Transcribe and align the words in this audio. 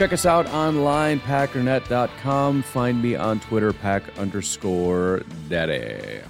Check 0.00 0.14
us 0.14 0.24
out 0.24 0.46
online, 0.46 1.20
packernet.com. 1.20 2.62
Find 2.62 3.02
me 3.02 3.16
on 3.16 3.38
Twitter, 3.38 3.70
pack 3.74 4.02
underscore 4.16 5.20
daddy. 5.50 6.22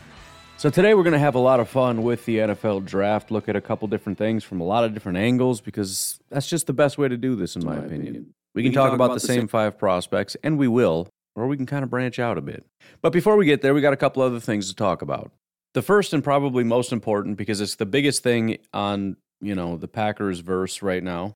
So 0.57 0.71
today 0.71 0.95
we're 0.95 1.05
going 1.05 1.13
to 1.13 1.21
have 1.21 1.37
a 1.37 1.39
lot 1.39 1.61
of 1.61 1.69
fun 1.69 2.03
with 2.03 2.25
the 2.25 2.39
NFL 2.39 2.85
draft, 2.85 3.31
look 3.31 3.49
at 3.49 3.55
a 3.55 3.61
couple 3.61 3.87
different 3.87 4.19
things 4.19 4.43
from 4.43 4.61
a 4.61 4.65
lot 4.65 4.83
of 4.83 4.93
different 4.93 5.19
angles, 5.19 5.61
because 5.61 6.19
that's 6.31 6.49
just 6.49 6.67
the 6.67 6.73
best 6.73 6.99
way 6.99 7.07
to 7.07 7.17
do 7.17 7.37
this, 7.37 7.55
in 7.55 7.65
my, 7.65 7.77
opinion. 7.77 8.35
We 8.57 8.65
can, 8.65 8.73
talk, 8.73 8.93
about, 8.93 9.15
the 9.15 9.21
same 9.21 9.47
five 9.47 9.79
prospects, 9.79 10.37
and 10.43 10.59
we 10.59 10.67
will, 10.67 11.07
or 11.37 11.47
we 11.47 11.57
can 11.57 11.67
kind 11.67 11.85
of 11.85 11.91
branch 11.91 12.19
out 12.19 12.39
a 12.39 12.41
bit. 12.41 12.67
But 13.03 13.13
before 13.13 13.37
we 13.37 13.47
get 13.47 13.63
there, 13.63 13.73
we 13.73 13.81
got 13.81 13.93
a 13.93 13.97
couple 13.97 14.21
other 14.21 14.41
things 14.41 14.69
to 14.71 14.75
talk 14.75 15.01
about. 15.01 15.31
The 15.75 15.83
first 15.83 16.13
and 16.13 16.25
probably 16.25 16.65
most 16.65 16.91
important, 16.91 17.37
because 17.37 17.61
it's 17.61 17.77
the 17.77 17.87
biggest 17.87 18.25
thing 18.25 18.59
on, 18.73 19.17
you 19.41 19.55
know, 19.55 19.77
the 19.77 19.87
Packers 19.87 20.41
verse 20.41 20.83
right 20.83 21.05
now, 21.05 21.35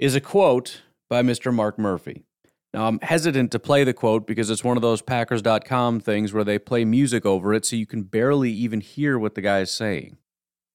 is 0.00 0.16
a 0.16 0.20
quote 0.20 0.82
by 1.08 1.22
Mr. 1.22 1.52
Mark 1.52 1.78
Murphy. 1.78 2.24
Now, 2.72 2.88
I'm 2.88 3.00
hesitant 3.00 3.52
to 3.52 3.58
play 3.58 3.84
the 3.84 3.94
quote 3.94 4.26
because 4.26 4.50
it's 4.50 4.64
one 4.64 4.76
of 4.76 4.82
those 4.82 5.00
Packers.com 5.00 6.00
things 6.00 6.32
where 6.32 6.44
they 6.44 6.58
play 6.58 6.84
music 6.84 7.24
over 7.24 7.54
it 7.54 7.64
so 7.64 7.76
you 7.76 7.86
can 7.86 8.02
barely 8.02 8.50
even 8.50 8.80
hear 8.80 9.18
what 9.18 9.34
the 9.34 9.40
guy 9.40 9.60
is 9.60 9.70
saying. 9.70 10.18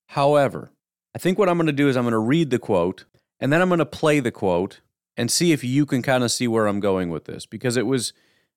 However, 0.08 0.72
I 1.16 1.20
think 1.20 1.38
what 1.38 1.48
I'm 1.48 1.58
going 1.58 1.68
to 1.68 1.74
do 1.74 1.90
is 1.90 1.96
I'm 1.96 2.04
going 2.04 2.14
to 2.14 2.18
read 2.18 2.50
the 2.50 2.60
quote 2.60 3.06
and 3.40 3.52
then 3.52 3.62
I'm 3.62 3.70
going 3.70 3.80
to 3.80 3.86
play 3.86 4.20
the 4.20 4.32
quote 4.32 4.82
and 5.18 5.30
see 5.30 5.52
if 5.52 5.64
you 5.64 5.86
can 5.86 6.02
kind 6.02 6.24
of 6.24 6.32
see 6.32 6.48
where 6.48 6.68
I'm 6.68 6.80
going 6.80 7.10
with 7.10 7.26
this 7.26 7.46
because 7.46 7.78
it 7.78 7.86
was 7.86 8.14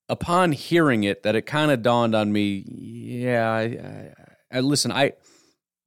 upon 0.08 0.52
hearing 0.52 1.04
it 1.04 1.22
that 1.22 1.34
it 1.34 1.42
kind 1.42 1.70
of 1.70 1.82
dawned 1.82 2.14
on 2.14 2.32
me 2.32 2.64
yeah, 2.66 3.50
I, 3.50 3.62
I, 3.62 4.12
I, 4.58 4.60
listen, 4.60 4.92
I 4.92 5.12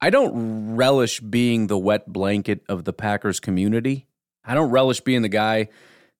I 0.00 0.10
don't 0.10 0.76
relish 0.76 1.20
being 1.20 1.66
the 1.66 1.78
wet 1.78 2.12
blanket 2.12 2.62
of 2.68 2.84
the 2.84 2.92
Packers 2.92 3.40
community. 3.40 4.06
I 4.48 4.54
don't 4.54 4.70
relish 4.70 5.00
being 5.00 5.22
the 5.22 5.28
guy 5.28 5.68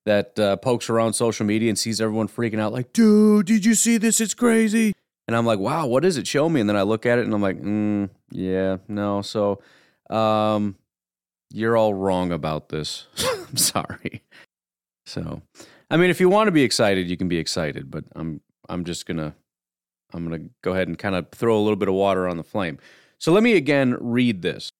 that 0.04 0.38
uh, 0.38 0.56
pokes 0.56 0.88
around 0.88 1.14
social 1.14 1.44
media 1.44 1.68
and 1.68 1.78
sees 1.78 2.00
everyone 2.00 2.28
freaking 2.28 2.60
out, 2.60 2.72
like, 2.72 2.92
dude, 2.92 3.46
did 3.46 3.64
you 3.64 3.74
see 3.74 3.96
this? 3.96 4.20
It's 4.20 4.34
crazy. 4.34 4.92
And 5.26 5.36
I'm 5.36 5.44
like, 5.44 5.58
wow, 5.58 5.86
what 5.86 6.04
is 6.04 6.16
it? 6.16 6.26
Show 6.26 6.48
me. 6.48 6.60
And 6.60 6.68
then 6.68 6.76
I 6.76 6.82
look 6.82 7.04
at 7.04 7.18
it 7.18 7.24
and 7.24 7.34
I'm 7.34 7.42
like, 7.42 7.60
mm, 7.60 8.08
yeah, 8.30 8.78
no. 8.86 9.22
So, 9.22 9.60
um, 10.08 10.76
you're 11.52 11.76
all 11.76 11.94
wrong 11.94 12.32
about 12.32 12.68
this. 12.68 13.06
I'm 13.48 13.56
sorry. 13.56 14.22
So, 15.06 15.42
I 15.90 15.96
mean, 15.96 16.10
if 16.10 16.20
you 16.20 16.28
want 16.28 16.48
to 16.48 16.52
be 16.52 16.62
excited, 16.62 17.08
you 17.08 17.16
can 17.16 17.28
be 17.28 17.38
excited, 17.38 17.90
but 17.90 18.04
I'm 18.14 18.40
I'm 18.68 18.84
just 18.84 19.06
gonna 19.06 19.34
I'm 20.12 20.24
gonna 20.24 20.44
go 20.62 20.72
ahead 20.72 20.88
and 20.88 20.98
kind 20.98 21.14
of 21.14 21.30
throw 21.30 21.56
a 21.56 21.62
little 21.62 21.76
bit 21.76 21.88
of 21.88 21.94
water 21.94 22.28
on 22.28 22.36
the 22.36 22.44
flame. 22.44 22.78
So 23.18 23.32
let 23.32 23.42
me 23.42 23.54
again 23.54 23.96
read 24.00 24.42
this. 24.42 24.70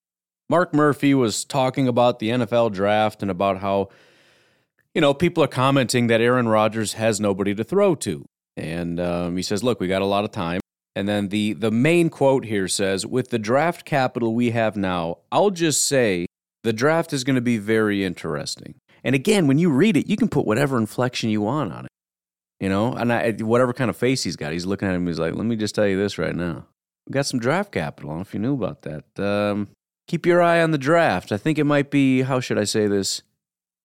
Mark 0.49 0.75
Murphy 0.75 1.15
was 1.15 1.45
talking 1.45 1.89
about 1.89 2.19
the 2.19 2.31
NFL 2.31 2.73
draft 2.73 3.23
and 3.23 3.31
about 3.31 3.59
how, 3.59 3.91
you 4.95 5.01
know, 5.01 5.13
people 5.13 5.45
are 5.45 5.49
commenting 5.49 6.07
that 6.07 6.21
Aaron 6.21 6.49
Rodgers 6.49 6.95
has 6.95 7.21
nobody 7.21 7.55
to 7.55 7.65
throw 7.65 7.95
to. 7.97 8.25
And 8.57 8.99
um, 8.99 9.37
he 9.37 9.43
says, 9.43 9.63
look, 9.63 9.79
we 9.79 9.89
got 9.89 10.03
a 10.03 10.07
lot 10.07 10.25
of 10.25 10.33
time. 10.33 10.61
And 10.97 11.09
then 11.09 11.29
the, 11.29 11.53
the 11.53 11.71
main 11.71 12.11
quote 12.11 12.45
here 12.45 12.67
says, 12.67 13.07
with 13.07 13.29
the 13.29 13.39
draft 13.39 13.85
capital 13.85 14.35
we 14.35 14.51
have 14.51 14.77
now, 14.77 15.19
I'll 15.31 15.51
just 15.51 15.87
say 15.87 16.27
the 16.65 16.73
draft 16.73 17.13
is 17.13 17.25
going 17.25 17.37
to 17.37 17.43
be 17.43 17.59
very 17.59 18.05
interesting. 18.05 18.75
And 19.05 19.15
again, 19.15 19.47
when 19.47 19.59
you 19.59 19.71
read 19.71 19.97
it, 19.97 20.09
you 20.09 20.17
can 20.17 20.29
put 20.29 20.47
whatever 20.47 20.77
inflection 20.77 21.31
you 21.31 21.43
want 21.43 21.73
on 21.73 21.85
it. 21.85 21.91
You 22.59 22.69
know, 22.69 22.95
and 22.95 23.13
I, 23.13 23.31
whatever 23.33 23.73
kind 23.73 23.89
of 23.89 23.97
face 23.97 24.25
he's 24.25 24.35
got, 24.35 24.53
he's 24.53 24.67
looking 24.67 24.89
at 24.89 24.95
him. 24.97 25.07
He's 25.07 25.21
like, 25.21 25.33
"Let 25.33 25.47
me 25.47 25.55
just 25.55 25.77
tell 25.77 25.87
you 25.87 25.97
this 25.97 26.19
right 26.19 26.35
now. 26.35 26.67
We 27.07 27.13
got 27.13 27.27
some 27.27 27.39
draft 27.39 27.71
capital. 27.71 28.11
I 28.11 28.15
don't 28.15 28.19
know 28.19 28.23
if 28.23 28.35
you 28.35 28.41
knew 28.41 28.55
about 28.55 28.83
that. 28.83 29.05
Um, 29.21 29.69
keep 30.09 30.27
your 30.27 30.43
eye 30.43 30.61
on 30.61 30.73
the 30.73 30.79
draft. 30.79 31.31
I 31.31 31.37
think 31.37 31.59
it 31.59 31.65
might 31.65 31.91
be. 31.91 32.23
How 32.23 32.41
should 32.41 32.59
I 32.59 32.65
say 32.65 32.89
this? 32.89 33.23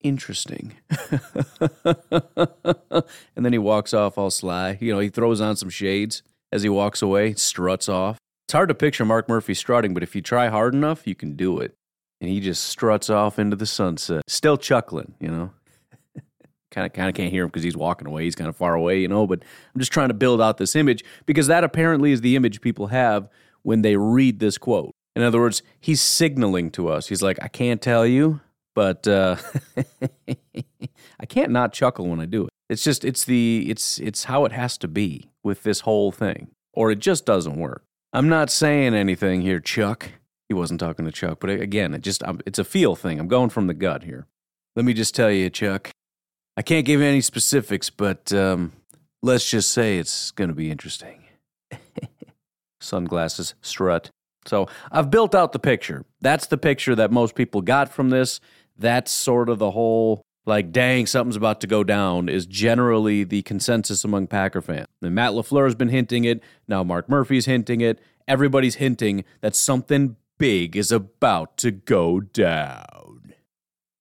Interesting." 0.02 0.74
and 1.84 3.44
then 3.44 3.52
he 3.52 3.58
walks 3.58 3.94
off 3.94 4.18
all 4.18 4.30
sly. 4.30 4.76
You 4.80 4.92
know, 4.92 4.98
he 4.98 5.08
throws 5.08 5.40
on 5.40 5.54
some 5.54 5.70
shades 5.70 6.24
as 6.50 6.64
he 6.64 6.68
walks 6.68 7.00
away, 7.00 7.34
struts 7.34 7.88
off. 7.88 8.18
It's 8.48 8.52
hard 8.52 8.68
to 8.70 8.74
picture 8.74 9.04
Mark 9.04 9.28
Murphy 9.28 9.54
strutting, 9.54 9.94
but 9.94 10.02
if 10.02 10.16
you 10.16 10.20
try 10.20 10.48
hard 10.48 10.74
enough, 10.74 11.06
you 11.06 11.14
can 11.14 11.36
do 11.36 11.60
it. 11.60 11.76
And 12.20 12.28
he 12.28 12.40
just 12.40 12.64
struts 12.64 13.08
off 13.08 13.38
into 13.38 13.56
the 13.56 13.66
sunset, 13.66 14.24
still 14.26 14.56
chuckling. 14.56 15.14
You 15.20 15.28
know 15.28 15.50
kind 16.74 16.86
of 16.86 16.92
kind 16.92 17.08
of 17.08 17.14
can't 17.14 17.30
hear 17.30 17.44
him 17.44 17.48
because 17.48 17.62
he's 17.62 17.76
walking 17.76 18.06
away. 18.06 18.24
He's 18.24 18.34
kind 18.34 18.48
of 18.48 18.56
far 18.56 18.74
away, 18.74 19.00
you 19.00 19.08
know. 19.08 19.26
But 19.26 19.42
I'm 19.74 19.78
just 19.78 19.92
trying 19.92 20.08
to 20.08 20.14
build 20.14 20.42
out 20.42 20.58
this 20.58 20.74
image 20.74 21.04
because 21.24 21.46
that 21.46 21.64
apparently 21.64 22.12
is 22.12 22.20
the 22.20 22.36
image 22.36 22.60
people 22.60 22.88
have 22.88 23.28
when 23.62 23.82
they 23.82 23.96
read 23.96 24.40
this 24.40 24.58
quote. 24.58 24.93
In 25.16 25.22
other 25.22 25.40
words, 25.40 25.62
he's 25.80 26.00
signaling 26.00 26.70
to 26.72 26.88
us. 26.88 27.08
He's 27.08 27.22
like, 27.22 27.38
I 27.42 27.48
can't 27.48 27.80
tell 27.80 28.06
you, 28.06 28.40
but 28.74 29.06
uh, 29.06 29.36
I 31.20 31.26
can't 31.26 31.52
not 31.52 31.72
chuckle 31.72 32.08
when 32.08 32.20
I 32.20 32.26
do 32.26 32.44
it. 32.44 32.50
It's 32.68 32.82
just 32.82 33.04
it's 33.04 33.24
the 33.24 33.66
it's 33.68 33.98
it's 33.98 34.24
how 34.24 34.44
it 34.44 34.52
has 34.52 34.78
to 34.78 34.88
be 34.88 35.30
with 35.42 35.62
this 35.62 35.80
whole 35.80 36.10
thing, 36.10 36.48
or 36.72 36.90
it 36.90 36.98
just 36.98 37.26
doesn't 37.26 37.56
work. 37.56 37.84
I'm 38.12 38.28
not 38.28 38.50
saying 38.50 38.94
anything 38.94 39.42
here, 39.42 39.60
Chuck. 39.60 40.10
He 40.48 40.54
wasn't 40.54 40.80
talking 40.80 41.04
to 41.04 41.12
Chuck, 41.12 41.38
but 41.40 41.50
again, 41.50 41.94
it 41.94 42.02
just 42.02 42.22
it's 42.46 42.58
a 42.58 42.64
feel 42.64 42.96
thing. 42.96 43.20
I'm 43.20 43.28
going 43.28 43.50
from 43.50 43.66
the 43.66 43.74
gut 43.74 44.04
here. 44.04 44.26
Let 44.76 44.84
me 44.84 44.94
just 44.94 45.14
tell 45.14 45.30
you, 45.30 45.50
Chuck. 45.50 45.90
I 46.56 46.62
can't 46.62 46.86
give 46.86 47.00
any 47.00 47.20
specifics, 47.20 47.90
but 47.90 48.32
um, 48.32 48.72
let's 49.22 49.48
just 49.48 49.70
say 49.70 49.98
it's 49.98 50.30
going 50.30 50.48
to 50.48 50.54
be 50.54 50.70
interesting. 50.70 51.24
Sunglasses, 52.80 53.54
strut. 53.60 54.10
So 54.46 54.68
I've 54.90 55.10
built 55.10 55.34
out 55.34 55.52
the 55.52 55.58
picture. 55.58 56.04
That's 56.20 56.46
the 56.46 56.58
picture 56.58 56.94
that 56.94 57.10
most 57.10 57.34
people 57.34 57.62
got 57.62 57.88
from 57.88 58.10
this. 58.10 58.40
That's 58.76 59.10
sort 59.10 59.48
of 59.48 59.58
the 59.58 59.70
whole, 59.70 60.22
like, 60.46 60.72
dang, 60.72 61.06
something's 61.06 61.36
about 61.36 61.60
to 61.62 61.66
go 61.66 61.84
down, 61.84 62.28
is 62.28 62.46
generally 62.46 63.24
the 63.24 63.42
consensus 63.42 64.04
among 64.04 64.26
Packer 64.26 64.60
fans. 64.60 64.88
And 65.02 65.14
Matt 65.14 65.32
LaFleur 65.32 65.64
has 65.64 65.74
been 65.74 65.88
hinting 65.88 66.24
it. 66.24 66.42
Now 66.68 66.82
Mark 66.82 67.08
Murphy's 67.08 67.46
hinting 67.46 67.80
it. 67.80 68.00
Everybody's 68.26 68.76
hinting 68.76 69.24
that 69.40 69.54
something 69.54 70.16
big 70.38 70.76
is 70.76 70.90
about 70.90 71.56
to 71.58 71.70
go 71.70 72.20
down. 72.20 73.34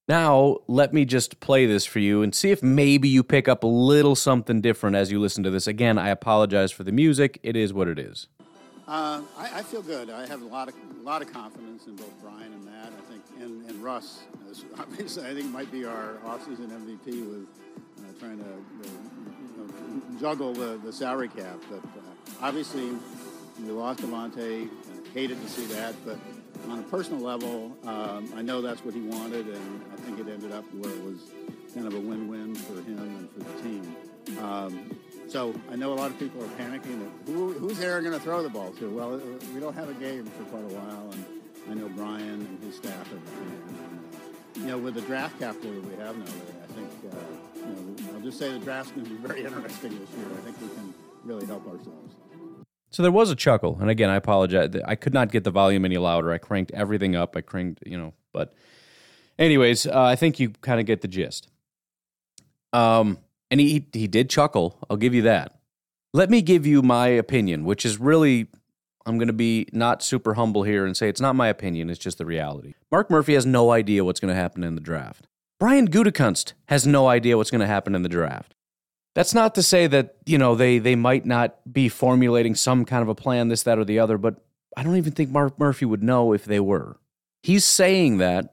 Now, 0.07 0.57
let 0.67 0.93
me 0.93 1.05
just 1.05 1.39
play 1.39 1.65
this 1.65 1.85
for 1.85 1.99
you 1.99 2.23
and 2.23 2.35
see 2.35 2.51
if 2.51 2.61
maybe 2.61 3.07
you 3.07 3.23
pick 3.23 3.47
up 3.47 3.63
a 3.63 3.68
little 3.68 4.15
something 4.15 4.59
different 4.59 4.97
as 4.97 5.12
you 5.12 5.19
listen 5.19 5.44
to 5.44 5.50
this. 5.50 5.65
Again, 5.65 5.97
I 5.97 6.09
apologize 6.09 6.73
for 6.73 6.83
the 6.83 6.91
music. 6.91 7.39
It 7.41 7.56
is 7.56 7.71
what 7.71 7.88
it 7.88 7.97
is. 7.97 8.27
Uh, 8.88 9.21
I, 9.38 9.59
I, 9.59 9.63
feel 9.63 9.81
good. 9.81 10.09
I 10.09 10.27
have 10.27 10.41
a 10.41 10.45
lot 10.45 10.68
of 10.68 10.75
a 11.00 11.03
lot 11.03 11.21
of 11.21 11.31
confidence 11.31 11.88
in 11.88 11.95
both 11.95 12.12
Brian 12.21 12.51
and 12.51 12.65
Matt. 12.65 12.91
I 12.97 13.12
think, 13.12 13.24
and, 13.39 13.69
and 13.69 13.81
Russ. 13.81 14.24
Obviously, 14.80 15.25
I 15.25 15.33
think 15.33 15.50
might 15.51 15.71
be 15.71 15.85
our 15.85 16.15
offseason 16.25 16.68
MVP 16.68 17.06
with 17.06 17.47
uh, 18.00 18.19
trying 18.19 18.39
to 18.39 18.44
uh, 18.44 18.89
you 19.57 19.63
know, 19.65 20.19
juggle 20.19 20.53
the, 20.53 20.80
the 20.83 20.91
salary 20.91 21.30
cap. 21.30 21.59
But 21.69 21.80
uh, 21.80 22.41
obviously, 22.41 22.89
we 23.62 23.71
lost 23.71 24.01
Davante. 24.01 24.69
Hated 25.13 25.39
to 25.41 25.47
see 25.47 25.65
that, 25.68 25.94
but 26.03 26.18
on 26.69 26.80
a 26.80 26.83
personal 26.83 27.21
level, 27.21 27.77
um, 27.85 28.33
I 28.35 28.41
know 28.41 28.62
that's 28.62 28.83
what 28.83 28.95
he 28.95 29.01
wanted, 29.01 29.47
and 29.47 29.81
I 29.94 29.95
think 29.97 30.19
it 30.19 30.27
ended 30.27 30.51
up 30.51 30.65
where 30.74 30.91
it 30.91 31.03
was 31.03 31.30
kind 31.74 31.85
of 31.85 31.94
a 31.94 32.00
win-win 32.00 32.56
for 32.56 32.74
him 32.81 32.97
and 32.97 33.30
for 33.31 33.39
the 33.39 33.62
team. 33.62 33.95
Um, 34.41 34.89
so 35.27 35.53
I 35.71 35.75
know 35.75 35.93
a 35.93 35.95
lot 35.95 36.11
of 36.11 36.19
people 36.19 36.43
are 36.43 36.47
panicking. 36.49 37.09
Who, 37.25 37.53
who's 37.53 37.79
Aaron 37.79 38.03
going 38.03 38.17
to 38.17 38.23
throw 38.23 38.43
the 38.43 38.49
ball 38.49 38.71
to? 38.73 38.89
Well, 38.89 39.21
we 39.53 39.59
don't 39.59 39.75
have 39.75 39.89
a 39.89 39.93
game 39.93 40.25
for 40.25 40.43
quite 40.45 40.63
a 40.63 40.75
while, 40.75 41.11
and 41.11 41.25
I 41.69 41.73
know 41.73 41.89
Brian 41.89 42.41
and 42.41 42.63
his 42.63 42.75
staff 42.75 43.09
have. 43.09 43.19
You 44.55 44.67
know, 44.67 44.77
with 44.77 44.93
the 44.93 45.01
draft 45.01 45.39
capital 45.39 45.71
that 45.71 45.85
we 45.85 45.95
have 45.95 46.15
now, 46.15 46.25
I 46.25 46.73
think 46.73 46.89
uh, 47.11 47.17
you 47.57 48.05
know 48.05 48.13
I'll 48.13 48.21
just 48.21 48.37
say 48.37 48.51
the 48.51 48.59
draft's 48.59 48.91
going 48.91 49.05
to 49.05 49.09
be 49.09 49.17
very 49.27 49.43
interesting 49.43 49.97
this 49.97 50.09
year. 50.11 50.27
I 50.37 50.41
think 50.41 50.61
we 50.61 50.67
can 50.69 50.93
really 51.23 51.45
help 51.45 51.65
ourselves. 51.65 52.13
So 52.91 53.01
there 53.01 53.11
was 53.11 53.31
a 53.31 53.35
chuckle, 53.35 53.79
and 53.81 53.89
again, 53.89 54.11
I 54.11 54.17
apologize. 54.17 54.69
I 54.85 54.93
could 54.93 55.13
not 55.13 55.31
get 55.31 55.43
the 55.43 55.51
volume 55.51 55.83
any 55.85 55.97
louder. 55.97 56.31
I 56.31 56.37
cranked 56.37 56.71
everything 56.71 57.15
up. 57.15 57.35
I 57.35 57.41
cranked, 57.41 57.81
you 57.87 57.97
know, 57.97 58.13
but 58.31 58.53
anyways, 59.39 59.87
uh, 59.87 60.03
I 60.03 60.15
think 60.15 60.39
you 60.39 60.49
kind 60.61 60.79
of 60.79 60.85
get 60.85 61.01
the 61.01 61.07
gist. 61.07 61.49
Um, 62.71 63.17
and 63.53 63.61
he 63.61 63.85
he 63.94 64.07
did 64.07 64.31
chuckle. 64.31 64.79
I'll 64.89 64.97
give 64.97 65.13
you 65.13 65.21
that. 65.21 65.59
Let 66.11 66.31
me 66.31 66.41
give 66.41 66.65
you 66.65 66.81
my 66.81 67.07
opinion, 67.07 67.65
which 67.65 67.85
is 67.85 68.00
really 68.00 68.47
I'm 69.05 69.19
going 69.19 69.27
to 69.27 69.33
be 69.33 69.67
not 69.71 70.01
super 70.01 70.33
humble 70.33 70.63
here 70.63 70.88
and 70.88 70.97
say 70.97 71.07
it's 71.07 71.21
not 71.21 71.35
my 71.35 71.50
opinion, 71.50 71.91
it's 71.91 72.00
just 72.00 72.17
the 72.17 72.25
reality. 72.25 72.73
Mark 72.91 73.11
Murphy 73.11 73.35
has 73.35 73.45
no 73.45 73.69
idea 73.69 74.03
what's 74.03 74.19
going 74.19 74.33
to 74.33 74.39
happen 74.39 74.63
in 74.63 74.73
the 74.73 74.81
draft. 74.81 75.27
Brian 75.59 75.88
Gutekunst 75.88 76.53
has 76.65 76.88
no 76.88 77.07
idea 77.07 77.38
what's 77.38 77.51
going 77.51 77.61
to 77.61 77.67
happen 77.67 77.94
in 77.94 78.01
the 78.01 78.09
draft. 78.09 78.55
That's 79.13 79.35
not 79.35 79.53
to 79.53 79.61
say 79.61 79.85
that, 79.85 80.15
you 80.25 80.39
know, 80.39 80.56
they 80.56 80.79
they 80.79 80.95
might 80.95 81.23
not 81.23 81.71
be 81.71 81.89
formulating 81.89 82.56
some 82.56 82.85
kind 82.85 83.03
of 83.03 83.07
a 83.07 83.15
plan 83.15 83.49
this 83.49 83.61
that 83.63 83.77
or 83.77 83.85
the 83.85 83.99
other, 83.99 84.17
but 84.17 84.44
I 84.75 84.81
don't 84.81 84.97
even 84.97 85.13
think 85.13 85.29
Mark 85.29 85.59
Murphy 85.59 85.85
would 85.85 86.01
know 86.01 86.33
if 86.33 86.44
they 86.45 86.59
were. 86.59 86.97
He's 87.44 87.65
saying 87.65 88.17
that 88.17 88.52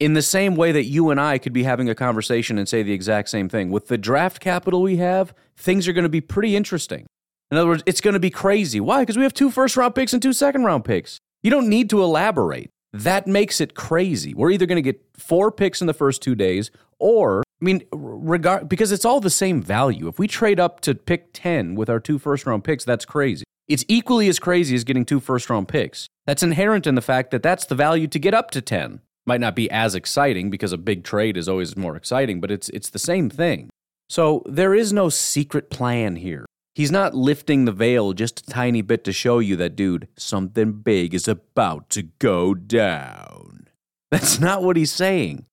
in 0.00 0.14
the 0.14 0.22
same 0.22 0.56
way 0.56 0.72
that 0.72 0.84
you 0.84 1.10
and 1.10 1.20
I 1.20 1.38
could 1.38 1.52
be 1.52 1.62
having 1.62 1.88
a 1.88 1.94
conversation 1.94 2.58
and 2.58 2.68
say 2.68 2.82
the 2.82 2.92
exact 2.92 3.28
same 3.28 3.48
thing. 3.48 3.70
With 3.70 3.88
the 3.88 3.98
draft 3.98 4.40
capital 4.40 4.82
we 4.82 4.96
have, 4.96 5.34
things 5.56 5.86
are 5.86 5.92
going 5.92 6.04
to 6.04 6.08
be 6.08 6.20
pretty 6.20 6.56
interesting. 6.56 7.06
In 7.50 7.58
other 7.58 7.68
words, 7.68 7.82
it's 7.86 8.00
going 8.00 8.14
to 8.14 8.20
be 8.20 8.30
crazy. 8.30 8.80
Why? 8.80 9.02
Because 9.02 9.16
we 9.16 9.22
have 9.22 9.34
two 9.34 9.50
first 9.50 9.76
round 9.76 9.94
picks 9.94 10.12
and 10.12 10.20
two 10.20 10.32
second 10.32 10.64
round 10.64 10.84
picks. 10.84 11.18
You 11.42 11.50
don't 11.50 11.68
need 11.68 11.90
to 11.90 12.02
elaborate. 12.02 12.70
That 12.92 13.26
makes 13.26 13.60
it 13.60 13.74
crazy. 13.74 14.34
We're 14.34 14.50
either 14.50 14.66
going 14.66 14.76
to 14.76 14.82
get 14.82 15.04
four 15.14 15.50
picks 15.50 15.80
in 15.80 15.86
the 15.86 15.94
first 15.94 16.22
two 16.22 16.34
days, 16.34 16.70
or 16.98 17.40
I 17.40 17.64
mean, 17.64 17.82
regard 17.92 18.68
because 18.68 18.92
it's 18.92 19.04
all 19.04 19.20
the 19.20 19.30
same 19.30 19.62
value. 19.62 20.08
If 20.08 20.18
we 20.18 20.26
trade 20.26 20.58
up 20.58 20.80
to 20.80 20.94
pick 20.94 21.32
ten 21.32 21.74
with 21.74 21.90
our 21.90 22.00
two 22.00 22.18
first 22.18 22.46
round 22.46 22.64
picks, 22.64 22.84
that's 22.84 23.04
crazy. 23.04 23.44
It's 23.68 23.84
equally 23.88 24.28
as 24.28 24.38
crazy 24.38 24.74
as 24.74 24.84
getting 24.84 25.04
two 25.04 25.20
first 25.20 25.48
round 25.50 25.68
picks. 25.68 26.06
That's 26.26 26.42
inherent 26.42 26.86
in 26.86 26.94
the 26.94 27.02
fact 27.02 27.30
that 27.30 27.42
that's 27.42 27.66
the 27.66 27.74
value 27.74 28.06
to 28.08 28.18
get 28.18 28.34
up 28.34 28.50
to 28.52 28.60
ten 28.60 29.00
might 29.26 29.40
not 29.40 29.56
be 29.56 29.70
as 29.70 29.94
exciting 29.94 30.50
because 30.50 30.72
a 30.72 30.78
big 30.78 31.04
trade 31.04 31.36
is 31.36 31.48
always 31.48 31.76
more 31.76 31.96
exciting, 31.96 32.40
but 32.40 32.50
it's 32.50 32.68
it's 32.70 32.90
the 32.90 32.98
same 32.98 33.30
thing. 33.30 33.70
So 34.08 34.42
there 34.46 34.74
is 34.74 34.92
no 34.92 35.08
secret 35.08 35.70
plan 35.70 36.16
here. 36.16 36.46
He's 36.74 36.90
not 36.90 37.14
lifting 37.14 37.64
the 37.64 37.72
veil 37.72 38.12
just 38.12 38.40
a 38.40 38.50
tiny 38.50 38.82
bit 38.82 39.04
to 39.04 39.12
show 39.12 39.38
you 39.38 39.54
that 39.56 39.76
dude, 39.76 40.08
something 40.16 40.72
big 40.72 41.14
is 41.14 41.28
about 41.28 41.88
to 41.90 42.02
go 42.02 42.52
down. 42.52 43.68
That's 44.10 44.40
not 44.40 44.62
what 44.62 44.76
he's 44.76 44.92
saying. 44.92 45.46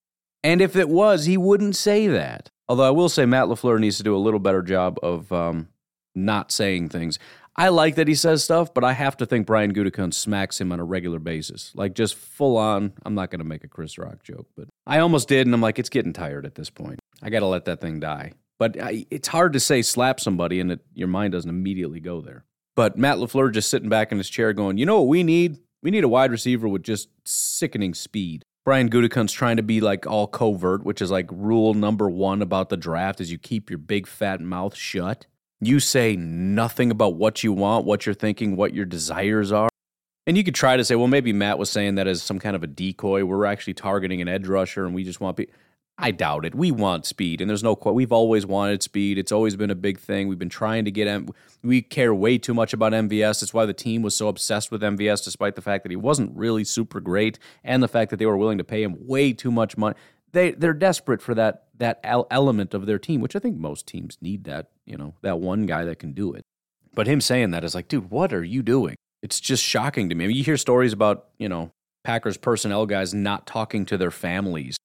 And 0.44 0.62
if 0.62 0.75
it 0.75 0.89
was, 0.89 1.25
he 1.25 1.38
wouldn't 1.38 1.75
say 1.75 2.07
that. 2.07 2.50
Although 2.68 2.88
I 2.88 2.91
will 2.91 3.09
say 3.09 3.25
Matt 3.25 3.47
LaFleur 3.47 3.79
needs 3.79 3.97
to 3.97 4.03
do 4.03 4.15
a 4.15 4.18
little 4.18 4.39
better 4.39 4.63
job 4.63 4.97
of 5.03 5.31
um, 5.31 5.68
not 6.15 6.51
saying 6.51 6.89
things. 6.89 7.19
I 7.61 7.69
like 7.69 7.93
that 7.97 8.07
he 8.07 8.15
says 8.15 8.43
stuff, 8.43 8.73
but 8.73 8.83
I 8.83 8.93
have 8.93 9.15
to 9.17 9.27
think 9.27 9.45
Brian 9.45 9.71
Gutekunst 9.71 10.15
smacks 10.15 10.59
him 10.59 10.71
on 10.71 10.79
a 10.79 10.83
regular 10.83 11.19
basis. 11.19 11.71
Like 11.75 11.93
just 11.93 12.15
full 12.15 12.57
on. 12.57 12.93
I'm 13.05 13.13
not 13.13 13.29
going 13.29 13.37
to 13.37 13.45
make 13.45 13.63
a 13.63 13.67
Chris 13.67 13.99
Rock 13.99 14.23
joke, 14.23 14.47
but 14.57 14.67
I 14.87 14.97
almost 14.97 15.27
did, 15.27 15.45
and 15.45 15.53
I'm 15.53 15.61
like, 15.61 15.77
it's 15.77 15.87
getting 15.87 16.11
tired 16.11 16.47
at 16.47 16.55
this 16.55 16.71
point. 16.71 16.99
I 17.21 17.29
got 17.29 17.41
to 17.41 17.45
let 17.45 17.65
that 17.65 17.79
thing 17.79 17.99
die. 17.99 18.31
But 18.57 18.81
I, 18.81 19.05
it's 19.11 19.27
hard 19.27 19.53
to 19.53 19.59
say 19.59 19.83
slap 19.83 20.19
somebody 20.19 20.59
and 20.59 20.71
it, 20.71 20.79
your 20.95 21.07
mind 21.07 21.33
doesn't 21.33 21.51
immediately 21.51 21.99
go 21.99 22.19
there. 22.19 22.45
But 22.75 22.97
Matt 22.97 23.17
LaFleur 23.17 23.53
just 23.53 23.69
sitting 23.69 23.89
back 23.89 24.11
in 24.11 24.17
his 24.17 24.31
chair 24.31 24.53
going, 24.53 24.79
you 24.79 24.87
know 24.87 24.97
what 24.97 25.07
we 25.07 25.21
need? 25.21 25.59
We 25.83 25.91
need 25.91 26.03
a 26.03 26.09
wide 26.09 26.31
receiver 26.31 26.67
with 26.67 26.81
just 26.81 27.09
sickening 27.25 27.93
speed. 27.93 28.43
Brian 28.65 28.89
Gutekunst 28.89 29.33
trying 29.33 29.57
to 29.57 29.63
be 29.63 29.81
like 29.81 30.07
all 30.07 30.25
covert, 30.25 30.83
which 30.83 30.99
is 30.99 31.11
like 31.11 31.27
rule 31.31 31.75
number 31.75 32.09
one 32.09 32.41
about 32.41 32.69
the 32.69 32.77
draft 32.77 33.21
is 33.21 33.31
you 33.31 33.37
keep 33.37 33.69
your 33.69 33.77
big 33.77 34.07
fat 34.07 34.41
mouth 34.41 34.75
shut. 34.75 35.27
You 35.61 35.79
say 35.79 36.15
nothing 36.15 36.91
about 36.91 37.15
what 37.15 37.43
you 37.43 37.53
want, 37.53 37.85
what 37.85 38.05
you're 38.05 38.15
thinking, 38.15 38.55
what 38.55 38.73
your 38.73 38.85
desires 38.85 39.51
are. 39.51 39.69
And 40.27 40.35
you 40.35 40.43
could 40.43 40.55
try 40.55 40.75
to 40.75 40.83
say, 40.83 40.95
well, 40.95 41.07
maybe 41.07 41.33
Matt 41.33 41.59
was 41.59 41.69
saying 41.69 41.95
that 41.95 42.07
as 42.07 42.21
some 42.21 42.39
kind 42.39 42.55
of 42.55 42.63
a 42.63 42.67
decoy. 42.67 43.23
We're 43.23 43.45
actually 43.45 43.75
targeting 43.75 44.21
an 44.21 44.27
edge 44.27 44.47
rusher 44.47 44.85
and 44.85 44.95
we 44.95 45.03
just 45.03 45.21
want 45.21 45.37
people. 45.37 45.53
I 45.97 46.09
doubt 46.09 46.45
it. 46.45 46.55
We 46.55 46.71
want 46.71 47.05
speed, 47.05 47.41
and 47.41 47.49
there's 47.49 47.61
no. 47.61 47.73
We've 47.73 48.11
always 48.11 48.43
wanted 48.43 48.81
speed. 48.81 49.19
It's 49.19 49.31
always 49.31 49.55
been 49.55 49.69
a 49.69 49.75
big 49.75 49.99
thing. 49.99 50.27
We've 50.27 50.39
been 50.39 50.49
trying 50.49 50.85
to 50.85 50.91
get 50.91 51.07
M. 51.07 51.29
We 51.61 51.83
care 51.83 52.13
way 52.13 52.39
too 52.39 52.55
much 52.55 52.73
about 52.73 52.91
MVS. 52.93 53.41
That's 53.41 53.53
why 53.53 53.67
the 53.67 53.73
team 53.73 54.01
was 54.01 54.15
so 54.15 54.27
obsessed 54.27 54.71
with 54.71 54.81
MVS, 54.81 55.23
despite 55.23 55.53
the 55.53 55.61
fact 55.61 55.83
that 55.83 55.91
he 55.91 55.95
wasn't 55.95 56.35
really 56.35 56.63
super 56.63 57.01
great, 57.01 57.37
and 57.63 57.83
the 57.83 57.87
fact 57.87 58.09
that 58.09 58.17
they 58.17 58.25
were 58.25 58.37
willing 58.37 58.57
to 58.57 58.63
pay 58.63 58.81
him 58.81 58.95
way 59.05 59.31
too 59.31 59.51
much 59.51 59.77
money. 59.77 59.95
They 60.33 60.51
they're 60.51 60.74
desperate 60.74 61.22
for 61.22 61.36
that 61.36 61.66
that 61.78 62.00
element 62.04 62.74
of 62.74 62.86
their 62.86 63.00
team, 63.00 63.22
which 63.22 63.36
I 63.36 63.39
think 63.39 63.57
most 63.57 63.88
teams 63.88 64.18
need 64.22 64.44
that, 64.45 64.69
you 64.86 64.98
know, 64.98 65.16
that 65.22 65.39
one 65.39 65.66
guy 65.66 65.83
that 65.86 66.00
can 66.00 66.13
do 66.13 66.33
it. 66.33 66.44
But 66.94 67.07
him 67.07 67.22
saying 67.22 67.51
that 67.51 67.63
is 67.63 67.74
like, 67.74 67.88
dude, 67.88 68.12
what 68.12 68.33
are 68.33 68.44
you 68.44 68.62
doing? 68.62 68.95
It's 69.24 69.39
just 69.39 69.63
shocking 69.63 70.10
to 70.10 70.16
me. 70.16 70.25
I 70.25 70.28
mean, 70.28 70.38
you 70.38 70.44
hear 70.44 70.57
stories 70.57 70.94
about, 70.94 71.28
you 71.38 71.50
know, 71.50 71.72
Packers 72.04 72.38
personnel 72.38 72.86
guys 72.86 73.13
not 73.13 73.45
talking 73.45 73.86
to 73.86 73.98
their 73.98 74.12
families 74.12 74.78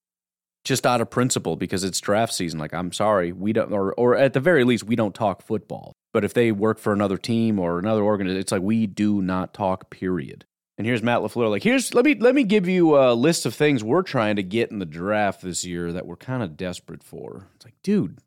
just 0.65 0.87
out 0.87 1.01
of 1.01 1.11
principle 1.11 1.57
because 1.57 1.85
it's 1.85 2.01
draft 2.01 2.35
season. 2.35 2.59
Like, 2.59 2.75
I'm 2.75 2.93
sorry, 2.93 3.33
we 3.33 3.53
don't, 3.53 3.73
or, 3.73 3.95
or 3.95 4.17
at 4.17 4.33
the 4.33 4.41
very 4.41 4.65
least, 4.65 4.85
we 4.85 4.97
don't 4.97 5.15
talk 5.15 5.43
football. 5.43 5.93
But 6.13 6.25
if 6.25 6.35
they 6.35 6.51
work 6.51 6.79
for 6.79 6.93
another 6.93 7.17
team 7.17 7.59
or 7.59 7.79
another 7.79 8.03
organization, 8.03 8.41
it's 8.41 8.53
like 8.53 8.63
we 8.63 8.87
do 8.87 9.23
not 9.23 9.55
talk, 9.55 9.91
period. 9.91 10.45
And 10.79 10.87
here's 10.87 11.03
Matt 11.03 11.21
LaFleur. 11.21 11.51
Like, 11.51 11.63
here's 11.63 11.95
let 11.95 12.05
me 12.05 12.15
let 12.15 12.35
me 12.35 12.45
give 12.45 12.69
you 12.69 12.97
a 12.97 13.15
list 13.15 13.47
of 13.47 13.55
things 13.55 13.83
we're 13.83 14.03
trying 14.03 14.37
to 14.37 14.43
get 14.43 14.71
in 14.71 14.79
the 14.79 14.85
draft 14.87 15.41
this 15.41 15.65
year 15.65 15.93
that 15.93 16.07
we're 16.07 16.17
kind 16.17 16.43
of 16.43 16.57
desperate 16.57 17.03
for. 17.03 17.49
It's 17.55 17.65
like, 17.65 17.77
dude, 17.83 18.19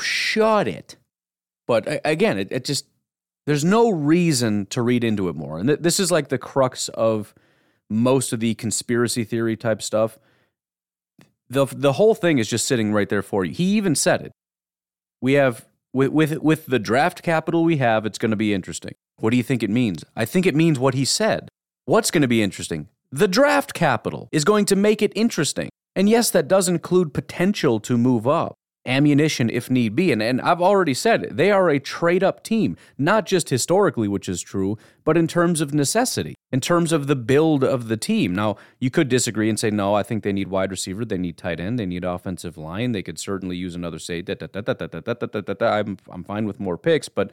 shut 0.00 0.66
it. 0.66 0.96
But 1.66 2.00
again, 2.04 2.38
it, 2.38 2.48
it 2.50 2.64
just 2.64 2.86
there's 3.46 3.64
no 3.64 3.90
reason 3.90 4.66
to 4.66 4.82
read 4.82 5.04
into 5.04 5.28
it 5.28 5.36
more. 5.36 5.58
And 5.58 5.68
th- 5.68 5.80
this 5.80 6.00
is 6.00 6.10
like 6.10 6.28
the 6.28 6.38
crux 6.38 6.88
of 6.90 7.34
most 7.88 8.32
of 8.32 8.40
the 8.40 8.54
conspiracy 8.54 9.22
theory 9.22 9.56
type 9.56 9.80
stuff. 9.80 10.18
The 11.48 11.66
the 11.66 11.92
whole 11.92 12.16
thing 12.16 12.38
is 12.38 12.48
just 12.48 12.66
sitting 12.66 12.92
right 12.92 13.08
there 13.08 13.22
for 13.22 13.44
you. 13.44 13.52
He 13.52 13.76
even 13.76 13.94
said 13.94 14.22
it. 14.22 14.32
We 15.20 15.34
have 15.34 15.66
with 15.94 16.10
with 16.10 16.38
with 16.42 16.66
the 16.66 16.78
draft 16.78 17.22
capital 17.22 17.64
we 17.64 17.78
have, 17.78 18.04
it's 18.04 18.18
going 18.18 18.32
to 18.32 18.36
be 18.36 18.52
interesting. 18.52 18.94
What 19.16 19.30
do 19.30 19.36
you 19.36 19.42
think 19.42 19.62
it 19.62 19.70
means? 19.70 20.04
I 20.16 20.24
think 20.24 20.44
it 20.44 20.54
means 20.54 20.78
what 20.78 20.94
he 20.94 21.04
said. 21.04 21.48
What's 21.86 22.10
going 22.10 22.22
to 22.22 22.28
be 22.28 22.42
interesting? 22.42 22.88
The 23.12 23.28
draft 23.28 23.72
capital 23.74 24.28
is 24.32 24.44
going 24.44 24.64
to 24.66 24.76
make 24.76 25.00
it 25.00 25.12
interesting. 25.14 25.70
And 25.94 26.08
yes, 26.08 26.30
that 26.32 26.48
does 26.48 26.68
include 26.68 27.14
potential 27.14 27.78
to 27.80 27.96
move 27.96 28.26
up, 28.26 28.56
ammunition 28.86 29.48
if 29.50 29.70
need 29.70 29.96
be. 29.96 30.12
And, 30.12 30.22
and 30.22 30.40
I've 30.40 30.60
already 30.60 30.94
said 30.94 31.24
it, 31.24 31.36
they 31.36 31.50
are 31.50 31.68
a 31.68 31.78
trade 31.78 32.22
up 32.22 32.42
team, 32.42 32.76
not 32.98 33.26
just 33.26 33.48
historically, 33.48 34.08
which 34.08 34.28
is 34.28 34.42
true, 34.42 34.78
but 35.04 35.16
in 35.16 35.26
terms 35.26 35.60
of 35.60 35.72
necessity, 35.72 36.34
in 36.52 36.60
terms 36.60 36.92
of 36.92 37.06
the 37.06 37.16
build 37.16 37.64
of 37.64 37.88
the 37.88 37.96
team. 37.96 38.34
Now, 38.34 38.56
you 38.78 38.90
could 38.90 39.08
disagree 39.08 39.48
and 39.48 39.58
say, 39.58 39.70
no, 39.70 39.94
I 39.94 40.02
think 40.02 40.22
they 40.22 40.32
need 40.32 40.48
wide 40.48 40.70
receiver, 40.70 41.04
they 41.04 41.18
need 41.18 41.36
tight 41.36 41.60
end, 41.60 41.78
they 41.78 41.86
need 41.86 42.04
offensive 42.04 42.56
line, 42.56 42.92
they 42.92 43.02
could 43.02 43.18
certainly 43.18 43.56
use 43.56 43.74
another 43.74 43.98
say, 43.98 44.22
I'm, 45.60 45.98
I'm 46.10 46.24
fine 46.24 46.46
with 46.46 46.60
more 46.60 46.76
picks, 46.76 47.08
but 47.08 47.30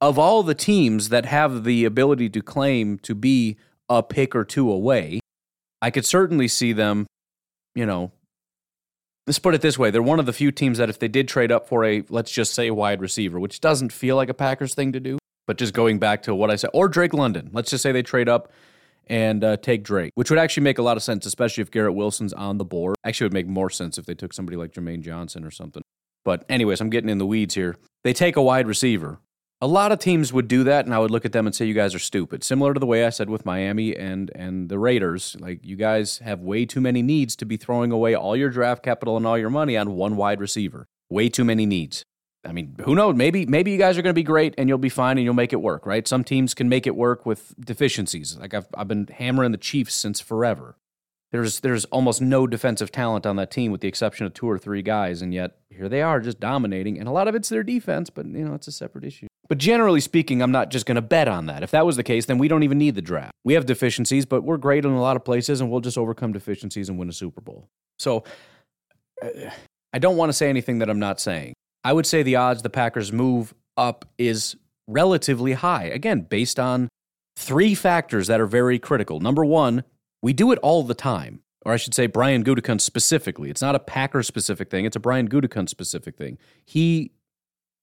of 0.00 0.18
all 0.18 0.42
the 0.42 0.54
teams 0.54 1.08
that 1.08 1.26
have 1.26 1.64
the 1.64 1.84
ability 1.84 2.30
to 2.30 2.42
claim 2.42 2.98
to 3.00 3.14
be 3.14 3.56
a 3.88 4.02
pick 4.02 4.36
or 4.36 4.44
two 4.44 4.70
away, 4.70 5.20
I 5.80 5.90
could 5.90 6.04
certainly 6.04 6.48
see 6.48 6.72
them, 6.72 7.06
you 7.74 7.86
know, 7.86 8.12
let's 9.28 9.38
put 9.38 9.54
it 9.54 9.60
this 9.60 9.78
way. 9.78 9.90
They're 9.90 10.02
one 10.02 10.18
of 10.18 10.26
the 10.26 10.32
few 10.32 10.50
teams 10.50 10.78
that 10.78 10.88
if 10.88 10.98
they 10.98 11.06
did 11.06 11.28
trade 11.28 11.52
up 11.52 11.68
for 11.68 11.84
a, 11.84 12.02
let's 12.08 12.30
just 12.30 12.54
say, 12.54 12.70
wide 12.70 13.02
receiver, 13.02 13.38
which 13.38 13.60
doesn't 13.60 13.92
feel 13.92 14.16
like 14.16 14.30
a 14.30 14.34
Packers 14.34 14.74
thing 14.74 14.92
to 14.92 15.00
do, 15.00 15.18
but 15.46 15.58
just 15.58 15.74
going 15.74 15.98
back 15.98 16.22
to 16.22 16.34
what 16.34 16.50
I 16.50 16.56
said, 16.56 16.70
or 16.72 16.88
Drake 16.88 17.12
London, 17.12 17.50
let's 17.52 17.70
just 17.70 17.82
say 17.82 17.92
they 17.92 18.02
trade 18.02 18.28
up 18.28 18.50
and 19.06 19.44
uh, 19.44 19.58
take 19.58 19.84
Drake, 19.84 20.12
which 20.14 20.30
would 20.30 20.38
actually 20.38 20.62
make 20.62 20.78
a 20.78 20.82
lot 20.82 20.96
of 20.96 21.02
sense, 21.02 21.26
especially 21.26 21.60
if 21.60 21.70
Garrett 21.70 21.94
Wilson's 21.94 22.32
on 22.32 22.56
the 22.56 22.64
board. 22.64 22.96
Actually, 23.04 23.26
would 23.26 23.34
make 23.34 23.46
more 23.46 23.68
sense 23.68 23.98
if 23.98 24.06
they 24.06 24.14
took 24.14 24.32
somebody 24.32 24.56
like 24.56 24.72
Jermaine 24.72 25.02
Johnson 25.02 25.44
or 25.44 25.50
something. 25.50 25.82
But, 26.24 26.44
anyways, 26.48 26.80
I'm 26.80 26.90
getting 26.90 27.10
in 27.10 27.18
the 27.18 27.26
weeds 27.26 27.54
here. 27.54 27.76
They 28.04 28.14
take 28.14 28.36
a 28.36 28.42
wide 28.42 28.66
receiver 28.66 29.18
a 29.60 29.66
lot 29.66 29.90
of 29.90 29.98
teams 29.98 30.32
would 30.32 30.46
do 30.46 30.62
that, 30.64 30.84
and 30.84 30.94
I 30.94 30.98
would 30.98 31.10
look 31.10 31.24
at 31.24 31.32
them 31.32 31.46
and 31.46 31.54
say, 31.54 31.66
"You 31.66 31.74
guys 31.74 31.94
are 31.94 31.98
stupid." 31.98 32.44
Similar 32.44 32.74
to 32.74 32.80
the 32.80 32.86
way 32.86 33.04
I 33.04 33.10
said 33.10 33.28
with 33.28 33.44
Miami 33.44 33.96
and 33.96 34.30
and 34.34 34.68
the 34.68 34.78
Raiders, 34.78 35.36
like 35.40 35.64
you 35.64 35.76
guys 35.76 36.18
have 36.18 36.40
way 36.40 36.64
too 36.64 36.80
many 36.80 37.02
needs 37.02 37.34
to 37.36 37.44
be 37.44 37.56
throwing 37.56 37.90
away 37.90 38.14
all 38.14 38.36
your 38.36 38.50
draft 38.50 38.82
capital 38.82 39.16
and 39.16 39.26
all 39.26 39.38
your 39.38 39.50
money 39.50 39.76
on 39.76 39.92
one 39.96 40.16
wide 40.16 40.40
receiver. 40.40 40.86
Way 41.10 41.28
too 41.28 41.44
many 41.44 41.66
needs. 41.66 42.04
I 42.44 42.52
mean, 42.52 42.76
who 42.84 42.94
knows? 42.94 43.16
Maybe 43.16 43.46
maybe 43.46 43.72
you 43.72 43.78
guys 43.78 43.98
are 43.98 44.02
going 44.02 44.14
to 44.14 44.18
be 44.18 44.22
great 44.22 44.54
and 44.56 44.68
you'll 44.68 44.78
be 44.78 44.88
fine 44.88 45.18
and 45.18 45.24
you'll 45.24 45.34
make 45.34 45.52
it 45.52 45.60
work, 45.60 45.86
right? 45.86 46.06
Some 46.06 46.22
teams 46.22 46.54
can 46.54 46.68
make 46.68 46.86
it 46.86 46.94
work 46.94 47.26
with 47.26 47.54
deficiencies. 47.58 48.36
Like 48.38 48.54
I've 48.54 48.68
I've 48.74 48.88
been 48.88 49.08
hammering 49.08 49.52
the 49.52 49.58
Chiefs 49.58 49.94
since 49.94 50.20
forever. 50.20 50.76
There's 51.32 51.60
there's 51.60 51.84
almost 51.86 52.22
no 52.22 52.46
defensive 52.46 52.92
talent 52.92 53.26
on 53.26 53.36
that 53.36 53.50
team 53.50 53.72
with 53.72 53.80
the 53.80 53.88
exception 53.88 54.24
of 54.24 54.34
two 54.34 54.48
or 54.48 54.56
three 54.56 54.82
guys, 54.82 55.20
and 55.20 55.34
yet 55.34 55.56
here 55.68 55.88
they 55.88 56.00
are 56.00 56.20
just 56.20 56.38
dominating. 56.38 56.98
And 56.98 57.08
a 57.08 57.12
lot 57.12 57.26
of 57.26 57.34
it's 57.34 57.48
their 57.48 57.64
defense, 57.64 58.08
but 58.08 58.24
you 58.26 58.44
know 58.44 58.54
it's 58.54 58.68
a 58.68 58.72
separate 58.72 59.04
issue. 59.04 59.26
But 59.48 59.58
generally 59.58 60.00
speaking, 60.00 60.42
I'm 60.42 60.52
not 60.52 60.70
just 60.70 60.84
going 60.84 60.96
to 60.96 61.02
bet 61.02 61.26
on 61.26 61.46
that. 61.46 61.62
If 61.62 61.70
that 61.70 61.86
was 61.86 61.96
the 61.96 62.02
case, 62.02 62.26
then 62.26 62.38
we 62.38 62.48
don't 62.48 62.62
even 62.62 62.76
need 62.78 62.94
the 62.94 63.02
draft. 63.02 63.32
We 63.44 63.54
have 63.54 63.64
deficiencies, 63.64 64.26
but 64.26 64.42
we're 64.42 64.58
great 64.58 64.84
in 64.84 64.90
a 64.90 65.00
lot 65.00 65.16
of 65.16 65.24
places, 65.24 65.60
and 65.60 65.70
we'll 65.70 65.80
just 65.80 65.96
overcome 65.96 66.32
deficiencies 66.32 66.88
and 66.88 66.98
win 66.98 67.08
a 67.08 67.12
Super 67.12 67.40
Bowl. 67.40 67.68
So 67.98 68.24
uh, 69.22 69.28
I 69.92 69.98
don't 69.98 70.16
want 70.16 70.28
to 70.28 70.34
say 70.34 70.50
anything 70.50 70.80
that 70.80 70.90
I'm 70.90 70.98
not 70.98 71.18
saying. 71.18 71.54
I 71.82 71.92
would 71.92 72.06
say 72.06 72.22
the 72.22 72.36
odds 72.36 72.62
the 72.62 72.70
Packers 72.70 73.12
move 73.12 73.54
up 73.76 74.04
is 74.18 74.56
relatively 74.86 75.54
high. 75.54 75.84
Again, 75.84 76.22
based 76.22 76.60
on 76.60 76.88
three 77.36 77.74
factors 77.74 78.26
that 78.26 78.40
are 78.40 78.46
very 78.46 78.78
critical. 78.78 79.20
Number 79.20 79.44
one, 79.44 79.84
we 80.22 80.32
do 80.32 80.52
it 80.52 80.58
all 80.58 80.82
the 80.82 80.94
time. 80.94 81.40
Or 81.64 81.72
I 81.72 81.76
should 81.76 81.94
say, 81.94 82.06
Brian 82.06 82.44
Gutekunst 82.44 82.80
specifically. 82.82 83.50
It's 83.50 83.62
not 83.62 83.74
a 83.74 83.78
Packer 83.78 84.22
specific 84.22 84.70
thing, 84.70 84.84
it's 84.84 84.96
a 84.96 85.00
Brian 85.00 85.28
Gutekunst 85.28 85.68
specific 85.68 86.16
thing. 86.16 86.38
He 86.64 87.12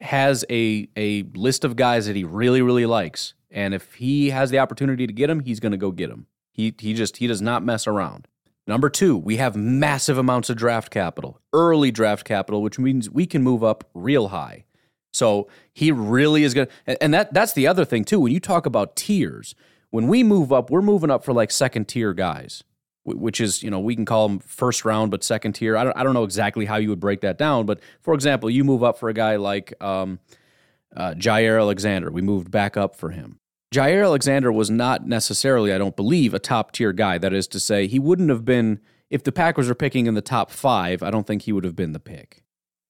has 0.01 0.45
a, 0.49 0.87
a 0.95 1.23
list 1.33 1.63
of 1.63 1.75
guys 1.75 2.07
that 2.07 2.15
he 2.15 2.23
really, 2.23 2.61
really 2.61 2.85
likes. 2.85 3.33
And 3.49 3.73
if 3.73 3.95
he 3.95 4.29
has 4.31 4.49
the 4.49 4.59
opportunity 4.59 5.07
to 5.07 5.13
get 5.13 5.29
him, 5.29 5.39
he's 5.39 5.59
going 5.59 5.71
to 5.71 5.77
go 5.77 5.91
get 5.91 6.09
him. 6.09 6.27
He, 6.51 6.73
he 6.77 6.93
just 6.93 7.17
he 7.17 7.27
does 7.27 7.41
not 7.41 7.63
mess 7.63 7.87
around. 7.87 8.27
Number 8.67 8.89
two, 8.89 9.15
we 9.15 9.37
have 9.37 9.55
massive 9.55 10.17
amounts 10.17 10.49
of 10.49 10.57
draft 10.57 10.89
capital, 10.89 11.39
early 11.53 11.91
draft 11.91 12.25
capital, 12.25 12.61
which 12.61 12.79
means 12.79 13.09
we 13.09 13.25
can 13.25 13.43
move 13.43 13.63
up 13.63 13.89
real 13.93 14.29
high. 14.29 14.65
So 15.13 15.47
he 15.71 15.91
really 15.91 16.43
is 16.43 16.53
going 16.53 16.67
to, 16.87 17.03
and 17.03 17.13
that 17.13 17.33
that's 17.33 17.53
the 17.53 17.67
other 17.67 17.85
thing 17.85 18.03
too. 18.03 18.19
When 18.19 18.33
you 18.33 18.39
talk 18.39 18.65
about 18.65 18.95
tiers, 18.95 19.55
when 19.91 20.07
we 20.07 20.23
move 20.23 20.51
up, 20.51 20.69
we're 20.69 20.81
moving 20.81 21.11
up 21.11 21.23
for 21.23 21.31
like 21.31 21.51
second 21.51 21.87
tier 21.87 22.13
guys, 22.13 22.63
which 23.05 23.39
is 23.39 23.63
you 23.63 23.69
know 23.69 23.79
we 23.79 23.95
can 23.95 24.05
call 24.05 24.27
them 24.27 24.39
first 24.39 24.83
round, 24.83 25.11
but 25.11 25.23
second 25.23 25.53
tier. 25.53 25.77
I 25.77 25.83
don't 25.83 25.97
I 25.97 26.03
don't 26.03 26.13
know 26.13 26.23
exactly 26.23 26.65
how 26.65 26.77
you 26.77 26.89
would 26.89 26.99
break 26.99 27.21
that 27.21 27.37
down, 27.37 27.65
but 27.65 27.79
for 28.01 28.13
example, 28.13 28.49
you 28.49 28.63
move 28.63 28.83
up 28.83 28.97
for 28.97 29.09
a 29.09 29.13
guy 29.13 29.35
like 29.35 29.73
um, 29.81 30.19
uh, 30.95 31.13
Jaire 31.13 31.59
Alexander. 31.59 32.11
We 32.11 32.21
moved 32.21 32.51
back 32.51 32.77
up 32.77 32.95
for 32.95 33.11
him. 33.11 33.39
Jaire 33.73 34.05
Alexander 34.05 34.51
was 34.51 34.69
not 34.69 35.05
necessarily, 35.05 35.73
I 35.73 35.77
don't 35.77 35.95
believe, 35.95 36.33
a 36.33 36.39
top 36.39 36.71
tier 36.71 36.93
guy. 36.93 37.17
That 37.17 37.33
is 37.33 37.47
to 37.49 37.59
say, 37.59 37.87
he 37.87 37.99
wouldn't 37.99 38.29
have 38.29 38.45
been, 38.45 38.79
if 39.09 39.23
the 39.23 39.33
Packers 39.33 39.67
were 39.67 39.75
picking 39.75 40.05
in 40.05 40.13
the 40.13 40.21
top 40.21 40.49
five, 40.49 41.03
I 41.03 41.11
don't 41.11 41.27
think 41.27 41.41
he 41.41 41.51
would 41.51 41.65
have 41.65 41.75
been 41.75 41.91
the 41.91 41.99
pick. 41.99 42.44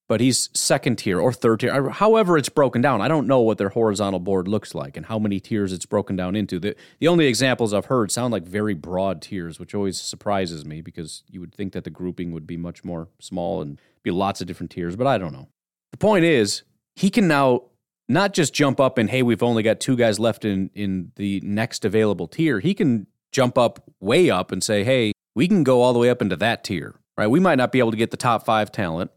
But 0.07 0.21
he's 0.21 0.49
second 0.53 0.97
tier 0.97 1.19
or 1.19 1.33
third 1.33 1.61
tier, 1.61 1.89
however 1.89 2.37
it's 2.37 2.49
broken 2.49 2.79
down. 2.81 3.01
I 3.01 3.07
don't 3.07 3.25
know 3.25 3.39
what 3.39 3.57
their 3.57 3.69
horizontal 3.69 4.19
board 4.19 4.47
looks 4.47 4.75
like 4.75 4.97
and 4.97 5.07
how 5.07 5.17
many 5.17 5.39
tiers 5.39 5.73
it's 5.73 5.87
broken 5.87 6.15
down 6.15 6.35
into. 6.35 6.59
The, 6.59 6.75
the 6.99 7.07
only 7.07 7.25
examples 7.25 7.73
I've 7.73 7.85
heard 7.85 8.11
sound 8.11 8.31
like 8.31 8.43
very 8.43 8.75
broad 8.75 9.19
tiers, 9.19 9.59
which 9.59 9.73
always 9.73 9.99
surprises 9.99 10.63
me 10.63 10.81
because 10.81 11.23
you 11.27 11.39
would 11.39 11.55
think 11.55 11.73
that 11.73 11.85
the 11.85 11.89
grouping 11.89 12.33
would 12.33 12.45
be 12.45 12.55
much 12.55 12.83
more 12.83 13.07
small 13.19 13.61
and 13.61 13.81
be 14.03 14.11
lots 14.11 14.41
of 14.41 14.47
different 14.47 14.69
tiers, 14.69 14.95
but 14.95 15.07
I 15.07 15.17
don't 15.17 15.33
know. 15.33 15.47
The 15.91 15.97
point 15.97 16.23
is, 16.23 16.61
he 16.95 17.09
can 17.09 17.27
now 17.27 17.63
not 18.07 18.33
just 18.33 18.53
jump 18.53 18.79
up 18.79 18.97
and 18.97 19.09
hey, 19.09 19.23
we've 19.23 19.41
only 19.41 19.63
got 19.63 19.79
two 19.79 19.95
guys 19.95 20.19
left 20.19 20.45
in 20.45 20.69
in 20.75 21.11
the 21.15 21.41
next 21.43 21.83
available 21.83 22.27
tier. 22.27 22.59
He 22.59 22.73
can 22.73 23.07
jump 23.31 23.57
up 23.57 23.83
way 23.99 24.29
up 24.29 24.51
and 24.51 24.63
say, 24.63 24.83
hey, 24.83 25.11
we 25.35 25.47
can 25.47 25.63
go 25.63 25.81
all 25.81 25.93
the 25.93 25.99
way 25.99 26.09
up 26.09 26.21
into 26.21 26.35
that 26.37 26.63
tier. 26.63 26.95
Right? 27.17 27.27
We 27.27 27.39
might 27.39 27.55
not 27.55 27.71
be 27.71 27.79
able 27.79 27.91
to 27.91 27.97
get 27.97 28.11
the 28.11 28.17
top 28.17 28.45
five 28.45 28.71
talent, 28.71 29.11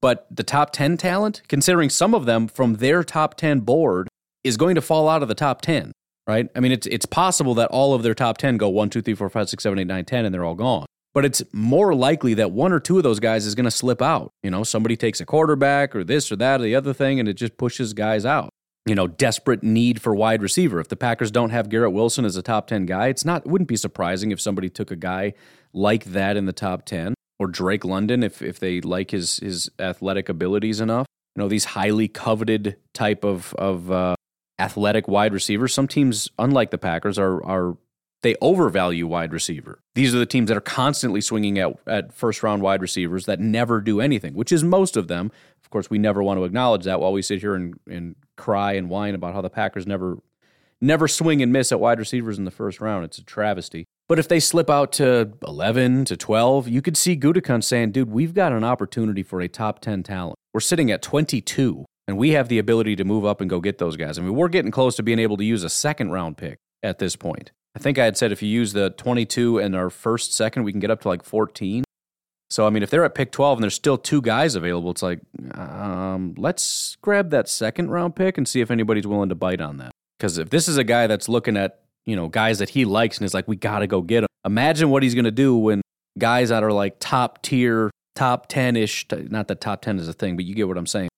but 0.00 0.26
the 0.30 0.42
top 0.42 0.72
ten 0.72 0.96
talent, 0.96 1.42
considering 1.48 1.90
some 1.90 2.14
of 2.14 2.26
them 2.26 2.48
from 2.48 2.74
their 2.74 3.02
top 3.02 3.36
ten 3.36 3.60
board, 3.60 4.08
is 4.44 4.56
going 4.56 4.74
to 4.74 4.82
fall 4.82 5.08
out 5.08 5.22
of 5.22 5.28
the 5.28 5.34
top 5.34 5.60
ten. 5.60 5.92
Right? 6.26 6.48
I 6.54 6.60
mean, 6.60 6.72
it's 6.72 6.86
it's 6.86 7.06
possible 7.06 7.54
that 7.54 7.70
all 7.70 7.94
of 7.94 8.02
their 8.02 8.14
top 8.14 8.38
ten 8.38 8.58
go 8.58 8.68
one, 8.68 8.90
two, 8.90 9.00
three, 9.00 9.14
four, 9.14 9.30
five, 9.30 9.48
six, 9.48 9.62
seven, 9.62 9.78
eight, 9.78 9.86
nine, 9.86 10.04
ten, 10.04 10.24
and 10.24 10.34
they're 10.34 10.44
all 10.44 10.54
gone 10.54 10.86
but 11.18 11.24
it's 11.24 11.42
more 11.52 11.96
likely 11.96 12.34
that 12.34 12.52
one 12.52 12.72
or 12.72 12.78
two 12.78 12.96
of 12.96 13.02
those 13.02 13.18
guys 13.18 13.44
is 13.44 13.56
going 13.56 13.64
to 13.64 13.72
slip 13.72 14.00
out. 14.00 14.30
You 14.44 14.50
know, 14.50 14.62
somebody 14.62 14.96
takes 14.96 15.20
a 15.20 15.26
quarterback 15.26 15.96
or 15.96 16.04
this 16.04 16.30
or 16.30 16.36
that 16.36 16.60
or 16.60 16.62
the 16.62 16.76
other 16.76 16.92
thing, 16.92 17.18
and 17.18 17.28
it 17.28 17.34
just 17.34 17.56
pushes 17.56 17.92
guys 17.92 18.24
out. 18.24 18.50
You 18.86 18.94
know, 18.94 19.08
desperate 19.08 19.64
need 19.64 20.00
for 20.00 20.14
wide 20.14 20.42
receiver. 20.42 20.78
If 20.78 20.86
the 20.86 20.94
Packers 20.96 21.32
don't 21.32 21.50
have 21.50 21.70
Garrett 21.70 21.92
Wilson 21.92 22.24
as 22.24 22.36
a 22.36 22.42
top 22.42 22.68
10 22.68 22.86
guy, 22.86 23.08
it's 23.08 23.24
not, 23.24 23.44
it 23.44 23.48
wouldn't 23.48 23.66
be 23.66 23.76
surprising 23.76 24.30
if 24.30 24.40
somebody 24.40 24.70
took 24.70 24.92
a 24.92 24.96
guy 24.96 25.34
like 25.72 26.04
that 26.04 26.36
in 26.36 26.46
the 26.46 26.52
top 26.52 26.84
10 26.84 27.14
or 27.38 27.46
Drake 27.46 27.84
London 27.84 28.22
if, 28.22 28.42
if 28.42 28.58
they 28.58 28.80
like 28.80 29.10
his, 29.10 29.36
his 29.36 29.70
athletic 29.78 30.28
abilities 30.28 30.80
enough. 30.80 31.06
You 31.36 31.42
know, 31.42 31.48
these 31.48 31.66
highly 31.66 32.08
coveted 32.08 32.76
type 32.94 33.24
of, 33.24 33.54
of, 33.54 33.90
uh, 33.90 34.16
athletic 34.58 35.08
wide 35.08 35.32
receivers. 35.32 35.72
Some 35.72 35.88
teams, 35.88 36.28
unlike 36.38 36.70
the 36.70 36.78
Packers, 36.78 37.18
are 37.18 37.44
are 37.44 37.76
they 38.22 38.34
overvalue 38.40 39.06
wide 39.06 39.32
receiver. 39.32 39.80
These 39.94 40.12
are 40.12 40.18
the 40.18 40.26
teams 40.26 40.48
that 40.48 40.56
are 40.56 40.60
constantly 40.60 41.20
swinging 41.20 41.58
at, 41.58 41.74
at 41.86 42.12
first 42.12 42.42
round 42.42 42.62
wide 42.62 42.82
receivers 42.82 43.26
that 43.26 43.38
never 43.38 43.80
do 43.80 44.00
anything, 44.00 44.34
which 44.34 44.50
is 44.50 44.64
most 44.64 44.96
of 44.96 45.06
them. 45.06 45.30
Of 45.62 45.70
course, 45.70 45.88
we 45.88 45.98
never 45.98 46.20
want 46.20 46.38
to 46.38 46.44
acknowledge 46.44 46.84
that 46.84 47.00
while 47.00 47.12
we 47.12 47.22
sit 47.22 47.40
here 47.40 47.54
and, 47.54 47.78
and 47.88 48.16
cry 48.36 48.72
and 48.72 48.90
whine 48.90 49.14
about 49.14 49.34
how 49.34 49.40
the 49.40 49.50
Packers 49.50 49.86
never 49.86 50.18
never 50.80 51.08
swing 51.08 51.42
and 51.42 51.52
miss 51.52 51.72
at 51.72 51.80
wide 51.80 51.98
receivers 51.98 52.38
in 52.38 52.44
the 52.44 52.50
first 52.50 52.80
round. 52.80 53.04
It's 53.04 53.18
a 53.18 53.24
travesty. 53.24 53.86
But 54.08 54.18
if 54.18 54.26
they 54.26 54.40
slip 54.40 54.70
out 54.70 54.90
to 54.92 55.32
11 55.46 56.06
to 56.06 56.16
12, 56.16 56.66
you 56.66 56.80
could 56.80 56.96
see 56.96 57.14
Gutekunst 57.14 57.64
saying, 57.64 57.92
dude, 57.92 58.10
we've 58.10 58.32
got 58.32 58.52
an 58.52 58.64
opportunity 58.64 59.22
for 59.22 59.40
a 59.40 59.48
top 59.48 59.80
10 59.80 60.02
talent. 60.02 60.36
We're 60.54 60.60
sitting 60.60 60.90
at 60.90 61.02
22, 61.02 61.84
and 62.06 62.16
we 62.16 62.30
have 62.30 62.48
the 62.48 62.58
ability 62.58 62.96
to 62.96 63.04
move 63.04 63.26
up 63.26 63.42
and 63.42 63.50
go 63.50 63.60
get 63.60 63.76
those 63.76 63.96
guys. 63.96 64.18
I 64.18 64.22
mean, 64.22 64.34
we're 64.34 64.48
getting 64.48 64.70
close 64.70 64.96
to 64.96 65.02
being 65.02 65.18
able 65.18 65.36
to 65.36 65.44
use 65.44 65.62
a 65.62 65.68
second 65.68 66.10
round 66.10 66.38
pick 66.38 66.56
at 66.82 66.98
this 66.98 67.16
point. 67.16 67.52
I 67.76 67.80
think 67.80 67.98
I 67.98 68.04
had 68.04 68.16
said 68.16 68.32
if 68.32 68.42
you 68.42 68.48
use 68.48 68.72
the 68.72 68.90
22 68.90 69.58
and 69.58 69.76
our 69.76 69.90
first 69.90 70.34
second, 70.34 70.64
we 70.64 70.72
can 70.72 70.80
get 70.80 70.90
up 70.90 71.02
to 71.02 71.08
like 71.08 71.22
14. 71.22 71.84
So, 72.50 72.66
I 72.66 72.70
mean, 72.70 72.82
if 72.82 72.88
they're 72.88 73.04
at 73.04 73.14
pick 73.14 73.30
12 73.30 73.58
and 73.58 73.62
there's 73.62 73.74
still 73.74 73.98
two 73.98 74.22
guys 74.22 74.54
available, 74.54 74.90
it's 74.90 75.02
like, 75.02 75.20
um, 75.52 76.34
let's 76.38 76.96
grab 77.02 77.28
that 77.30 77.46
second 77.46 77.90
round 77.90 78.16
pick 78.16 78.38
and 78.38 78.48
see 78.48 78.62
if 78.62 78.70
anybody's 78.70 79.06
willing 79.06 79.28
to 79.28 79.34
bite 79.34 79.60
on 79.60 79.76
that. 79.76 79.92
Because 80.18 80.38
if 80.38 80.48
this 80.48 80.66
is 80.66 80.78
a 80.78 80.84
guy 80.84 81.06
that's 81.06 81.28
looking 81.28 81.58
at, 81.58 81.82
you 82.08 82.16
know, 82.16 82.26
guys 82.26 82.58
that 82.58 82.70
he 82.70 82.86
likes 82.86 83.18
and 83.18 83.26
is 83.26 83.34
like, 83.34 83.46
we 83.46 83.54
got 83.54 83.80
to 83.80 83.86
go 83.86 84.00
get 84.00 84.22
him, 84.22 84.28
imagine 84.44 84.88
what 84.88 85.02
he's 85.02 85.14
going 85.14 85.26
to 85.26 85.30
do 85.30 85.54
when 85.54 85.82
guys 86.18 86.48
that 86.48 86.64
are 86.64 86.72
like 86.72 86.96
top 87.00 87.42
tier, 87.42 87.90
top 88.14 88.48
10 88.48 88.76
ish, 88.76 89.06
not 89.12 89.46
that 89.48 89.60
top 89.60 89.82
10 89.82 89.98
is 89.98 90.08
a 90.08 90.14
thing, 90.14 90.34
but 90.34 90.46
you 90.46 90.54
get 90.54 90.66
what 90.66 90.78
I'm 90.78 90.86
saying, 90.86 91.10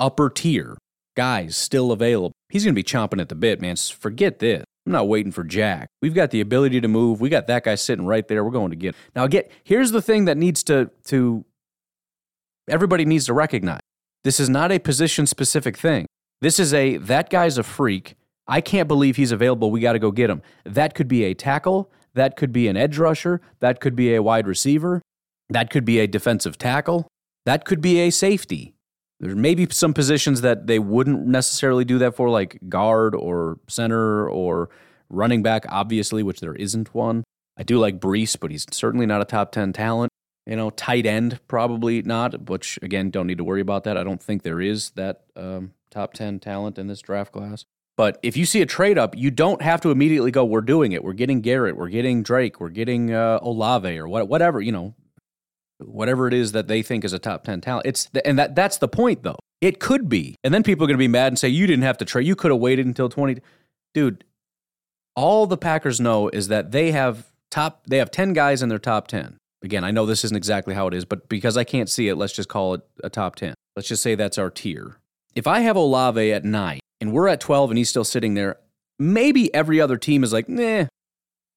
upper 0.00 0.30
tier 0.30 0.78
guys 1.14 1.56
still 1.56 1.92
available. 1.92 2.32
He's 2.48 2.64
going 2.64 2.74
to 2.74 2.78
be 2.78 2.82
chomping 2.82 3.20
at 3.20 3.28
the 3.28 3.34
bit, 3.34 3.60
man. 3.60 3.76
Forget 3.76 4.38
this. 4.38 4.64
I'm 4.86 4.92
not 4.92 5.08
waiting 5.08 5.30
for 5.30 5.44
Jack. 5.44 5.88
We've 6.00 6.14
got 6.14 6.30
the 6.30 6.40
ability 6.40 6.80
to 6.80 6.88
move. 6.88 7.20
We 7.20 7.28
got 7.28 7.46
that 7.48 7.64
guy 7.64 7.74
sitting 7.74 8.06
right 8.06 8.26
there. 8.26 8.42
We're 8.42 8.50
going 8.50 8.70
to 8.70 8.76
get. 8.76 8.94
Him. 8.94 9.00
Now 9.14 9.26
get 9.26 9.52
here's 9.62 9.90
the 9.90 10.00
thing 10.00 10.24
that 10.24 10.38
needs 10.38 10.62
to 10.64 10.90
to 11.04 11.44
everybody 12.66 13.04
needs 13.04 13.26
to 13.26 13.34
recognize. 13.34 13.80
This 14.24 14.40
is 14.40 14.48
not 14.48 14.72
a 14.72 14.78
position 14.78 15.26
specific 15.26 15.76
thing. 15.76 16.06
This 16.40 16.58
is 16.58 16.72
a 16.72 16.96
that 16.96 17.28
guy's 17.28 17.58
a 17.58 17.62
freak. 17.62 18.14
I 18.46 18.60
can't 18.60 18.88
believe 18.88 19.16
he's 19.16 19.32
available. 19.32 19.70
We 19.70 19.80
got 19.80 19.92
to 19.92 19.98
go 19.98 20.10
get 20.10 20.30
him. 20.30 20.42
That 20.64 20.94
could 20.94 21.08
be 21.08 21.24
a 21.24 21.34
tackle, 21.34 21.90
that 22.14 22.36
could 22.36 22.52
be 22.52 22.68
an 22.68 22.76
edge 22.76 22.98
rusher, 22.98 23.40
that 23.60 23.80
could 23.80 23.94
be 23.94 24.14
a 24.14 24.22
wide 24.22 24.46
receiver, 24.46 25.02
that 25.48 25.70
could 25.70 25.84
be 25.84 26.00
a 26.00 26.06
defensive 26.06 26.58
tackle, 26.58 27.06
that 27.46 27.64
could 27.64 27.80
be 27.80 28.00
a 28.00 28.10
safety. 28.10 28.74
There 29.20 29.36
may 29.36 29.54
be 29.54 29.68
some 29.70 29.92
positions 29.92 30.40
that 30.40 30.66
they 30.66 30.78
wouldn't 30.78 31.26
necessarily 31.26 31.84
do 31.84 31.98
that 31.98 32.16
for, 32.16 32.30
like 32.30 32.58
guard 32.68 33.14
or 33.14 33.58
center 33.68 34.28
or 34.28 34.70
running 35.10 35.42
back, 35.42 35.66
obviously, 35.68 36.22
which 36.22 36.40
there 36.40 36.54
isn't 36.54 36.94
one. 36.94 37.24
I 37.58 37.62
do 37.62 37.78
like 37.78 38.00
Breece, 38.00 38.38
but 38.40 38.50
he's 38.50 38.66
certainly 38.72 39.04
not 39.04 39.20
a 39.20 39.26
top 39.26 39.52
10 39.52 39.74
talent. 39.74 40.10
You 40.46 40.56
know, 40.56 40.70
tight 40.70 41.04
end, 41.04 41.38
probably 41.48 42.00
not, 42.00 42.48
which 42.48 42.78
again, 42.80 43.10
don't 43.10 43.26
need 43.26 43.38
to 43.38 43.44
worry 43.44 43.60
about 43.60 43.84
that. 43.84 43.98
I 43.98 44.02
don't 44.02 44.22
think 44.22 44.42
there 44.42 44.60
is 44.60 44.90
that 44.92 45.24
um, 45.36 45.72
top 45.90 46.14
10 46.14 46.40
talent 46.40 46.78
in 46.78 46.86
this 46.86 47.02
draft 47.02 47.32
class. 47.32 47.66
But 47.96 48.18
if 48.22 48.36
you 48.36 48.46
see 48.46 48.62
a 48.62 48.66
trade 48.66 48.98
up, 48.98 49.16
you 49.16 49.30
don't 49.30 49.60
have 49.62 49.80
to 49.82 49.90
immediately 49.90 50.30
go, 50.30 50.44
we're 50.44 50.62
doing 50.62 50.92
it. 50.92 51.04
We're 51.04 51.12
getting 51.12 51.40
Garrett, 51.40 51.76
we're 51.76 51.88
getting 51.88 52.22
Drake, 52.22 52.60
we're 52.60 52.70
getting 52.70 53.12
uh, 53.12 53.40
Olave 53.42 53.98
or 53.98 54.08
what, 54.08 54.28
whatever, 54.28 54.60
you 54.60 54.72
know, 54.72 54.94
whatever 55.78 56.26
it 56.26 56.34
is 56.34 56.52
that 56.52 56.68
they 56.68 56.82
think 56.82 57.04
is 57.04 57.12
a 57.12 57.18
top 57.18 57.44
10 57.44 57.60
talent. 57.60 57.86
It's 57.86 58.06
the, 58.06 58.26
and 58.26 58.38
that 58.38 58.54
that's 58.54 58.78
the 58.78 58.88
point 58.88 59.22
though. 59.22 59.38
It 59.60 59.80
could 59.80 60.08
be. 60.08 60.36
And 60.42 60.54
then 60.54 60.62
people 60.62 60.84
are 60.84 60.88
going 60.88 60.96
to 60.96 61.02
be 61.02 61.08
mad 61.08 61.28
and 61.28 61.38
say 61.38 61.48
you 61.48 61.66
didn't 61.66 61.84
have 61.84 61.98
to 61.98 62.04
trade. 62.04 62.26
You 62.26 62.36
could 62.36 62.50
have 62.50 62.60
waited 62.60 62.86
until 62.86 63.08
20 63.08 63.40
Dude, 63.92 64.24
all 65.16 65.46
the 65.46 65.56
Packers 65.56 66.00
know 66.00 66.28
is 66.28 66.48
that 66.48 66.70
they 66.70 66.92
have 66.92 67.26
top 67.50 67.82
they 67.86 67.98
have 67.98 68.10
10 68.10 68.32
guys 68.32 68.62
in 68.62 68.68
their 68.68 68.78
top 68.78 69.08
10. 69.08 69.36
Again, 69.62 69.84
I 69.84 69.90
know 69.90 70.06
this 70.06 70.24
isn't 70.24 70.36
exactly 70.36 70.74
how 70.74 70.86
it 70.86 70.94
is, 70.94 71.04
but 71.04 71.28
because 71.28 71.56
I 71.56 71.64
can't 71.64 71.90
see 71.90 72.08
it, 72.08 72.14
let's 72.14 72.32
just 72.32 72.48
call 72.48 72.74
it 72.74 72.80
a 73.04 73.10
top 73.10 73.36
10. 73.36 73.54
Let's 73.76 73.88
just 73.88 74.02
say 74.02 74.14
that's 74.14 74.38
our 74.38 74.50
tier. 74.50 74.96
If 75.34 75.46
I 75.46 75.60
have 75.60 75.76
Olave 75.76 76.32
at 76.32 76.44
9 76.44 76.79
and 77.00 77.12
we're 77.12 77.28
at 77.28 77.40
12 77.40 77.70
and 77.70 77.78
he's 77.78 77.88
still 77.88 78.04
sitting 78.04 78.34
there, 78.34 78.56
maybe 78.98 79.52
every 79.54 79.80
other 79.80 79.96
team 79.96 80.22
is 80.22 80.32
like, 80.32 80.48
"Nah, 80.48 80.86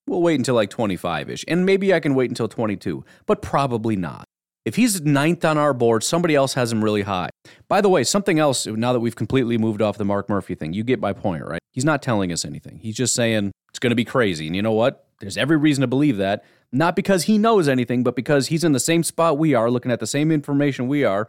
We'll 0.08 0.22
wait 0.22 0.40
until 0.40 0.56
like 0.56 0.70
25 0.70 1.30
ish. 1.30 1.46
And 1.48 1.66
maybe 1.66 1.94
I 1.94 2.00
can 2.00 2.16
wait 2.16 2.30
until 2.30 2.48
22, 2.48 3.06
but 3.26 3.42
probably 3.42 3.96
not. 3.96 4.26
If 4.66 4.76
he's 4.76 5.02
ninth 5.02 5.44
on 5.44 5.58
our 5.58 5.74
board, 5.74 6.04
somebody 6.04 6.36
else 6.36 6.54
has 6.54 6.72
him 6.72 6.84
really 6.84 7.02
high. 7.02 7.30
By 7.68 7.82
the 7.82 7.90
way, 7.90 8.04
something 8.04 8.40
else, 8.40 8.66
now 8.66 8.94
that 8.94 9.02
we've 9.02 9.16
completely 9.16 9.58
moved 9.58 9.82
off 9.82 9.98
the 9.98 10.06
Mark 10.06 10.30
Murphy 10.30 10.56
thing, 10.56 10.72
you 10.72 10.84
get 10.84 11.02
my 11.02 11.12
point, 11.12 11.46
right? 11.46 11.60
He's 11.72 11.84
not 11.84 12.02
telling 12.02 12.32
us 12.32 12.46
anything. 12.46 12.80
He's 12.80 12.96
just 12.96 13.14
saying 13.14 13.52
it's 13.70 13.80
going 13.80 13.92
to 13.92 13.96
be 13.96 14.06
crazy. 14.06 14.48
And 14.48 14.56
you 14.56 14.62
know 14.62 14.72
what? 14.72 15.08
There's 15.20 15.38
every 15.38 15.58
reason 15.58 15.82
to 15.82 15.88
believe 15.88 16.18
that. 16.18 16.46
Not 16.72 16.96
because 16.96 17.24
he 17.24 17.38
knows 17.38 17.68
anything, 17.68 18.04
but 18.04 18.16
because 18.16 18.48
he's 18.48 18.64
in 18.64 18.72
the 18.72 18.80
same 18.80 19.04
spot 19.04 19.38
we 19.38 19.54
are, 19.54 19.70
looking 19.70 19.92
at 19.92 20.00
the 20.00 20.08
same 20.08 20.32
information 20.32 20.88
we 20.88 21.04
are, 21.04 21.28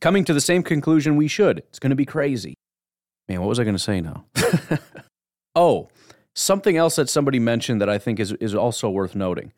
coming 0.00 0.24
to 0.24 0.32
the 0.32 0.40
same 0.40 0.62
conclusion 0.62 1.16
we 1.16 1.28
should. 1.28 1.58
It's 1.58 1.78
going 1.78 1.90
to 1.90 1.96
be 1.96 2.06
crazy. 2.06 2.54
Man, 3.28 3.40
what 3.40 3.48
was 3.48 3.58
I 3.58 3.64
going 3.64 3.76
to 3.76 3.82
say 3.82 4.00
now? 4.00 4.24
oh, 5.54 5.88
Something 6.38 6.76
else 6.76 6.96
that 6.96 7.08
somebody 7.08 7.38
mentioned 7.38 7.80
that 7.80 7.88
I 7.88 7.96
think 7.96 8.20
is, 8.20 8.32
is 8.32 8.54
also 8.54 8.90
worth 8.90 9.14
noting. 9.14 9.54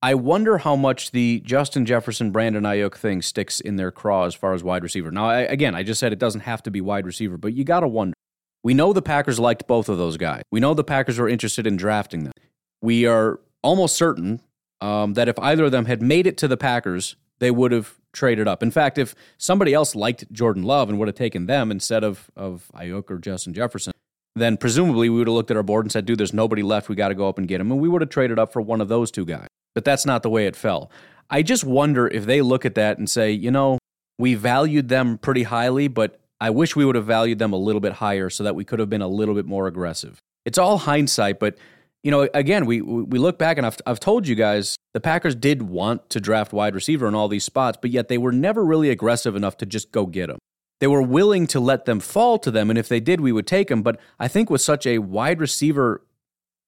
I 0.00 0.14
wonder 0.14 0.56
how 0.58 0.74
much 0.74 1.10
the 1.10 1.42
Justin 1.44 1.84
Jefferson, 1.84 2.30
Brandon 2.30 2.62
Aiyuk 2.62 2.96
thing 2.96 3.20
sticks 3.20 3.60
in 3.60 3.76
their 3.76 3.90
craw 3.90 4.24
as 4.24 4.34
far 4.34 4.54
as 4.54 4.64
wide 4.64 4.82
receiver. 4.82 5.10
Now, 5.10 5.28
I, 5.28 5.40
again, 5.40 5.74
I 5.74 5.82
just 5.82 6.00
said 6.00 6.10
it 6.10 6.18
doesn't 6.18 6.40
have 6.40 6.62
to 6.62 6.70
be 6.70 6.80
wide 6.80 7.04
receiver, 7.04 7.36
but 7.36 7.52
you 7.52 7.62
got 7.62 7.80
to 7.80 7.88
wonder. 7.88 8.14
We 8.62 8.72
know 8.72 8.94
the 8.94 9.02
Packers 9.02 9.38
liked 9.38 9.66
both 9.66 9.90
of 9.90 9.98
those 9.98 10.16
guys. 10.16 10.42
We 10.50 10.60
know 10.60 10.72
the 10.72 10.82
Packers 10.82 11.18
were 11.18 11.28
interested 11.28 11.66
in 11.66 11.76
drafting 11.76 12.24
them. 12.24 12.32
We 12.80 13.04
are 13.04 13.38
almost 13.62 13.94
certain 13.94 14.40
um, 14.80 15.12
that 15.12 15.28
if 15.28 15.38
either 15.40 15.64
of 15.64 15.72
them 15.72 15.84
had 15.84 16.00
made 16.00 16.26
it 16.26 16.38
to 16.38 16.48
the 16.48 16.56
Packers, 16.56 17.16
they 17.38 17.50
would 17.50 17.72
have 17.72 17.98
traded 18.12 18.48
up. 18.48 18.62
In 18.62 18.70
fact, 18.70 18.98
if 18.98 19.14
somebody 19.38 19.72
else 19.74 19.94
liked 19.94 20.30
Jordan 20.32 20.62
Love 20.62 20.88
and 20.88 20.98
would 20.98 21.08
have 21.08 21.14
taken 21.14 21.46
them 21.46 21.70
instead 21.70 22.04
of 22.04 22.30
of 22.36 22.70
Aiyuk 22.74 23.10
or 23.10 23.18
Justin 23.18 23.54
Jefferson, 23.54 23.92
then 24.34 24.56
presumably 24.56 25.08
we 25.08 25.18
would 25.18 25.26
have 25.26 25.34
looked 25.34 25.50
at 25.50 25.56
our 25.56 25.62
board 25.62 25.84
and 25.84 25.92
said, 25.92 26.06
"Dude, 26.06 26.18
there's 26.18 26.32
nobody 26.32 26.62
left. 26.62 26.88
We 26.88 26.94
got 26.94 27.08
to 27.08 27.14
go 27.14 27.28
up 27.28 27.38
and 27.38 27.48
get 27.48 27.60
him," 27.60 27.70
and 27.70 27.80
we 27.80 27.88
would 27.88 28.00
have 28.02 28.10
traded 28.10 28.38
up 28.38 28.52
for 28.52 28.62
one 28.62 28.80
of 28.80 28.88
those 28.88 29.10
two 29.10 29.24
guys. 29.24 29.48
But 29.74 29.84
that's 29.84 30.04
not 30.04 30.22
the 30.22 30.30
way 30.30 30.46
it 30.46 30.56
fell. 30.56 30.90
I 31.30 31.42
just 31.42 31.64
wonder 31.64 32.08
if 32.08 32.26
they 32.26 32.42
look 32.42 32.66
at 32.66 32.74
that 32.74 32.98
and 32.98 33.08
say, 33.08 33.32
you 33.32 33.50
know, 33.50 33.78
we 34.18 34.34
valued 34.34 34.88
them 34.88 35.16
pretty 35.16 35.44
highly, 35.44 35.88
but 35.88 36.20
I 36.40 36.50
wish 36.50 36.76
we 36.76 36.84
would 36.84 36.96
have 36.96 37.06
valued 37.06 37.38
them 37.38 37.52
a 37.52 37.56
little 37.56 37.80
bit 37.80 37.94
higher 37.94 38.28
so 38.28 38.44
that 38.44 38.54
we 38.54 38.64
could 38.64 38.80
have 38.80 38.90
been 38.90 39.00
a 39.00 39.08
little 39.08 39.34
bit 39.34 39.46
more 39.46 39.66
aggressive. 39.66 40.18
It's 40.44 40.58
all 40.58 40.78
hindsight, 40.78 41.38
but 41.38 41.56
you 42.02 42.10
know, 42.10 42.28
again, 42.34 42.66
we 42.66 42.80
we 42.80 43.18
look 43.18 43.38
back 43.38 43.58
and 43.58 43.66
I've 43.66 43.76
I've 43.86 44.00
told 44.00 44.26
you 44.26 44.34
guys 44.34 44.76
the 44.92 45.00
Packers 45.00 45.34
did 45.34 45.62
want 45.62 46.10
to 46.10 46.20
draft 46.20 46.52
wide 46.52 46.74
receiver 46.74 47.06
in 47.06 47.14
all 47.14 47.28
these 47.28 47.44
spots, 47.44 47.78
but 47.80 47.90
yet 47.90 48.08
they 48.08 48.18
were 48.18 48.32
never 48.32 48.64
really 48.64 48.90
aggressive 48.90 49.36
enough 49.36 49.56
to 49.58 49.66
just 49.66 49.92
go 49.92 50.06
get 50.06 50.26
them. 50.26 50.38
They 50.80 50.88
were 50.88 51.02
willing 51.02 51.46
to 51.48 51.60
let 51.60 51.84
them 51.84 52.00
fall 52.00 52.38
to 52.40 52.50
them, 52.50 52.68
and 52.68 52.78
if 52.78 52.88
they 52.88 52.98
did, 52.98 53.20
we 53.20 53.30
would 53.30 53.46
take 53.46 53.68
them. 53.68 53.82
But 53.82 54.00
I 54.18 54.26
think 54.26 54.50
with 54.50 54.60
such 54.60 54.84
a 54.84 54.98
wide 54.98 55.40
receiver 55.40 56.02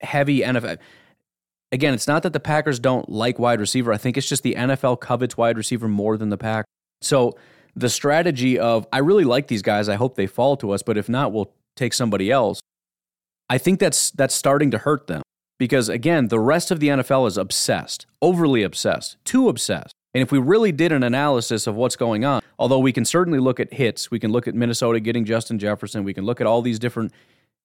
heavy 0.02 0.40
NFL, 0.40 0.78
again, 1.72 1.94
it's 1.94 2.06
not 2.06 2.22
that 2.22 2.32
the 2.32 2.38
Packers 2.38 2.78
don't 2.78 3.08
like 3.08 3.40
wide 3.40 3.58
receiver. 3.58 3.92
I 3.92 3.96
think 3.96 4.16
it's 4.16 4.28
just 4.28 4.44
the 4.44 4.54
NFL 4.54 5.00
covets 5.00 5.36
wide 5.36 5.56
receiver 5.56 5.88
more 5.88 6.16
than 6.16 6.28
the 6.28 6.38
Pack. 6.38 6.64
So 7.02 7.36
the 7.74 7.88
strategy 7.88 8.56
of 8.56 8.86
I 8.92 8.98
really 8.98 9.24
like 9.24 9.48
these 9.48 9.62
guys. 9.62 9.88
I 9.88 9.96
hope 9.96 10.14
they 10.14 10.28
fall 10.28 10.56
to 10.58 10.70
us, 10.70 10.82
but 10.84 10.96
if 10.96 11.08
not, 11.08 11.32
we'll 11.32 11.52
take 11.74 11.92
somebody 11.92 12.30
else. 12.30 12.60
I 13.48 13.58
think 13.58 13.80
that's 13.80 14.10
that's 14.10 14.34
starting 14.34 14.70
to 14.70 14.78
hurt 14.78 15.06
them 15.06 15.22
because 15.58 15.88
again, 15.88 16.28
the 16.28 16.40
rest 16.40 16.70
of 16.70 16.80
the 16.80 16.88
NFL 16.88 17.28
is 17.28 17.36
obsessed, 17.36 18.06
overly 18.22 18.62
obsessed, 18.62 19.16
too 19.24 19.48
obsessed. 19.48 19.94
And 20.14 20.22
if 20.22 20.30
we 20.30 20.38
really 20.38 20.70
did 20.70 20.92
an 20.92 21.02
analysis 21.02 21.66
of 21.66 21.74
what's 21.74 21.96
going 21.96 22.24
on, 22.24 22.40
although 22.58 22.78
we 22.78 22.92
can 22.92 23.04
certainly 23.04 23.40
look 23.40 23.58
at 23.58 23.74
hits, 23.74 24.10
we 24.10 24.20
can 24.20 24.30
look 24.30 24.46
at 24.46 24.54
Minnesota 24.54 25.00
getting 25.00 25.24
Justin 25.24 25.58
Jefferson, 25.58 26.04
we 26.04 26.14
can 26.14 26.24
look 26.24 26.40
at 26.40 26.46
all 26.46 26.62
these 26.62 26.78
different 26.78 27.12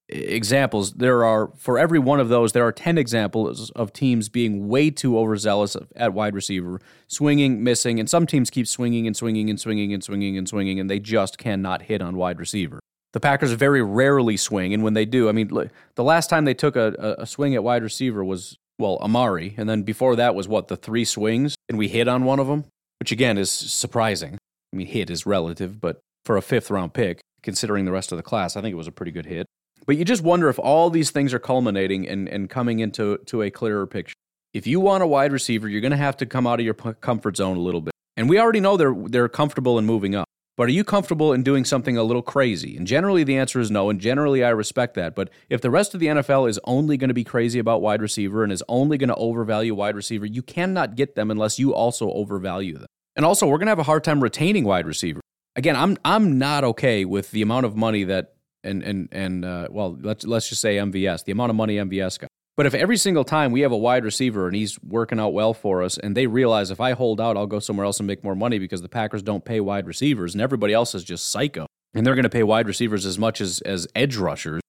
examples. 0.09 0.93
There 0.93 1.23
are, 1.23 1.51
for 1.55 1.77
every 1.77 1.99
one 1.99 2.19
of 2.19 2.29
those, 2.29 2.53
there 2.53 2.65
are 2.65 2.71
10 2.71 2.97
examples 2.97 3.69
of 3.71 3.93
teams 3.93 4.29
being 4.29 4.67
way 4.67 4.89
too 4.89 5.17
overzealous 5.17 5.77
at 5.95 6.13
wide 6.13 6.33
receiver, 6.33 6.81
swinging, 7.07 7.63
missing, 7.63 7.99
and 7.99 8.09
some 8.09 8.25
teams 8.25 8.49
keep 8.49 8.67
swinging 8.67 9.05
and 9.05 9.15
swinging 9.15 9.49
and 9.49 9.59
swinging 9.59 9.93
and 9.93 10.03
swinging 10.03 10.35
and 10.35 10.49
swinging, 10.49 10.79
and 10.79 10.89
they 10.89 10.99
just 10.99 11.37
cannot 11.37 11.83
hit 11.83 12.01
on 12.01 12.17
wide 12.17 12.39
receiver. 12.39 12.79
The 13.13 13.19
Packers 13.19 13.51
very 13.53 13.81
rarely 13.81 14.37
swing, 14.37 14.73
and 14.73 14.83
when 14.83 14.93
they 14.93 15.05
do, 15.05 15.29
I 15.29 15.31
mean, 15.31 15.49
the 15.95 16.03
last 16.03 16.29
time 16.29 16.45
they 16.45 16.53
took 16.53 16.75
a, 16.75 17.15
a 17.17 17.25
swing 17.25 17.55
at 17.55 17.63
wide 17.63 17.81
receiver 17.81 18.23
was, 18.23 18.57
well, 18.77 18.97
Amari, 19.01 19.55
and 19.57 19.67
then 19.67 19.81
before 19.81 20.15
that 20.15 20.35
was 20.35 20.47
what, 20.47 20.67
the 20.67 20.75
three 20.75 21.05
swings, 21.05 21.55
and 21.67 21.77
we 21.77 21.87
hit 21.87 22.07
on 22.07 22.23
one 22.23 22.39
of 22.39 22.47
them, 22.47 22.65
which 22.99 23.11
again 23.11 23.37
is 23.37 23.49
surprising. 23.49 24.37
I 24.71 24.75
mean, 24.75 24.87
hit 24.87 25.09
is 25.09 25.25
relative, 25.25 25.81
but 25.81 25.99
for 26.23 26.37
a 26.37 26.41
fifth 26.41 26.69
round 26.69 26.93
pick, 26.93 27.21
considering 27.41 27.85
the 27.85 27.91
rest 27.91 28.11
of 28.11 28.17
the 28.17 28.23
class, 28.23 28.55
I 28.55 28.61
think 28.61 28.73
it 28.73 28.77
was 28.77 28.87
a 28.87 28.91
pretty 28.91 29.11
good 29.11 29.25
hit. 29.25 29.47
But 29.87 29.97
you 29.97 30.05
just 30.05 30.21
wonder 30.21 30.49
if 30.49 30.59
all 30.59 30.91
these 30.91 31.09
things 31.09 31.33
are 31.33 31.39
culminating 31.39 32.07
and, 32.07 32.29
and 32.29 32.47
coming 32.47 32.79
into 32.79 33.17
to 33.25 33.41
a 33.41 33.49
clearer 33.49 33.87
picture. 33.87 34.13
If 34.53 34.67
you 34.67 34.79
want 34.79 35.01
a 35.01 35.07
wide 35.07 35.31
receiver, 35.31 35.67
you're 35.67 35.81
going 35.81 35.91
to 35.91 35.97
have 35.97 36.17
to 36.17 36.27
come 36.27 36.45
out 36.45 36.59
of 36.59 36.65
your 36.65 36.75
comfort 36.75 37.37
zone 37.37 37.57
a 37.57 37.59
little 37.59 37.81
bit. 37.81 37.93
And 38.15 38.29
we 38.29 38.39
already 38.39 38.59
know 38.59 38.77
they're 38.77 38.93
they're 38.93 39.29
comfortable 39.29 39.79
in 39.79 39.85
moving 39.85 40.13
up. 40.13 40.27
But 40.59 40.67
are 40.67 40.73
you 40.73 40.83
comfortable 40.83 41.31
in 41.31 41.41
doing 41.41 41.63
something 41.63 41.95
a 41.95 42.03
little 42.03 42.21
crazy? 42.21 42.75
And 42.75 42.85
generally 42.85 43.23
the 43.23 43.37
answer 43.37 43.61
is 43.61 43.71
no, 43.71 43.89
and 43.89 43.97
generally 43.97 44.43
I 44.43 44.49
respect 44.49 44.93
that. 44.95 45.15
But 45.15 45.29
if 45.49 45.61
the 45.61 45.69
rest 45.69 45.93
of 45.93 46.01
the 46.01 46.07
NFL 46.07 46.49
is 46.49 46.59
only 46.65 46.97
going 46.97 47.07
to 47.07 47.13
be 47.13 47.23
crazy 47.23 47.59
about 47.59 47.81
wide 47.81 48.01
receiver 48.01 48.43
and 48.43 48.51
is 48.51 48.61
only 48.67 48.97
going 48.97 49.07
to 49.07 49.15
overvalue 49.15 49.73
wide 49.73 49.95
receiver, 49.95 50.25
you 50.25 50.41
cannot 50.41 50.97
get 50.97 51.15
them 51.15 51.31
unless 51.31 51.59
you 51.59 51.73
also 51.73 52.11
overvalue 52.11 52.77
them. 52.77 52.87
And 53.15 53.25
also, 53.25 53.47
we're 53.47 53.57
going 53.57 53.67
to 53.67 53.71
have 53.71 53.79
a 53.79 53.83
hard 53.83 54.03
time 54.03 54.21
retaining 54.21 54.65
wide 54.65 54.85
receiver. 54.85 55.21
Again, 55.55 55.77
I'm 55.77 55.95
I'm 56.03 56.37
not 56.37 56.65
okay 56.65 57.05
with 57.05 57.31
the 57.31 57.41
amount 57.41 57.65
of 57.65 57.77
money 57.77 58.03
that 58.03 58.33
and 58.61 58.83
and 58.83 59.07
and 59.13 59.45
uh, 59.45 59.69
well, 59.71 59.97
let's 60.01 60.25
let's 60.25 60.49
just 60.49 60.59
say 60.59 60.75
MVS, 60.75 61.23
the 61.23 61.31
amount 61.31 61.51
of 61.51 61.55
money 61.55 61.77
MVS 61.77 62.19
got. 62.19 62.27
But 62.59 62.65
if 62.65 62.73
every 62.73 62.97
single 62.97 63.23
time 63.23 63.53
we 63.53 63.61
have 63.61 63.71
a 63.71 63.77
wide 63.77 64.03
receiver 64.03 64.45
and 64.45 64.53
he's 64.53 64.77
working 64.83 65.17
out 65.17 65.31
well 65.31 65.53
for 65.53 65.81
us, 65.81 65.97
and 65.97 66.13
they 66.13 66.27
realize 66.27 66.71
if 66.71 66.81
I 66.81 66.91
hold 66.91 67.21
out, 67.21 67.37
I'll 67.37 67.47
go 67.47 67.59
somewhere 67.59 67.85
else 67.85 68.01
and 68.01 68.07
make 68.07 68.21
more 68.21 68.35
money 68.35 68.59
because 68.59 68.81
the 68.81 68.89
Packers 68.89 69.23
don't 69.23 69.45
pay 69.45 69.61
wide 69.61 69.87
receivers, 69.87 70.33
and 70.33 70.41
everybody 70.41 70.73
else 70.73 70.93
is 70.93 71.05
just 71.05 71.29
psycho, 71.29 71.67
and 71.93 72.05
they're 72.05 72.15
going 72.15 72.23
to 72.23 72.29
pay 72.29 72.43
wide 72.43 72.67
receivers 72.67 73.05
as 73.05 73.17
much 73.17 73.39
as 73.39 73.61
as 73.61 73.87
edge 73.95 74.17
rushers, 74.17 74.59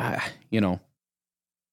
uh, 0.00 0.18
you 0.50 0.60
know, 0.60 0.80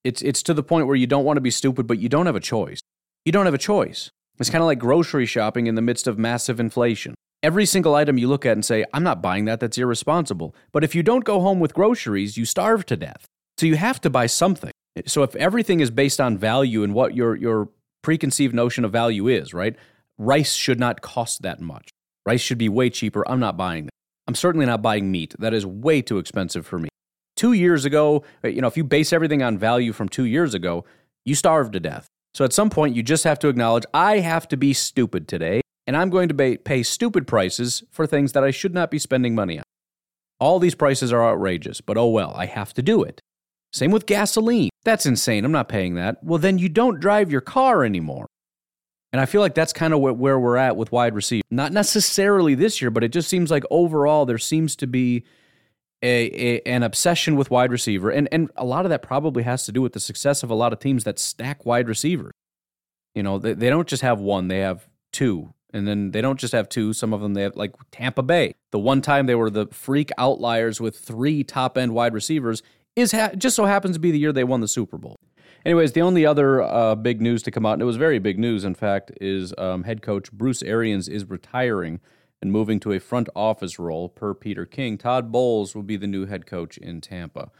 it's 0.03 0.21
it's 0.21 0.43
to 0.43 0.53
the 0.53 0.61
point 0.61 0.85
where 0.85 0.95
you 0.95 1.07
don't 1.07 1.25
want 1.25 1.37
to 1.37 1.41
be 1.41 1.49
stupid, 1.49 1.87
but 1.87 1.97
you 1.97 2.07
don't 2.07 2.27
have 2.27 2.35
a 2.35 2.39
choice. 2.39 2.79
You 3.25 3.31
don't 3.31 3.45
have 3.45 3.55
a 3.55 3.57
choice. 3.57 4.11
It's 4.37 4.51
kind 4.51 4.61
of 4.61 4.67
like 4.67 4.77
grocery 4.77 5.25
shopping 5.25 5.65
in 5.65 5.73
the 5.73 5.81
midst 5.81 6.05
of 6.05 6.19
massive 6.19 6.59
inflation 6.59 7.15
every 7.41 7.65
single 7.65 7.95
item 7.95 8.19
you 8.19 8.27
look 8.27 8.45
at 8.45 8.51
and 8.51 8.63
say, 8.63 8.85
I'm 8.93 9.01
not 9.01 9.23
buying 9.23 9.45
that, 9.45 9.59
that's 9.59 9.79
irresponsible. 9.79 10.53
But 10.71 10.83
if 10.83 10.93
you 10.93 11.01
don't 11.01 11.25
go 11.25 11.39
home 11.39 11.59
with 11.59 11.73
groceries, 11.73 12.37
you 12.37 12.45
starve 12.45 12.85
to 12.85 12.95
death. 12.95 13.25
So 13.57 13.65
you 13.65 13.77
have 13.77 13.99
to 14.01 14.11
buy 14.11 14.27
something. 14.27 14.69
So 15.05 15.23
if 15.23 15.35
everything 15.35 15.79
is 15.79 15.89
based 15.89 16.19
on 16.19 16.37
value 16.37 16.83
and 16.83 16.93
what 16.93 17.15
your, 17.15 17.35
your 17.35 17.69
preconceived 18.01 18.53
notion 18.53 18.83
of 18.83 18.91
value 18.91 19.27
is, 19.27 19.53
right? 19.53 19.75
Rice 20.17 20.53
should 20.53 20.79
not 20.79 21.01
cost 21.01 21.41
that 21.43 21.61
much. 21.61 21.89
Rice 22.25 22.41
should 22.41 22.57
be 22.57 22.69
way 22.69 22.89
cheaper. 22.89 23.27
I'm 23.27 23.39
not 23.39 23.57
buying 23.57 23.85
that. 23.85 23.91
I'm 24.27 24.35
certainly 24.35 24.65
not 24.65 24.81
buying 24.81 25.11
meat. 25.11 25.33
That 25.39 25.53
is 25.53 25.65
way 25.65 26.01
too 26.01 26.17
expensive 26.17 26.65
for 26.65 26.77
me. 26.77 26.89
Two 27.35 27.53
years 27.53 27.85
ago, 27.85 28.23
you 28.43 28.61
know, 28.61 28.67
if 28.67 28.77
you 28.77 28.83
base 28.83 29.13
everything 29.13 29.41
on 29.41 29.57
value 29.57 29.93
from 29.93 30.09
two 30.09 30.25
years 30.25 30.53
ago, 30.53 30.85
you 31.25 31.35
starve 31.35 31.71
to 31.71 31.79
death. 31.79 32.07
So 32.33 32.45
at 32.45 32.53
some 32.53 32.69
point, 32.69 32.95
you 32.95 33.03
just 33.03 33.23
have 33.23 33.39
to 33.39 33.47
acknowledge 33.47 33.85
I 33.93 34.19
have 34.19 34.47
to 34.49 34.57
be 34.57 34.73
stupid 34.73 35.27
today 35.27 35.61
and 35.87 35.97
I'm 35.97 36.09
going 36.09 36.29
to 36.29 36.57
pay 36.57 36.83
stupid 36.83 37.27
prices 37.27 37.83
for 37.91 38.05
things 38.05 38.33
that 38.33 38.43
I 38.43 38.51
should 38.51 38.73
not 38.73 38.91
be 38.91 38.99
spending 38.99 39.35
money 39.35 39.57
on. 39.57 39.63
All 40.39 40.59
these 40.59 40.75
prices 40.75 41.11
are 41.11 41.23
outrageous, 41.23 41.81
but 41.81 41.97
oh 41.97 42.07
well, 42.07 42.33
I 42.35 42.45
have 42.45 42.73
to 42.75 42.81
do 42.81 43.03
it. 43.03 43.19
Same 43.71 43.91
with 43.91 44.05
gasoline. 44.05 44.69
That's 44.83 45.05
insane. 45.05 45.45
I'm 45.45 45.51
not 45.51 45.69
paying 45.69 45.95
that. 45.95 46.23
Well, 46.23 46.39
then 46.39 46.57
you 46.57 46.69
don't 46.69 46.99
drive 46.99 47.31
your 47.31 47.41
car 47.41 47.83
anymore. 47.83 48.27
And 49.13 49.19
I 49.19 49.25
feel 49.25 49.41
like 49.41 49.55
that's 49.55 49.73
kind 49.73 49.93
of 49.93 49.99
where 49.99 50.39
we're 50.39 50.57
at 50.57 50.77
with 50.77 50.91
wide 50.91 51.15
receiver. 51.15 51.43
Not 51.51 51.73
necessarily 51.73 52.55
this 52.55 52.81
year, 52.81 52.89
but 52.89 53.03
it 53.03 53.09
just 53.09 53.29
seems 53.29 53.51
like 53.51 53.63
overall 53.69 54.25
there 54.25 54.37
seems 54.37 54.75
to 54.77 54.87
be 54.87 55.25
a, 56.01 56.57
a, 56.57 56.61
an 56.61 56.83
obsession 56.83 57.35
with 57.35 57.51
wide 57.51 57.71
receiver. 57.71 58.09
And, 58.09 58.29
and 58.31 58.49
a 58.55 58.65
lot 58.65 58.85
of 58.85 58.89
that 58.89 59.01
probably 59.01 59.43
has 59.43 59.65
to 59.65 59.71
do 59.71 59.81
with 59.81 59.93
the 59.93 59.99
success 59.99 60.43
of 60.43 60.49
a 60.49 60.55
lot 60.55 60.71
of 60.71 60.79
teams 60.79 61.03
that 61.03 61.19
stack 61.19 61.65
wide 61.65 61.89
receivers. 61.89 62.31
You 63.13 63.23
know, 63.23 63.37
they, 63.37 63.53
they 63.53 63.69
don't 63.69 63.87
just 63.87 64.01
have 64.01 64.19
one, 64.19 64.47
they 64.47 64.59
have 64.59 64.87
two, 65.11 65.53
and 65.73 65.85
then 65.85 66.11
they 66.11 66.21
don't 66.21 66.39
just 66.39 66.53
have 66.53 66.69
two, 66.69 66.93
some 66.93 67.13
of 67.13 67.19
them 67.19 67.33
they 67.33 67.41
have 67.43 67.57
like 67.57 67.73
Tampa 67.91 68.23
Bay. 68.23 68.55
The 68.71 68.79
one 68.79 69.01
time 69.01 69.25
they 69.25 69.35
were 69.35 69.49
the 69.49 69.67
freak 69.67 70.11
outliers 70.17 70.79
with 70.79 70.97
three 70.97 71.43
top 71.43 71.77
end 71.77 71.93
wide 71.93 72.13
receivers 72.13 72.63
is 72.95 73.11
ha- 73.11 73.31
just 73.37 73.55
so 73.55 73.65
happens 73.65 73.95
to 73.95 73.99
be 73.99 74.11
the 74.11 74.19
year 74.19 74.33
they 74.33 74.43
won 74.43 74.61
the 74.61 74.67
Super 74.67 74.97
Bowl. 74.97 75.17
Anyways, 75.65 75.91
the 75.91 76.01
only 76.01 76.25
other 76.25 76.61
uh, 76.61 76.95
big 76.95 77.21
news 77.21 77.43
to 77.43 77.51
come 77.51 77.65
out, 77.65 77.73
and 77.73 77.81
it 77.81 77.85
was 77.85 77.97
very 77.97 78.19
big 78.19 78.39
news, 78.39 78.63
in 78.63 78.73
fact, 78.73 79.11
is 79.21 79.53
um, 79.57 79.83
head 79.83 80.01
coach 80.01 80.31
Bruce 80.31 80.63
Arians 80.63 81.07
is 81.07 81.29
retiring 81.29 81.99
and 82.41 82.51
moving 82.51 82.79
to 82.79 82.91
a 82.91 82.99
front 82.99 83.29
office 83.35 83.77
role 83.77 84.09
per 84.09 84.33
Peter 84.33 84.65
King. 84.65 84.97
Todd 84.97 85.31
Bowles 85.31 85.75
will 85.75 85.83
be 85.83 85.97
the 85.97 86.07
new 86.07 86.25
head 86.25 86.47
coach 86.47 86.77
in 86.77 86.99
Tampa. 86.99 87.51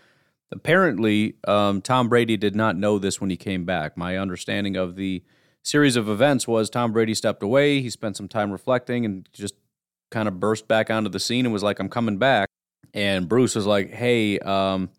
Apparently, 0.52 1.36
um, 1.48 1.82
Tom 1.82 2.10
Brady 2.10 2.36
did 2.38 2.56
not 2.56 2.76
know 2.76 2.98
this 2.98 3.22
when 3.22 3.30
he 3.30 3.38
came 3.38 3.64
back. 3.66 3.96
My 3.96 4.18
understanding 4.18 4.76
of 4.76 4.96
the 4.96 5.24
series 5.64 5.96
of 5.96 6.10
events 6.10 6.48
was 6.48 6.70
Tom 6.70 6.92
Brady 6.92 7.14
stepped 7.14 7.44
away. 7.44 7.82
He 7.82 7.90
spent 7.90 8.18
some 8.18 8.28
time 8.28 8.52
reflecting 8.52 9.06
and 9.06 9.30
just 9.32 9.54
kind 10.10 10.28
of 10.28 10.40
burst 10.40 10.68
back 10.68 10.90
onto 10.90 11.10
the 11.10 11.20
scene 11.20 11.46
and 11.46 11.54
was 11.54 11.64
like, 11.64 11.80
I'm 11.80 11.88
coming 11.88 12.18
back. 12.18 12.50
And 12.94 13.30
Bruce 13.30 13.56
was 13.56 13.66
like, 13.66 13.92
Hey, 13.92 14.40
um, 14.40 14.90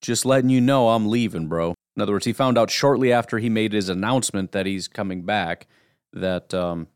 just 0.00 0.24
letting 0.24 0.50
you 0.50 0.60
know 0.60 0.90
I'm 0.90 1.08
leaving, 1.08 1.48
bro. 1.48 1.74
In 1.96 2.02
other 2.02 2.12
words, 2.12 2.26
he 2.26 2.32
found 2.32 2.58
out 2.58 2.70
shortly 2.70 3.12
after 3.12 3.38
he 3.38 3.48
made 3.48 3.72
his 3.72 3.88
announcement 3.88 4.52
that 4.52 4.66
he's 4.66 4.88
coming 4.88 5.22
back 5.22 5.66
that 6.12 6.52
um, 6.52 6.88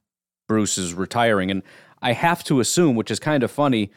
Bruce 0.47 0.77
is 0.79 0.95
retiring. 0.95 1.51
And 1.51 1.63
I 2.03 2.13
have 2.13 2.45
to 2.45 2.61
assume, 2.61 2.97
which 2.97 3.11
is 3.11 3.19
kind 3.19 3.43
of 3.43 3.51
funny, 3.51 3.91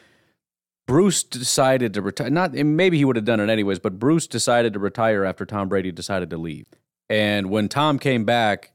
Bruce 0.86 1.22
decided 1.22 1.94
to 1.94 2.02
retire. 2.02 2.30
Not 2.30 2.52
maybe 2.52 2.98
he 2.98 3.04
would 3.04 3.16
have 3.16 3.24
done 3.24 3.40
it 3.40 3.48
anyways, 3.48 3.78
but 3.78 3.98
Bruce 3.98 4.26
decided 4.26 4.72
to 4.74 4.78
retire 4.78 5.24
after 5.24 5.46
Tom 5.46 5.68
Brady 5.68 5.92
decided 5.92 6.30
to 6.30 6.36
leave. 6.36 6.66
And 7.08 7.50
when 7.50 7.68
Tom 7.68 7.98
came 7.98 8.24
back, 8.24 8.72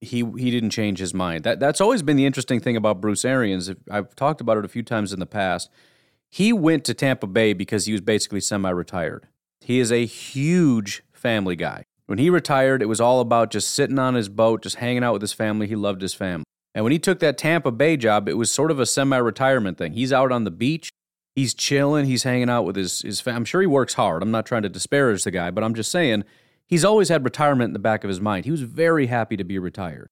he 0.00 0.24
he 0.36 0.50
didn't 0.50 0.70
change 0.70 0.98
his 1.00 1.12
mind. 1.12 1.44
That 1.44 1.58
that's 1.58 1.80
always 1.80 2.02
been 2.02 2.16
the 2.16 2.26
interesting 2.26 2.60
thing 2.60 2.76
about 2.76 3.00
Bruce 3.00 3.24
Arians. 3.24 3.70
I've 3.90 4.14
talked 4.14 4.40
about 4.40 4.56
it 4.56 4.64
a 4.64 4.68
few 4.68 4.82
times 4.82 5.12
in 5.12 5.18
the 5.18 5.26
past. 5.26 5.70
He 6.30 6.52
went 6.52 6.84
to 6.84 6.94
Tampa 6.94 7.26
Bay 7.26 7.52
because 7.54 7.86
he 7.86 7.92
was 7.92 8.02
basically 8.02 8.40
semi-retired. 8.40 9.26
He 9.60 9.80
is 9.80 9.92
a 9.92 10.06
huge 10.06 11.02
family 11.12 11.56
guy. 11.56 11.84
When 12.06 12.18
he 12.18 12.30
retired, 12.30 12.80
it 12.80 12.86
was 12.86 13.00
all 13.00 13.20
about 13.20 13.50
just 13.50 13.70
sitting 13.72 13.98
on 13.98 14.14
his 14.14 14.28
boat, 14.28 14.62
just 14.62 14.76
hanging 14.76 15.04
out 15.04 15.12
with 15.12 15.22
his 15.22 15.34
family. 15.34 15.66
He 15.66 15.76
loved 15.76 16.00
his 16.00 16.14
family. 16.14 16.44
And 16.74 16.84
when 16.84 16.92
he 16.92 16.98
took 16.98 17.18
that 17.20 17.36
Tampa 17.36 17.70
Bay 17.70 17.96
job, 17.96 18.28
it 18.28 18.36
was 18.38 18.50
sort 18.50 18.70
of 18.70 18.80
a 18.80 18.86
semi-retirement 18.86 19.76
thing. 19.76 19.92
He's 19.92 20.12
out 20.12 20.32
on 20.32 20.44
the 20.44 20.50
beach, 20.50 20.90
he's 21.34 21.52
chilling, 21.54 22.06
he's 22.06 22.22
hanging 22.22 22.48
out 22.48 22.64
with 22.64 22.76
his 22.76 23.02
his. 23.02 23.20
Fam- 23.20 23.36
I'm 23.36 23.44
sure 23.44 23.60
he 23.60 23.66
works 23.66 23.94
hard. 23.94 24.22
I'm 24.22 24.30
not 24.30 24.46
trying 24.46 24.62
to 24.62 24.68
disparage 24.68 25.24
the 25.24 25.30
guy, 25.30 25.50
but 25.50 25.64
I'm 25.64 25.74
just 25.74 25.90
saying 25.90 26.24
he's 26.66 26.84
always 26.84 27.08
had 27.08 27.24
retirement 27.24 27.68
in 27.68 27.72
the 27.72 27.78
back 27.78 28.04
of 28.04 28.08
his 28.08 28.20
mind. 28.20 28.44
He 28.44 28.50
was 28.50 28.62
very 28.62 29.06
happy 29.06 29.36
to 29.36 29.44
be 29.44 29.58
retired. 29.58 30.08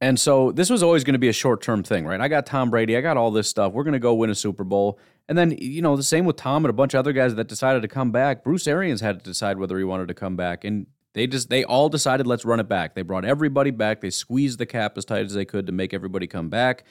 And 0.00 0.18
so 0.18 0.50
this 0.50 0.68
was 0.68 0.82
always 0.82 1.04
going 1.04 1.14
to 1.14 1.18
be 1.20 1.28
a 1.28 1.32
short 1.32 1.62
term 1.62 1.82
thing, 1.82 2.04
right? 2.04 2.20
I 2.20 2.28
got 2.28 2.44
Tom 2.44 2.70
Brady, 2.70 2.96
I 2.96 3.00
got 3.00 3.16
all 3.16 3.30
this 3.30 3.48
stuff. 3.48 3.72
We're 3.72 3.84
going 3.84 3.92
to 3.92 4.00
go 4.00 4.14
win 4.14 4.30
a 4.30 4.34
Super 4.34 4.64
Bowl. 4.64 4.98
And 5.28 5.38
then, 5.38 5.56
you 5.58 5.82
know, 5.82 5.96
the 5.96 6.02
same 6.02 6.24
with 6.24 6.36
Tom 6.36 6.64
and 6.64 6.70
a 6.70 6.74
bunch 6.74 6.94
of 6.94 6.98
other 6.98 7.12
guys 7.12 7.34
that 7.34 7.48
decided 7.48 7.82
to 7.82 7.88
come 7.88 8.10
back. 8.10 8.42
Bruce 8.42 8.66
Arians 8.66 9.00
had 9.00 9.18
to 9.18 9.24
decide 9.24 9.58
whether 9.58 9.78
he 9.78 9.84
wanted 9.84 10.08
to 10.08 10.14
come 10.14 10.36
back. 10.36 10.64
And 10.64 10.86
they 11.14 11.26
just 11.26 11.50
they 11.50 11.64
all 11.64 11.88
decided 11.88 12.26
let's 12.26 12.44
run 12.44 12.60
it 12.60 12.68
back. 12.68 12.94
They 12.94 13.02
brought 13.02 13.24
everybody 13.24 13.70
back. 13.70 14.00
They 14.00 14.10
squeezed 14.10 14.58
the 14.58 14.66
cap 14.66 14.96
as 14.96 15.04
tight 15.04 15.24
as 15.24 15.34
they 15.34 15.44
could 15.44 15.66
to 15.66 15.72
make 15.72 15.92
everybody 15.94 16.26
come 16.26 16.48
back. 16.48 16.84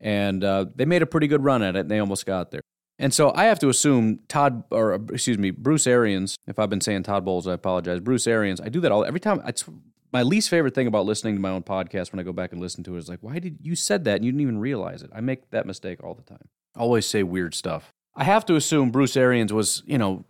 And 0.00 0.42
uh, 0.42 0.66
they 0.74 0.84
made 0.84 1.02
a 1.02 1.06
pretty 1.06 1.28
good 1.28 1.44
run 1.44 1.62
at 1.62 1.76
it, 1.76 1.80
and 1.80 1.90
they 1.90 1.98
almost 1.98 2.26
got 2.26 2.50
there. 2.50 2.62
And 2.98 3.14
so 3.14 3.32
I 3.34 3.44
have 3.44 3.58
to 3.60 3.68
assume 3.68 4.20
Todd, 4.28 4.64
or 4.70 4.94
excuse 4.94 5.38
me, 5.38 5.50
Bruce 5.50 5.86
Arians. 5.86 6.36
If 6.46 6.58
I've 6.58 6.70
been 6.70 6.80
saying 6.80 7.04
Todd 7.04 7.24
Bowles, 7.24 7.46
I 7.46 7.52
apologize. 7.52 8.00
Bruce 8.00 8.26
Arians. 8.26 8.60
I 8.60 8.68
do 8.68 8.80
that 8.80 8.92
all 8.92 9.04
every 9.04 9.20
time. 9.20 9.40
It's 9.46 9.64
my 10.12 10.22
least 10.22 10.50
favorite 10.50 10.74
thing 10.74 10.86
about 10.86 11.06
listening 11.06 11.34
to 11.34 11.40
my 11.40 11.50
own 11.50 11.62
podcast 11.62 12.12
when 12.12 12.20
I 12.20 12.22
go 12.22 12.32
back 12.32 12.52
and 12.52 12.60
listen 12.60 12.84
to 12.84 12.94
it 12.94 12.98
is 12.98 13.08
like, 13.08 13.20
why 13.22 13.38
did 13.38 13.58
you 13.62 13.74
said 13.74 14.04
that 14.04 14.16
and 14.16 14.24
you 14.24 14.30
didn't 14.30 14.42
even 14.42 14.58
realize 14.58 15.02
it? 15.02 15.10
I 15.14 15.20
make 15.20 15.50
that 15.50 15.66
mistake 15.66 16.04
all 16.04 16.14
the 16.14 16.22
time. 16.22 16.48
Always 16.76 17.06
say 17.06 17.22
weird 17.22 17.54
stuff. 17.54 17.92
I 18.14 18.24
have 18.24 18.44
to 18.46 18.56
assume 18.56 18.90
Bruce 18.90 19.16
Arians 19.16 19.52
was, 19.52 19.82
you 19.86 19.98
know, 19.98 20.24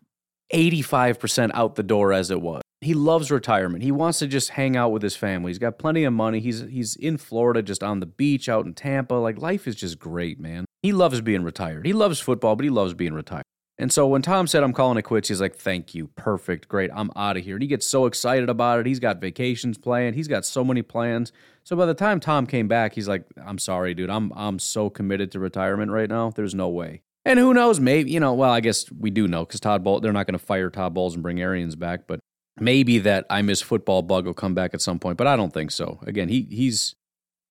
85% 0.52 1.50
out 1.54 1.74
the 1.74 1.82
door 1.82 2.12
as 2.12 2.30
it 2.30 2.40
was. 2.40 2.62
He 2.80 2.94
loves 2.94 3.30
retirement. 3.30 3.84
He 3.84 3.92
wants 3.92 4.18
to 4.18 4.26
just 4.26 4.50
hang 4.50 4.76
out 4.76 4.90
with 4.90 5.02
his 5.02 5.14
family. 5.14 5.50
He's 5.50 5.58
got 5.58 5.78
plenty 5.78 6.02
of 6.04 6.12
money. 6.12 6.40
He's 6.40 6.62
he's 6.62 6.96
in 6.96 7.16
Florida 7.16 7.62
just 7.62 7.82
on 7.82 8.00
the 8.00 8.06
beach 8.06 8.48
out 8.48 8.66
in 8.66 8.74
Tampa. 8.74 9.14
Like 9.14 9.38
life 9.38 9.68
is 9.68 9.76
just 9.76 10.00
great, 10.00 10.40
man. 10.40 10.64
He 10.82 10.92
loves 10.92 11.20
being 11.20 11.44
retired. 11.44 11.86
He 11.86 11.92
loves 11.92 12.18
football, 12.18 12.56
but 12.56 12.64
he 12.64 12.70
loves 12.70 12.92
being 12.92 13.14
retired. 13.14 13.44
And 13.78 13.90
so 13.90 14.06
when 14.06 14.22
Tom 14.22 14.46
said, 14.46 14.62
I'm 14.62 14.72
calling 14.72 14.98
it 14.98 15.02
quits, 15.02 15.28
he's 15.28 15.40
like, 15.40 15.56
thank 15.56 15.94
you. 15.94 16.08
Perfect. 16.08 16.68
Great. 16.68 16.90
I'm 16.94 17.10
out 17.16 17.36
of 17.36 17.44
here. 17.44 17.56
And 17.56 17.62
he 17.62 17.68
gets 17.68 17.86
so 17.86 18.06
excited 18.06 18.48
about 18.48 18.80
it. 18.80 18.86
He's 18.86 19.00
got 19.00 19.20
vacations 19.20 19.78
planned. 19.78 20.14
He's 20.14 20.28
got 20.28 20.44
so 20.44 20.62
many 20.62 20.82
plans. 20.82 21.32
So 21.64 21.74
by 21.74 21.86
the 21.86 21.94
time 21.94 22.20
Tom 22.20 22.46
came 22.46 22.68
back, 22.68 22.94
he's 22.94 23.08
like, 23.08 23.24
I'm 23.44 23.58
sorry, 23.58 23.94
dude. 23.94 24.10
I'm, 24.10 24.32
I'm 24.36 24.58
so 24.58 24.90
committed 24.90 25.32
to 25.32 25.40
retirement 25.40 25.90
right 25.90 26.08
now. 26.08 26.30
There's 26.30 26.54
no 26.54 26.68
way. 26.68 27.02
And 27.24 27.38
who 27.38 27.54
knows? 27.54 27.80
Maybe, 27.80 28.10
you 28.10 28.20
know, 28.20 28.34
well, 28.34 28.50
I 28.50 28.60
guess 28.60 28.90
we 28.92 29.10
do 29.10 29.28
know 29.28 29.44
because 29.44 29.60
Todd 29.60 29.84
Bowles, 29.84 30.02
they're 30.02 30.12
not 30.12 30.26
going 30.26 30.38
to 30.38 30.44
fire 30.44 30.70
Todd 30.70 30.94
Bowles 30.94 31.14
and 31.14 31.22
bring 31.22 31.40
Arians 31.40 31.76
back. 31.76 32.06
But 32.06 32.20
maybe 32.58 32.98
that 33.00 33.26
I 33.30 33.42
miss 33.42 33.62
football 33.62 34.02
bug 34.02 34.26
will 34.26 34.34
come 34.34 34.54
back 34.54 34.74
at 34.74 34.80
some 34.80 34.98
point. 34.98 35.18
But 35.18 35.26
I 35.26 35.36
don't 35.36 35.52
think 35.52 35.70
so. 35.70 36.00
Again, 36.06 36.28
he 36.28 36.42
he's 36.50 36.94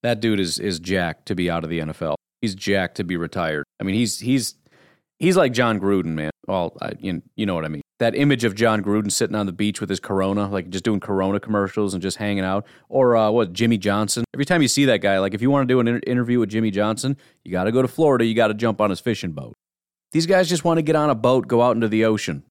that 0.03 0.19
dude 0.19 0.39
is 0.39 0.59
is 0.59 0.79
jacked 0.79 1.25
to 1.27 1.35
be 1.35 1.49
out 1.49 1.63
of 1.63 1.69
the 1.69 1.79
NFL. 1.79 2.15
He's 2.41 2.55
jacked 2.55 2.97
to 2.97 3.03
be 3.03 3.17
retired. 3.17 3.65
I 3.79 3.83
mean, 3.83 3.95
he's 3.95 4.19
he's 4.19 4.55
he's 5.21 5.37
like 5.37 5.53
Jon 5.53 5.79
Gruden, 5.79 6.07
man. 6.07 6.31
Well, 6.47 6.75
I, 6.81 6.93
you, 6.99 7.21
you 7.35 7.45
know 7.45 7.55
what 7.55 7.63
I 7.63 7.69
mean. 7.69 7.81
That 7.99 8.15
image 8.15 8.43
of 8.43 8.55
Jon 8.55 8.83
Gruden 8.83 9.11
sitting 9.11 9.35
on 9.35 9.45
the 9.45 9.51
beach 9.51 9.79
with 9.79 9.89
his 9.89 9.99
Corona, 9.99 10.49
like 10.49 10.69
just 10.69 10.83
doing 10.83 10.99
Corona 10.99 11.39
commercials 11.39 11.93
and 11.93 12.01
just 12.01 12.17
hanging 12.17 12.43
out, 12.43 12.65
or 12.89 13.15
uh, 13.15 13.29
what 13.29 13.53
Jimmy 13.53 13.77
Johnson. 13.77 14.25
Every 14.33 14.45
time 14.45 14.63
you 14.63 14.67
see 14.67 14.85
that 14.85 14.97
guy, 14.97 15.19
like 15.19 15.35
if 15.35 15.41
you 15.41 15.51
want 15.51 15.67
to 15.67 15.71
do 15.71 15.79
an 15.79 15.87
inter- 15.87 16.01
interview 16.07 16.39
with 16.39 16.49
Jimmy 16.49 16.71
Johnson, 16.71 17.15
you 17.45 17.51
got 17.51 17.65
to 17.65 17.71
go 17.71 17.83
to 17.83 17.87
Florida. 17.87 18.25
You 18.25 18.33
got 18.33 18.47
to 18.47 18.55
jump 18.55 18.81
on 18.81 18.89
his 18.89 18.99
fishing 18.99 19.31
boat. 19.31 19.53
These 20.11 20.25
guys 20.25 20.49
just 20.49 20.65
want 20.65 20.79
to 20.79 20.81
get 20.81 20.95
on 20.95 21.09
a 21.09 21.15
boat, 21.15 21.47
go 21.47 21.61
out 21.61 21.75
into 21.75 21.87
the 21.87 22.03
ocean. 22.05 22.43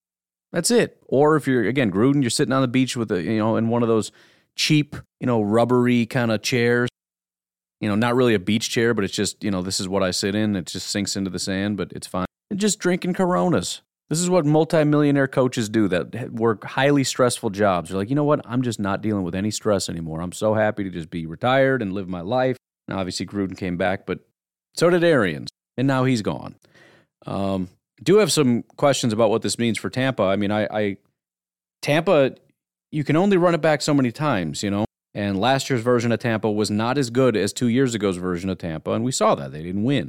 That's 0.53 0.71
it. 0.71 0.99
Or 1.07 1.37
if 1.37 1.47
you're 1.47 1.65
again 1.65 1.91
Gruden, 1.91 2.23
you're 2.23 2.31
sitting 2.31 2.53
on 2.53 2.63
the 2.63 2.69
beach 2.69 2.97
with 2.97 3.11
a 3.11 3.21
you 3.23 3.39
know 3.39 3.57
in 3.57 3.69
one 3.69 3.83
of 3.83 3.89
those 3.89 4.13
cheap 4.55 4.95
you 5.19 5.27
know 5.27 5.43
rubbery 5.43 6.07
kind 6.07 6.31
of 6.31 6.43
chairs 6.43 6.89
you 7.81 7.89
know, 7.89 7.95
not 7.95 8.15
really 8.15 8.35
a 8.35 8.39
beach 8.39 8.69
chair, 8.69 8.93
but 8.93 9.05
it's 9.05 9.15
just, 9.15 9.43
you 9.43 9.51
know, 9.51 9.63
this 9.63 9.81
is 9.81 9.89
what 9.89 10.03
I 10.03 10.11
sit 10.11 10.35
in. 10.35 10.55
It 10.55 10.67
just 10.67 10.89
sinks 10.89 11.17
into 11.17 11.31
the 11.31 11.39
sand, 11.39 11.79
but 11.79 11.91
it's 11.93 12.07
fine. 12.07 12.27
And 12.51 12.59
just 12.59 12.79
drinking 12.79 13.15
Coronas. 13.15 13.83
This 14.09 14.21
is 14.21 14.29
what 14.29 14.45
multimillionaire 14.45 15.29
coaches 15.29 15.69
do 15.69 15.87
that 15.87 16.33
work 16.33 16.65
highly 16.65 17.05
stressful 17.05 17.51
jobs. 17.51 17.91
They're 17.91 17.99
like, 17.99 18.11
you 18.11 18.17
know 18.17 18.25
what? 18.25 18.41
I'm 18.45 18.63
just 18.63 18.81
not 18.81 19.03
dealing 19.03 19.23
with 19.23 19.37
any 19.37 19.53
stress 19.53 19.89
anymore. 19.89 20.21
I'm 20.21 20.33
so 20.33 20.55
happy 20.55 20.83
to 20.83 20.91
just 20.91 21.11
be 21.11 21.27
retired 21.27 21.81
and 21.81 21.93
live 21.93 22.09
my 22.09 22.21
life. 22.23 22.57
And 22.89 22.99
obviously, 22.99 23.25
Gruden 23.25 23.57
came 23.57 23.77
back, 23.77 24.07
but 24.07 24.19
so 24.75 24.91
did 24.91 25.05
Arians, 25.05 25.49
and 25.77 25.87
now 25.87 26.03
he's 26.03 26.23
gone. 26.23 26.57
Um, 27.25 27.69
do 28.03 28.17
have 28.17 28.33
some 28.33 28.65
questions 28.77 29.13
about 29.13 29.31
what 29.31 29.43
this 29.43 29.59
means 29.59 29.79
for 29.79 29.91
Tampa. 29.91 30.25
I 30.25 30.35
mean, 30.35 30.51
I, 30.51 30.67
I 30.71 30.97
Tampa, 31.83 32.35
you 32.91 33.05
can 33.05 33.15
only 33.15 33.37
run 33.37 33.55
it 33.55 33.61
back 33.61 33.81
so 33.81 33.95
many 33.95 34.11
times, 34.11 34.65
you 34.65 34.71
know. 34.71 34.87
And 35.15 35.41
last 35.41 35.71
year's 35.71 35.83
version 35.83 36.11
of 36.11 36.19
Tampa 36.19 36.51
was 36.51 36.71
not 36.71 36.99
as 36.99 37.11
good 37.11 37.37
as 37.37 37.53
two 37.53 37.69
years 37.69 37.95
ago's 37.95 38.17
version 38.17 38.51
of 38.51 38.59
Tampa, 38.59 38.93
and 38.93 39.05
we 39.05 39.13
saw 39.13 39.37
that. 39.37 39.53
They 39.53 39.63
didn't 39.63 39.85
win. 39.85 40.09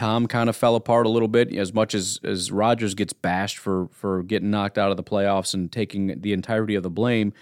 Tom 0.00 0.26
kind 0.26 0.48
of 0.48 0.56
fell 0.56 0.76
apart 0.76 1.04
a 1.04 1.10
little 1.10 1.28
bit 1.28 1.54
as 1.54 1.74
much 1.74 1.94
as, 1.94 2.18
as 2.24 2.50
Rodgers 2.50 2.94
gets 2.94 3.12
bashed 3.12 3.58
for, 3.58 3.88
for 3.92 4.22
getting 4.22 4.50
knocked 4.50 4.78
out 4.78 4.90
of 4.90 4.96
the 4.96 5.02
playoffs 5.02 5.52
and 5.52 5.70
taking 5.70 6.22
the 6.22 6.32
entirety 6.32 6.74
of 6.74 6.82
the 6.82 6.88
blame. 6.88 7.34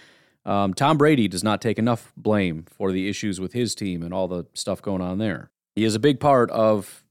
Um, 0.45 0.73
Tom 0.73 0.97
Brady 0.97 1.29
does 1.29 1.41
not 1.41 1.61
take 1.61 1.79
enough 1.79 2.11
blame 2.17 2.65
for 2.69 2.91
the 2.91 3.07
issues 3.07 3.39
with 3.39 3.53
his 3.53 3.75
team 3.75 4.03
and 4.03 4.13
all 4.13 4.27
the 4.27 4.45
stuff 4.53 4.81
going 4.81 5.01
on 5.01 5.19
there. 5.19 5.49
He 5.77 5.85
is 5.85 5.95
a 5.95 5.99
big 5.99 6.19
part 6.19 6.51
of 6.51 7.05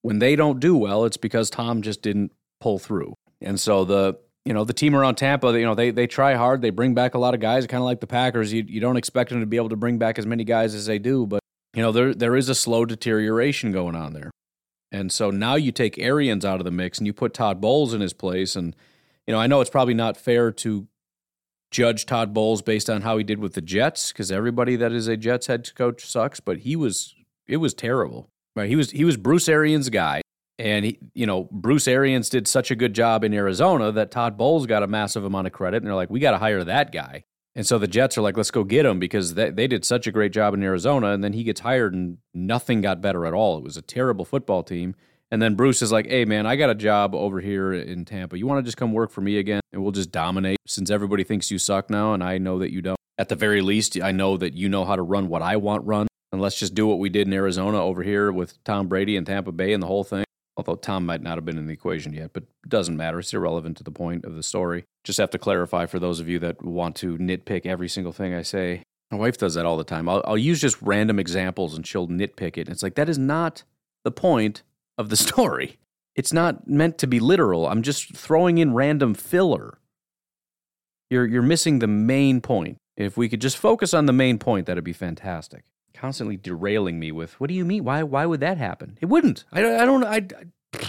when 0.00 0.20
they 0.20 0.36
don't 0.36 0.58
do 0.58 0.74
well, 0.74 1.04
it's 1.04 1.18
because 1.18 1.50
Tom 1.50 1.82
just 1.82 2.00
didn't 2.00 2.32
pull 2.58 2.78
through. 2.78 3.12
And 3.42 3.60
so 3.60 3.84
the 3.84 4.18
you 4.46 4.54
know, 4.54 4.64
the 4.64 4.72
team 4.72 4.94
around 4.94 5.16
Tampa, 5.16 5.58
you 5.58 5.66
know, 5.66 5.74
they 5.74 5.90
they 5.90 6.06
try 6.06 6.34
hard. 6.34 6.62
They 6.62 6.70
bring 6.70 6.94
back 6.94 7.12
a 7.12 7.18
lot 7.18 7.34
of 7.34 7.40
guys, 7.40 7.66
kind 7.66 7.82
of 7.82 7.84
like 7.84 8.00
the 8.00 8.06
Packers. 8.06 8.54
You 8.54 8.64
you 8.66 8.80
don't 8.80 8.96
expect 8.96 9.30
them 9.30 9.40
to 9.40 9.46
be 9.46 9.58
able 9.58 9.68
to 9.70 9.76
bring 9.76 9.98
back 9.98 10.18
as 10.18 10.24
many 10.24 10.44
guys 10.44 10.74
as 10.74 10.86
they 10.86 10.98
do, 10.98 11.26
but 11.26 11.40
you 11.74 11.82
know, 11.82 11.92
there 11.92 12.14
there 12.14 12.36
is 12.36 12.48
a 12.48 12.54
slow 12.54 12.86
deterioration 12.86 13.70
going 13.70 13.96
on 13.96 14.14
there. 14.14 14.30
And 14.94 15.10
so 15.10 15.32
now 15.32 15.56
you 15.56 15.72
take 15.72 15.98
Arians 15.98 16.44
out 16.44 16.60
of 16.60 16.64
the 16.64 16.70
mix 16.70 16.98
and 16.98 17.06
you 17.06 17.12
put 17.12 17.34
Todd 17.34 17.60
Bowles 17.60 17.92
in 17.92 18.00
his 18.00 18.12
place. 18.12 18.54
And 18.54 18.76
you 19.26 19.32
know, 19.32 19.40
I 19.40 19.48
know 19.48 19.60
it's 19.60 19.68
probably 19.68 19.92
not 19.92 20.16
fair 20.16 20.52
to 20.52 20.86
judge 21.72 22.06
Todd 22.06 22.32
Bowles 22.32 22.62
based 22.62 22.88
on 22.88 23.02
how 23.02 23.18
he 23.18 23.24
did 23.24 23.40
with 23.40 23.54
the 23.54 23.60
Jets 23.60 24.12
because 24.12 24.30
everybody 24.30 24.76
that 24.76 24.92
is 24.92 25.08
a 25.08 25.16
Jets 25.16 25.48
head 25.48 25.68
coach 25.74 26.06
sucks, 26.06 26.38
but 26.38 26.58
he 26.58 26.76
was 26.76 27.12
it 27.48 27.56
was 27.56 27.74
terrible. 27.74 28.30
Right? 28.54 28.68
He 28.68 28.76
was 28.76 28.92
he 28.92 29.04
was 29.04 29.16
Bruce 29.16 29.48
Arians' 29.48 29.90
guy. 29.90 30.22
And 30.60 30.84
he, 30.84 31.00
you 31.12 31.26
know, 31.26 31.48
Bruce 31.50 31.88
Arians 31.88 32.28
did 32.28 32.46
such 32.46 32.70
a 32.70 32.76
good 32.76 32.94
job 32.94 33.24
in 33.24 33.34
Arizona 33.34 33.90
that 33.90 34.12
Todd 34.12 34.38
Bowles 34.38 34.66
got 34.66 34.84
a 34.84 34.86
massive 34.86 35.24
amount 35.24 35.48
of 35.48 35.52
credit, 35.52 35.78
and 35.78 35.86
they're 35.88 35.96
like, 35.96 36.10
we 36.10 36.20
got 36.20 36.30
to 36.30 36.38
hire 36.38 36.62
that 36.62 36.92
guy. 36.92 37.24
And 37.56 37.66
so 37.66 37.78
the 37.78 37.86
Jets 37.86 38.18
are 38.18 38.22
like, 38.22 38.36
let's 38.36 38.50
go 38.50 38.64
get 38.64 38.84
him 38.84 38.98
because 38.98 39.34
they, 39.34 39.50
they 39.50 39.68
did 39.68 39.84
such 39.84 40.06
a 40.06 40.12
great 40.12 40.32
job 40.32 40.54
in 40.54 40.62
Arizona, 40.62 41.12
and 41.12 41.22
then 41.22 41.32
he 41.32 41.44
gets 41.44 41.60
hired, 41.60 41.94
and 41.94 42.18
nothing 42.32 42.80
got 42.80 43.00
better 43.00 43.26
at 43.26 43.32
all. 43.32 43.56
It 43.56 43.64
was 43.64 43.76
a 43.76 43.82
terrible 43.82 44.24
football 44.24 44.62
team. 44.62 44.94
And 45.30 45.40
then 45.40 45.54
Bruce 45.54 45.80
is 45.80 45.90
like, 45.90 46.06
hey, 46.06 46.24
man, 46.24 46.46
I 46.46 46.56
got 46.56 46.70
a 46.70 46.74
job 46.74 47.14
over 47.14 47.40
here 47.40 47.72
in 47.72 48.04
Tampa. 48.04 48.38
You 48.38 48.46
want 48.46 48.58
to 48.58 48.62
just 48.64 48.76
come 48.76 48.92
work 48.92 49.10
for 49.10 49.20
me 49.20 49.38
again? 49.38 49.60
And 49.72 49.82
we'll 49.82 49.92
just 49.92 50.12
dominate 50.12 50.58
since 50.66 50.90
everybody 50.90 51.24
thinks 51.24 51.50
you 51.50 51.58
suck 51.58 51.90
now, 51.90 52.12
and 52.12 52.22
I 52.22 52.38
know 52.38 52.58
that 52.58 52.72
you 52.72 52.82
don't. 52.82 52.98
At 53.18 53.28
the 53.28 53.36
very 53.36 53.60
least, 53.60 54.00
I 54.00 54.10
know 54.10 54.36
that 54.36 54.54
you 54.54 54.68
know 54.68 54.84
how 54.84 54.96
to 54.96 55.02
run 55.02 55.28
what 55.28 55.42
I 55.42 55.56
want 55.56 55.84
run. 55.86 56.08
And 56.32 56.42
let's 56.42 56.58
just 56.58 56.74
do 56.74 56.88
what 56.88 56.98
we 56.98 57.08
did 57.08 57.28
in 57.28 57.32
Arizona 57.32 57.80
over 57.80 58.02
here 58.02 58.32
with 58.32 58.62
Tom 58.64 58.88
Brady 58.88 59.16
and 59.16 59.24
Tampa 59.24 59.52
Bay 59.52 59.72
and 59.72 59.80
the 59.80 59.86
whole 59.86 60.02
thing 60.02 60.24
although 60.56 60.76
Tom 60.76 61.06
might 61.06 61.22
not 61.22 61.36
have 61.36 61.44
been 61.44 61.58
in 61.58 61.66
the 61.66 61.72
equation 61.72 62.12
yet, 62.12 62.32
but 62.32 62.44
doesn't 62.68 62.96
matter. 62.96 63.18
It's 63.18 63.34
irrelevant 63.34 63.76
to 63.78 63.84
the 63.84 63.90
point 63.90 64.24
of 64.24 64.34
the 64.34 64.42
story. 64.42 64.84
Just 65.04 65.18
have 65.18 65.30
to 65.30 65.38
clarify 65.38 65.86
for 65.86 65.98
those 65.98 66.20
of 66.20 66.28
you 66.28 66.38
that 66.40 66.64
want 66.64 66.96
to 66.96 67.16
nitpick 67.18 67.66
every 67.66 67.88
single 67.88 68.12
thing 68.12 68.34
I 68.34 68.42
say. 68.42 68.82
My 69.10 69.18
wife 69.18 69.36
does 69.36 69.54
that 69.54 69.66
all 69.66 69.76
the 69.76 69.84
time. 69.84 70.08
I'll, 70.08 70.22
I'll 70.26 70.38
use 70.38 70.60
just 70.60 70.80
random 70.80 71.18
examples 71.18 71.76
and 71.76 71.86
she'll 71.86 72.08
nitpick 72.08 72.56
it. 72.56 72.68
It's 72.68 72.82
like, 72.82 72.94
that 72.94 73.08
is 73.08 73.18
not 73.18 73.62
the 74.02 74.10
point 74.10 74.62
of 74.98 75.10
the 75.10 75.16
story. 75.28 75.78
It's 76.16 76.32
not 76.32 76.68
meant 76.68 76.98
to 76.98 77.06
be 77.06 77.20
literal. 77.20 77.66
I'm 77.66 77.82
just 77.82 78.16
throwing 78.16 78.58
in 78.58 78.72
random 78.72 79.14
filler. 79.14 79.78
You're, 81.10 81.26
you're 81.26 81.42
missing 81.42 81.80
the 81.80 81.86
main 81.86 82.40
point. 82.40 82.78
If 82.96 83.16
we 83.16 83.28
could 83.28 83.40
just 83.40 83.56
focus 83.56 83.92
on 83.92 84.06
the 84.06 84.12
main 84.12 84.38
point, 84.38 84.66
that'd 84.66 84.84
be 84.84 84.92
fantastic 84.92 85.64
constantly 85.94 86.36
derailing 86.36 86.98
me 86.98 87.12
with, 87.12 87.40
"What 87.40 87.48
do 87.48 87.54
you 87.54 87.64
mean? 87.64 87.84
Why? 87.84 88.02
Why 88.02 88.26
would 88.26 88.40
that 88.40 88.58
happen? 88.58 88.98
It 89.00 89.06
wouldn't. 89.06 89.44
I, 89.52 89.60
I 89.60 89.86
don't. 89.86 90.04
I, 90.04 90.16
I 90.16 90.84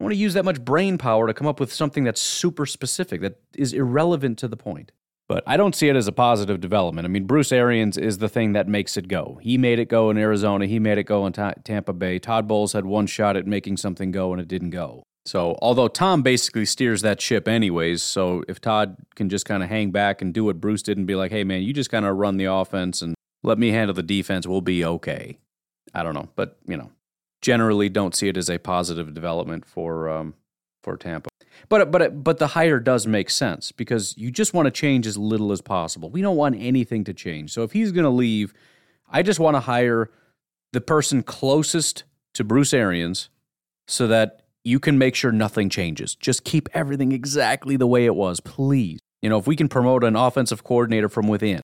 want 0.00 0.12
to 0.12 0.18
use 0.18 0.34
that 0.34 0.44
much 0.44 0.64
brain 0.64 0.98
power 0.98 1.26
to 1.26 1.34
come 1.34 1.46
up 1.46 1.60
with 1.60 1.72
something 1.72 2.04
that's 2.04 2.20
super 2.20 2.66
specific 2.66 3.20
that 3.20 3.40
is 3.54 3.72
irrelevant 3.72 4.38
to 4.38 4.48
the 4.48 4.56
point." 4.56 4.92
But 5.28 5.44
I 5.46 5.58
don't 5.58 5.74
see 5.74 5.88
it 5.88 5.96
as 5.96 6.08
a 6.08 6.12
positive 6.12 6.58
development. 6.58 7.04
I 7.04 7.08
mean, 7.08 7.24
Bruce 7.24 7.52
Arians 7.52 7.98
is 7.98 8.16
the 8.16 8.30
thing 8.30 8.54
that 8.54 8.66
makes 8.66 8.96
it 8.96 9.08
go. 9.08 9.38
He 9.42 9.58
made 9.58 9.78
it 9.78 9.90
go 9.90 10.08
in 10.08 10.16
Arizona. 10.16 10.66
He 10.66 10.78
made 10.78 10.96
it 10.96 11.04
go 11.04 11.26
in 11.26 11.34
ta- 11.34 11.54
Tampa 11.64 11.92
Bay. 11.92 12.18
Todd 12.18 12.48
Bowles 12.48 12.72
had 12.72 12.86
one 12.86 13.06
shot 13.06 13.36
at 13.36 13.46
making 13.46 13.76
something 13.76 14.10
go, 14.10 14.32
and 14.32 14.40
it 14.40 14.48
didn't 14.48 14.70
go. 14.70 15.02
So, 15.26 15.58
although 15.60 15.88
Tom 15.88 16.22
basically 16.22 16.64
steers 16.64 17.02
that 17.02 17.20
ship 17.20 17.46
anyways, 17.46 18.02
so 18.02 18.42
if 18.48 18.62
Todd 18.62 18.96
can 19.14 19.28
just 19.28 19.44
kind 19.44 19.62
of 19.62 19.68
hang 19.68 19.90
back 19.90 20.22
and 20.22 20.32
do 20.32 20.44
what 20.44 20.58
Bruce 20.58 20.82
did 20.82 20.96
and 20.96 21.06
be 21.06 21.14
like, 21.14 21.30
hey, 21.30 21.44
man, 21.44 21.62
you 21.62 21.74
just 21.74 21.90
kind 21.90 22.06
of 22.06 22.16
run 22.16 22.38
the 22.38 22.46
offense 22.46 23.02
and 23.02 23.14
let 23.42 23.58
me 23.58 23.68
handle 23.68 23.92
the 23.92 24.02
defense. 24.02 24.46
We'll 24.46 24.62
be 24.62 24.82
okay. 24.82 25.36
I 25.92 26.02
don't 26.02 26.14
know, 26.14 26.30
but 26.34 26.56
you 26.66 26.78
know, 26.78 26.90
generally 27.40 27.88
don't 27.88 28.14
see 28.14 28.28
it 28.28 28.36
as 28.36 28.50
a 28.50 28.58
positive 28.58 29.14
development 29.14 29.64
for 29.64 30.08
um, 30.08 30.34
for 30.82 30.96
Tampa. 30.96 31.28
But 31.68 31.90
but 31.90 32.22
but 32.22 32.38
the 32.38 32.48
hire 32.48 32.80
does 32.80 33.06
make 33.06 33.30
sense 33.30 33.72
because 33.72 34.16
you 34.16 34.30
just 34.30 34.54
want 34.54 34.66
to 34.66 34.70
change 34.70 35.06
as 35.06 35.18
little 35.18 35.52
as 35.52 35.60
possible. 35.60 36.10
We 36.10 36.22
don't 36.22 36.36
want 36.36 36.56
anything 36.58 37.04
to 37.04 37.14
change. 37.14 37.52
So 37.52 37.62
if 37.62 37.72
he's 37.72 37.92
going 37.92 38.04
to 38.04 38.10
leave, 38.10 38.54
I 39.10 39.22
just 39.22 39.40
want 39.40 39.56
to 39.56 39.60
hire 39.60 40.10
the 40.72 40.80
person 40.80 41.22
closest 41.22 42.04
to 42.34 42.44
Bruce 42.44 42.72
Arians 42.72 43.28
so 43.86 44.06
that 44.06 44.42
you 44.64 44.78
can 44.78 44.98
make 44.98 45.14
sure 45.14 45.32
nothing 45.32 45.68
changes. 45.70 46.14
Just 46.14 46.44
keep 46.44 46.68
everything 46.74 47.12
exactly 47.12 47.76
the 47.76 47.86
way 47.86 48.04
it 48.04 48.14
was, 48.14 48.40
please. 48.40 49.00
You 49.22 49.30
know, 49.30 49.38
if 49.38 49.46
we 49.46 49.56
can 49.56 49.68
promote 49.68 50.04
an 50.04 50.14
offensive 50.14 50.62
coordinator 50.62 51.08
from 51.08 51.26
within, 51.26 51.60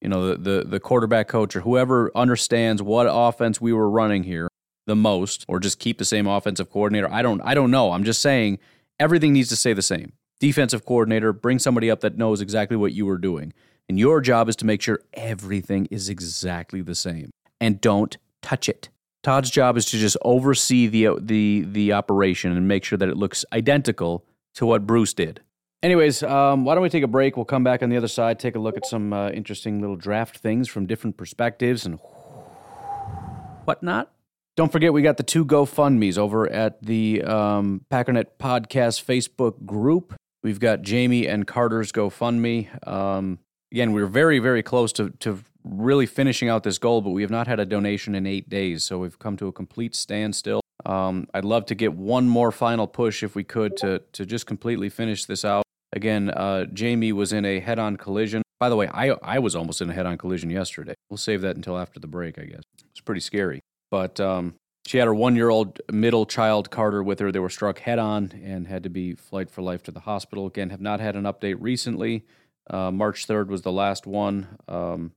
you 0.00 0.08
know, 0.08 0.28
the 0.28 0.36
the, 0.36 0.64
the 0.64 0.80
quarterback 0.80 1.28
coach 1.28 1.56
or 1.56 1.60
whoever 1.60 2.12
understands 2.14 2.82
what 2.82 3.06
offense 3.10 3.60
we 3.60 3.72
were 3.72 3.90
running 3.90 4.22
here 4.22 4.48
the 4.86 4.96
most, 4.96 5.44
or 5.48 5.60
just 5.60 5.78
keep 5.78 5.98
the 5.98 6.04
same 6.04 6.26
offensive 6.26 6.70
coordinator. 6.70 7.10
I 7.10 7.22
don't 7.22 7.40
I 7.42 7.54
don't 7.54 7.70
know. 7.70 7.92
I'm 7.92 8.04
just 8.04 8.22
saying 8.22 8.58
everything 8.98 9.32
needs 9.32 9.48
to 9.50 9.56
stay 9.56 9.72
the 9.72 9.82
same. 9.82 10.12
Defensive 10.40 10.84
coordinator, 10.84 11.32
bring 11.32 11.58
somebody 11.58 11.90
up 11.90 12.00
that 12.00 12.18
knows 12.18 12.40
exactly 12.40 12.76
what 12.76 12.92
you 12.92 13.06
were 13.06 13.18
doing. 13.18 13.52
And 13.88 13.98
your 13.98 14.20
job 14.20 14.48
is 14.48 14.56
to 14.56 14.66
make 14.66 14.82
sure 14.82 15.00
everything 15.14 15.86
is 15.90 16.08
exactly 16.08 16.82
the 16.82 16.94
same. 16.94 17.30
And 17.60 17.80
don't 17.80 18.16
touch 18.40 18.68
it. 18.68 18.88
Todd's 19.22 19.50
job 19.50 19.76
is 19.76 19.84
to 19.86 19.98
just 19.98 20.16
oversee 20.22 20.88
the 20.88 21.16
the 21.20 21.64
the 21.68 21.92
operation 21.92 22.56
and 22.56 22.66
make 22.66 22.84
sure 22.84 22.98
that 22.98 23.08
it 23.08 23.16
looks 23.16 23.44
identical 23.52 24.24
to 24.54 24.66
what 24.66 24.86
Bruce 24.86 25.14
did. 25.14 25.40
Anyways, 25.82 26.22
um, 26.22 26.64
why 26.64 26.74
don't 26.74 26.82
we 26.82 26.88
take 26.88 27.02
a 27.02 27.08
break? 27.08 27.36
We'll 27.36 27.44
come 27.44 27.64
back 27.64 27.82
on 27.82 27.88
the 27.88 27.96
other 27.96 28.08
side, 28.08 28.38
take 28.38 28.54
a 28.54 28.58
look 28.60 28.76
at 28.76 28.86
some 28.86 29.12
uh, 29.12 29.30
interesting 29.30 29.80
little 29.80 29.96
draft 29.96 30.38
things 30.38 30.68
from 30.68 30.86
different 30.86 31.16
perspectives 31.16 31.84
and 31.84 31.98
whatnot. 33.64 34.12
Don't 34.54 34.70
forget, 34.70 34.92
we 34.92 35.00
got 35.00 35.16
the 35.16 35.22
two 35.22 35.46
GoFundMe's 35.46 36.18
over 36.18 36.46
at 36.50 36.82
the 36.82 37.22
um, 37.22 37.86
Packernet 37.90 38.26
Podcast 38.38 39.02
Facebook 39.02 39.64
group. 39.64 40.14
We've 40.42 40.60
got 40.60 40.82
Jamie 40.82 41.26
and 41.26 41.46
Carter's 41.46 41.90
GoFundMe. 41.90 42.86
Um, 42.86 43.38
again, 43.70 43.92
we're 43.92 44.06
very, 44.06 44.40
very 44.40 44.62
close 44.62 44.92
to, 44.94 45.08
to 45.20 45.38
really 45.64 46.04
finishing 46.04 46.50
out 46.50 46.64
this 46.64 46.76
goal, 46.76 47.00
but 47.00 47.10
we 47.10 47.22
have 47.22 47.30
not 47.30 47.46
had 47.46 47.60
a 47.60 47.64
donation 47.64 48.14
in 48.14 48.26
eight 48.26 48.50
days. 48.50 48.84
So 48.84 48.98
we've 48.98 49.18
come 49.18 49.38
to 49.38 49.46
a 49.46 49.52
complete 49.52 49.94
standstill. 49.94 50.60
Um, 50.84 51.28
I'd 51.32 51.46
love 51.46 51.64
to 51.66 51.74
get 51.74 51.94
one 51.94 52.28
more 52.28 52.52
final 52.52 52.86
push 52.86 53.22
if 53.22 53.34
we 53.34 53.44
could 53.44 53.74
to, 53.78 54.02
to 54.12 54.26
just 54.26 54.46
completely 54.46 54.90
finish 54.90 55.24
this 55.24 55.46
out. 55.46 55.62
Again, 55.94 56.28
uh, 56.28 56.66
Jamie 56.66 57.12
was 57.12 57.32
in 57.32 57.46
a 57.46 57.60
head 57.60 57.78
on 57.78 57.96
collision. 57.96 58.42
By 58.60 58.68
the 58.68 58.76
way, 58.76 58.88
I, 58.88 59.10
I 59.22 59.38
was 59.38 59.56
almost 59.56 59.80
in 59.80 59.88
a 59.88 59.94
head 59.94 60.04
on 60.04 60.18
collision 60.18 60.50
yesterday. 60.50 60.94
We'll 61.08 61.16
save 61.16 61.40
that 61.40 61.56
until 61.56 61.78
after 61.78 61.98
the 61.98 62.06
break, 62.06 62.38
I 62.38 62.44
guess. 62.44 62.62
It's 62.90 63.00
pretty 63.00 63.22
scary. 63.22 63.60
But 63.92 64.18
um, 64.20 64.54
she 64.86 64.96
had 64.96 65.04
her 65.04 65.14
one 65.14 65.36
year 65.36 65.50
old 65.50 65.78
middle 65.92 66.24
child, 66.24 66.70
Carter, 66.70 67.02
with 67.02 67.18
her. 67.18 67.30
They 67.30 67.38
were 67.38 67.50
struck 67.50 67.78
head 67.78 67.98
on 67.98 68.32
and 68.42 68.66
had 68.66 68.84
to 68.84 68.88
be 68.88 69.14
flight 69.14 69.50
for 69.50 69.60
life 69.60 69.82
to 69.82 69.90
the 69.90 70.00
hospital. 70.00 70.46
Again, 70.46 70.70
have 70.70 70.80
not 70.80 70.98
had 70.98 71.14
an 71.14 71.24
update 71.24 71.56
recently. 71.60 72.24
Uh, 72.70 72.90
March 72.90 73.26
3rd 73.26 73.48
was 73.48 73.60
the 73.60 73.70
last 73.70 74.06
one. 74.06 74.56
Um, 74.66 75.12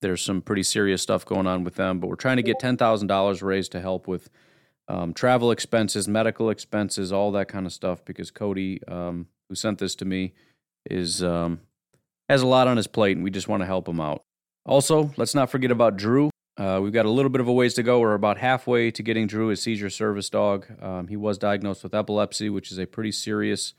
there's 0.00 0.24
some 0.24 0.40
pretty 0.40 0.62
serious 0.62 1.02
stuff 1.02 1.26
going 1.26 1.46
on 1.46 1.62
with 1.62 1.74
them, 1.74 2.00
but 2.00 2.06
we're 2.06 2.16
trying 2.16 2.38
to 2.38 2.42
get 2.42 2.58
$10,000 2.58 3.42
raised 3.42 3.72
to 3.72 3.80
help 3.80 4.08
with 4.08 4.30
um, 4.88 5.12
travel 5.12 5.50
expenses, 5.50 6.08
medical 6.08 6.48
expenses, 6.48 7.12
all 7.12 7.32
that 7.32 7.48
kind 7.48 7.66
of 7.66 7.72
stuff 7.72 8.02
because 8.02 8.30
Cody, 8.30 8.80
um, 8.88 9.26
who 9.50 9.54
sent 9.54 9.78
this 9.78 9.94
to 9.96 10.06
me, 10.06 10.32
is 10.88 11.22
um, 11.22 11.60
has 12.30 12.40
a 12.40 12.46
lot 12.46 12.66
on 12.66 12.78
his 12.78 12.86
plate 12.86 13.16
and 13.18 13.24
we 13.24 13.30
just 13.30 13.48
want 13.48 13.60
to 13.60 13.66
help 13.66 13.86
him 13.86 14.00
out. 14.00 14.22
Also, 14.64 15.12
let's 15.18 15.34
not 15.34 15.50
forget 15.50 15.70
about 15.70 15.98
Drew. 15.98 16.30
Uh, 16.58 16.80
we've 16.82 16.92
got 16.92 17.06
a 17.06 17.10
little 17.10 17.30
bit 17.30 17.40
of 17.40 17.48
a 17.48 17.52
ways 17.52 17.74
to 17.74 17.82
go. 17.82 18.00
We're 18.00 18.14
about 18.14 18.36
halfway 18.36 18.90
to 18.90 19.02
getting 19.02 19.26
Drew 19.28 19.50
a 19.50 19.56
seizure 19.56 19.90
service 19.90 20.28
dog. 20.28 20.66
Um, 20.82 21.06
he 21.06 21.16
was 21.16 21.38
diagnosed 21.38 21.84
with 21.84 21.94
epilepsy, 21.94 22.50
which 22.50 22.72
is 22.72 22.78
a 22.78 22.86
pretty 22.86 23.12
serious 23.12 23.74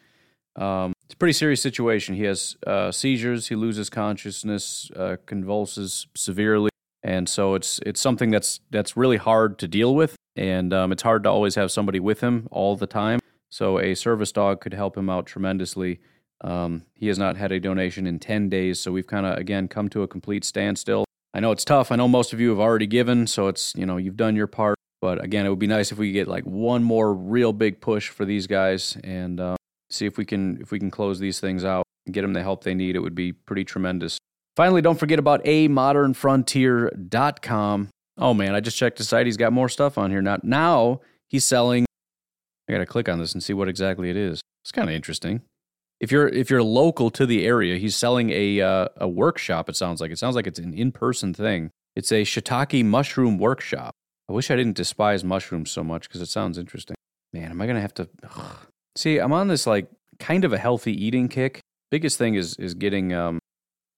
um, 0.56 0.94
it's 1.06 1.14
a 1.14 1.18
pretty 1.18 1.34
serious 1.34 1.62
situation. 1.62 2.16
He 2.16 2.24
has 2.24 2.58
uh, 2.68 2.92
seizures. 2.92 3.48
He 3.48 3.56
loses 3.56 3.90
consciousness, 3.90 4.92
uh, 4.96 5.18
convulses 5.26 6.08
severely, 6.16 6.70
and 7.02 7.28
so 7.28 7.56
it's 7.56 7.80
it's 7.86 8.00
something 8.00 8.30
that's 8.30 8.60
that's 8.70 8.96
really 8.96 9.18
hard 9.18 9.58
to 9.60 9.68
deal 9.68 9.96
with, 9.96 10.16
and 10.36 10.74
um, 10.74 10.92
it's 10.92 11.04
hard 11.04 11.24
to 11.24 11.30
always 11.30 11.56
have 11.56 11.72
somebody 11.72 12.00
with 12.00 12.22
him 12.22 12.48
all 12.52 12.76
the 12.76 12.88
time. 12.88 13.20
So 13.50 13.80
a 13.80 13.96
service 13.96 14.32
dog 14.32 14.62
could 14.62 14.74
help 14.74 14.96
him 14.96 15.10
out 15.10 15.26
tremendously. 15.26 16.00
Um, 16.42 16.86
he 16.94 17.08
has 17.08 17.18
not 17.18 17.38
had 17.38 17.52
a 17.52 17.60
donation 17.60 18.06
in 18.06 18.20
ten 18.20 18.50
days, 18.50 18.80
so 18.80 18.92
we've 18.92 19.08
kind 19.08 19.26
of 19.26 19.38
again 19.38 19.68
come 19.68 19.90
to 19.90 20.04
a 20.04 20.08
complete 20.08 20.44
standstill. 20.44 21.06
I 21.34 21.40
know 21.40 21.52
it's 21.52 21.66
tough. 21.66 21.92
I 21.92 21.96
know 21.96 22.08
most 22.08 22.34
of 22.34 22.40
you 22.40 22.50
have 22.50 22.60
already 22.60 22.88
given, 22.88 23.28
so 23.28 23.48
it's 23.48 23.74
you 23.76 23.86
know 23.86 23.98
you've 23.98 24.18
done 24.18 24.36
your 24.36 24.48
part. 24.48 24.76
But 25.02 25.24
again, 25.24 25.46
it 25.46 25.50
would 25.50 25.60
be 25.60 25.68
nice 25.68 25.92
if 25.92 25.98
we 25.98 26.10
could 26.10 26.14
get 26.14 26.28
like 26.28 26.44
one 26.44 26.84
more 26.84 27.14
real 27.14 27.54
big 27.54 27.80
push 27.82 28.10
for 28.10 28.26
these 28.26 28.48
guys, 28.48 28.98
and 29.04 29.40
uh, 29.40 29.56
see 29.90 30.06
if 30.06 30.18
we 30.18 30.26
can 30.26 30.60
if 30.62 30.72
we 30.72 30.80
can 30.80 30.92
close 30.92 31.20
these 31.20 31.40
things 31.40 31.64
out 31.64 31.84
and 32.06 32.14
get 32.14 32.24
them 32.24 32.34
the 32.34 32.42
help 32.42 32.64
they 32.64 32.74
need. 32.74 32.96
It 32.96 33.00
would 33.00 33.16
be 33.16 33.32
pretty 33.32 33.64
tremendous. 33.64 34.18
Finally, 34.56 34.82
don't 34.82 35.00
forget 35.00 35.20
about 35.20 35.42
a 35.46 35.70
modernfrontier.com. 35.70 37.90
Oh 38.18 38.34
man, 38.34 38.56
I 38.56 38.60
just 38.60 38.78
checked 38.78 38.98
the 38.98 39.06
site. 39.06 39.26
He's 39.26 39.38
got 39.38 39.54
more 39.54 39.70
stuff 39.70 39.98
on 39.98 40.12
here. 40.12 40.22
Now, 40.22 40.40
now 40.44 41.00
he's 41.30 41.46
selling. 41.46 41.86
I 42.68 42.74
got 42.74 42.80
to 42.80 42.86
click 42.86 43.08
on 43.08 43.20
this 43.20 43.32
and 43.34 43.42
see 43.42 43.54
what 43.54 43.70
exactly 43.70 44.10
it 44.10 44.18
is. 44.18 44.42
It's 44.64 44.74
kind 44.74 44.90
of 44.90 44.96
interesting. 44.96 45.44
If 46.00 46.12
you're 46.12 46.28
if 46.28 46.50
you're 46.50 46.64
local 46.64 47.10
to 47.12 47.26
the 47.26 47.46
area, 47.46 47.78
he's 47.78 47.96
selling 47.96 48.30
a 48.30 48.62
uh, 48.62 48.88
a 48.98 49.08
workshop. 49.08 49.70
It 49.70 49.76
sounds 49.76 50.00
like 50.00 50.12
it 50.12 50.18
sounds 50.18 50.36
like 50.36 50.48
it's 50.48 50.60
an 50.60 50.74
in 50.74 50.92
person 50.92 51.34
thing. 51.34 51.72
It's 51.96 52.12
a 52.12 52.22
shiitake 52.22 52.86
mushroom 52.86 53.38
workshop. 53.38 53.96
I 54.30 54.34
wish 54.34 54.50
I 54.50 54.56
didn't 54.56 54.78
despise 54.78 55.24
mushrooms 55.24 55.72
so 55.72 55.84
much 55.84 56.08
because 56.08 56.22
it 56.22 56.30
sounds 56.30 56.58
interesting. 56.58 56.96
Man, 57.34 57.52
am 57.52 57.62
I 57.62 57.68
gonna 57.68 57.82
have 57.82 57.94
to? 57.96 58.10
Ugh. 58.24 58.56
See, 58.96 59.18
I'm 59.18 59.34
on 59.34 59.48
this 59.48 59.68
like 59.68 59.90
kind 60.20 60.46
of 60.46 60.54
a 60.54 60.58
healthy 60.58 60.94
eating 60.94 61.28
kick. 61.28 61.60
Biggest 61.92 62.18
thing 62.18 62.36
is 62.36 62.56
is 62.56 62.76
getting 62.76 63.14
um, 63.14 63.40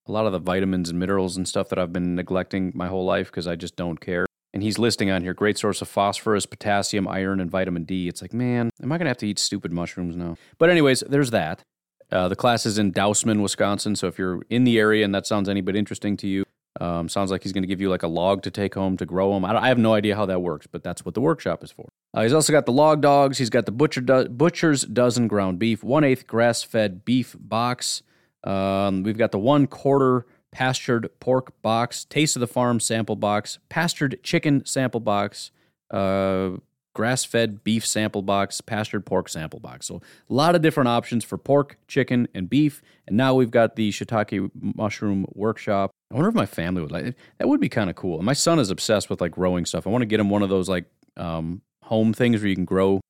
a 0.08 0.12
lot 0.12 0.26
of 0.26 0.32
the 0.32 0.40
vitamins 0.40 0.90
and 0.90 1.00
minerals 1.00 1.38
and 1.38 1.48
stuff 1.48 1.70
that 1.70 1.78
I've 1.80 1.94
been 1.94 2.16
neglecting 2.16 2.72
my 2.74 2.88
whole 2.88 3.06
life 3.06 3.28
because 3.28 3.48
I 3.48 3.56
just 3.56 3.76
don't 3.76 4.00
care. 4.00 4.26
And 4.54 4.62
he's 4.64 4.78
listing 4.78 5.10
on 5.10 5.22
here 5.22 5.34
great 5.34 5.58
source 5.58 5.82
of 5.82 5.88
phosphorus, 5.88 6.46
potassium, 6.46 7.08
iron, 7.08 7.40
and 7.40 7.50
vitamin 7.50 7.84
D. 7.84 8.08
It's 8.08 8.22
like, 8.22 8.34
man, 8.34 8.70
am 8.82 8.92
I 8.92 8.98
gonna 8.98 9.10
have 9.10 9.18
to 9.18 9.28
eat 9.28 9.40
stupid 9.40 9.72
mushrooms 9.72 10.16
now? 10.16 10.38
But 10.58 10.70
anyways, 10.70 11.02
there's 11.02 11.32
that. 11.32 11.64
Uh, 12.12 12.28
the 12.28 12.36
class 12.36 12.65
is 12.65 12.78
in 12.78 12.91
Dousman, 12.91 13.41
Wisconsin. 13.41 13.95
So 13.95 14.08
if 14.08 14.17
you're 14.17 14.41
in 14.50 14.63
the 14.63 14.78
area 14.78 15.06
and 15.06 15.15
that 15.15 15.26
sounds 15.26 15.47
any 15.47 15.62
bit 15.62 15.76
interesting 15.76 16.17
to 16.17 16.28
you, 16.28 16.43
um, 16.80 17.10
sounds 17.10 17.32
like 17.32 17.43
he's 17.43 17.52
going 17.52 17.63
to 17.63 17.67
give 17.67 17.82
you 17.82 17.89
like 17.89 18.04
a 18.04 18.08
log 18.08 18.43
to 18.43 18.52
take 18.52 18.76
home 18.76 18.97
to 18.97 19.06
grow 19.06 19.34
them. 19.34 19.43
I, 19.43 19.56
I, 19.63 19.67
have 19.67 19.78
no 19.78 19.93
idea 19.93 20.15
how 20.15 20.26
that 20.28 20.41
works, 20.41 20.67
but 20.67 20.84
that's 20.84 21.04
what 21.04 21.15
the 21.15 21.21
workshop 21.21 21.63
is 21.63 21.71
for. 21.71 21.89
Uh, 22.13 22.24
he's 22.24 22.34
also 22.34 22.54
got 22.54 22.65
the 22.65 22.71
log 22.71 23.02
dogs. 23.02 23.38
He's 23.38 23.50
got 23.50 23.65
the 23.65 23.74
butcher 23.74 24.02
do- 24.02 24.30
butcher's 24.30 24.84
dozen 24.84 25.28
ground 25.28 25.60
beef, 25.60 25.84
one 25.84 26.04
eighth 26.04 26.28
grass 26.28 26.63
fed 26.63 27.04
beef 27.04 27.36
box. 27.38 28.04
Um, 28.45 29.04
we've 29.04 29.17
got 29.17 29.32
the 29.32 29.39
one 29.39 29.67
quarter 29.67 30.26
pastured 30.52 31.10
pork 31.19 31.62
box, 31.62 32.06
taste 32.06 32.36
of 32.36 32.39
the 32.39 32.47
farm 32.47 32.80
sample 32.80 33.15
box, 33.15 33.60
pastured 33.69 34.19
chicken 34.24 34.65
sample 34.65 35.00
box, 35.00 35.52
uh, 35.91 36.52
grass 36.93 37.23
fed 37.23 37.63
beef 37.63 37.86
sample 37.86 38.21
box, 38.21 38.62
pastured 38.62 39.06
pork 39.06 39.30
sample 39.30 39.60
box. 39.60 39.88
So 39.88 40.01
a 40.30 40.34
lot 40.34 40.56
of 40.56 40.62
different 40.62 40.89
options 40.89 41.23
for 41.23 41.38
pork, 41.38 41.77
chicken, 41.88 42.27
and 42.34 42.49
beef. 42.49 42.82
And 43.08 43.17
now 43.17 43.34
we've 43.34 43.51
got 43.51 43.75
the 43.75 43.91
shiitake 43.91 44.51
mushroom 44.54 45.25
workshop. 45.34 45.91
I 46.12 46.15
wonder 46.15 46.30
if 46.30 46.36
my 46.36 46.45
family 46.45 46.82
would 46.82 46.91
like 46.91 47.06
it. 47.06 47.17
That 47.39 47.47
would 47.47 47.62
be 47.62 47.69
kind 47.69 47.89
of 47.89 47.95
cool. 47.95 48.21
My 48.21 48.34
son 48.34 48.60
is 48.60 48.69
obsessed 48.69 49.10
with 49.10 49.21
like 49.21 49.32
growing 49.32 49.65
stuff. 49.65 49.88
I 49.88 49.89
want 49.89 50.01
to 50.01 50.08
get 50.08 50.19
him 50.19 50.30
one 50.30 50.43
of 50.43 50.49
those 50.49 50.67
like 50.67 50.86
um, 51.17 51.62
home 51.84 52.13
things 52.13 52.41
where 52.41 52.49
you 52.49 52.56
can 52.56 52.65
grow 52.65 53.01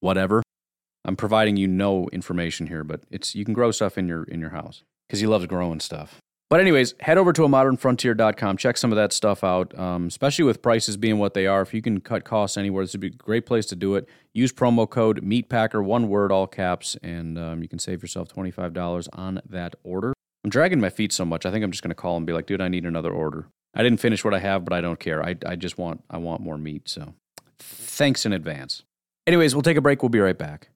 whatever. 0.00 0.42
I'm 1.04 1.16
providing 1.16 1.56
you 1.56 1.66
no 1.66 2.08
information 2.12 2.66
here, 2.66 2.84
but 2.84 3.02
it's 3.10 3.34
you 3.34 3.44
can 3.44 3.54
grow 3.54 3.70
stuff 3.70 3.98
in 3.98 4.08
your 4.08 4.24
in 4.24 4.40
your 4.40 4.50
house 4.50 4.82
because 5.06 5.20
he 5.20 5.26
loves 5.26 5.46
growing 5.46 5.80
stuff. 5.80 6.20
But 6.50 6.60
anyways, 6.60 6.94
head 7.00 7.18
over 7.18 7.32
to 7.32 7.44
a 7.44 7.48
modernfrontier.com. 7.48 8.58
Check 8.58 8.76
some 8.76 8.92
of 8.92 8.96
that 8.96 9.12
stuff 9.12 9.42
out, 9.42 9.76
um, 9.78 10.06
especially 10.06 10.44
with 10.44 10.62
prices 10.62 10.96
being 10.96 11.18
what 11.18 11.34
they 11.34 11.46
are. 11.46 11.62
If 11.62 11.72
you 11.72 11.82
can 11.82 12.00
cut 12.00 12.24
costs 12.24 12.56
anywhere, 12.56 12.84
this 12.84 12.92
would 12.92 13.00
be 13.00 13.08
a 13.08 13.10
great 13.10 13.46
place 13.46 13.66
to 13.66 13.76
do 13.76 13.94
it. 13.94 14.08
Use 14.34 14.52
promo 14.52 14.88
code 14.88 15.22
MEATPACKER, 15.22 15.82
one 15.82 16.08
word, 16.08 16.30
all 16.30 16.46
caps, 16.46 16.96
and 17.02 17.38
um, 17.38 17.62
you 17.62 17.68
can 17.68 17.78
save 17.78 18.02
yourself 18.02 18.28
$25 18.28 19.08
on 19.14 19.40
that 19.48 19.74
order. 19.82 20.12
I'm 20.44 20.50
dragging 20.50 20.80
my 20.80 20.90
feet 20.90 21.12
so 21.12 21.24
much. 21.24 21.46
I 21.46 21.50
think 21.50 21.64
I'm 21.64 21.70
just 21.70 21.82
going 21.82 21.90
to 21.90 21.94
call 21.94 22.18
and 22.18 22.26
be 22.26 22.34
like, 22.34 22.46
dude, 22.46 22.60
I 22.60 22.68
need 22.68 22.84
another 22.84 23.10
order. 23.10 23.48
I 23.74 23.82
didn't 23.82 24.00
finish 24.00 24.22
what 24.24 24.34
I 24.34 24.38
have, 24.38 24.64
but 24.64 24.74
I 24.74 24.80
don't 24.80 25.00
care. 25.00 25.24
I, 25.24 25.34
I 25.44 25.56
just 25.56 25.78
want 25.78 26.04
I 26.08 26.18
want 26.18 26.42
more 26.42 26.58
meat. 26.58 26.88
So 26.88 27.14
thanks 27.58 28.24
in 28.24 28.32
advance. 28.32 28.84
Anyways, 29.26 29.54
we'll 29.54 29.62
take 29.62 29.78
a 29.78 29.80
break. 29.80 30.02
We'll 30.02 30.10
be 30.10 30.20
right 30.20 30.38
back. 30.38 30.68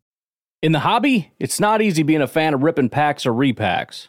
In 0.62 0.72
the 0.72 0.80
hobby, 0.80 1.32
it's 1.38 1.60
not 1.60 1.80
easy 1.82 2.02
being 2.02 2.22
a 2.22 2.26
fan 2.26 2.54
of 2.54 2.62
ripping 2.62 2.88
packs 2.88 3.26
or 3.26 3.32
repacks. 3.32 4.08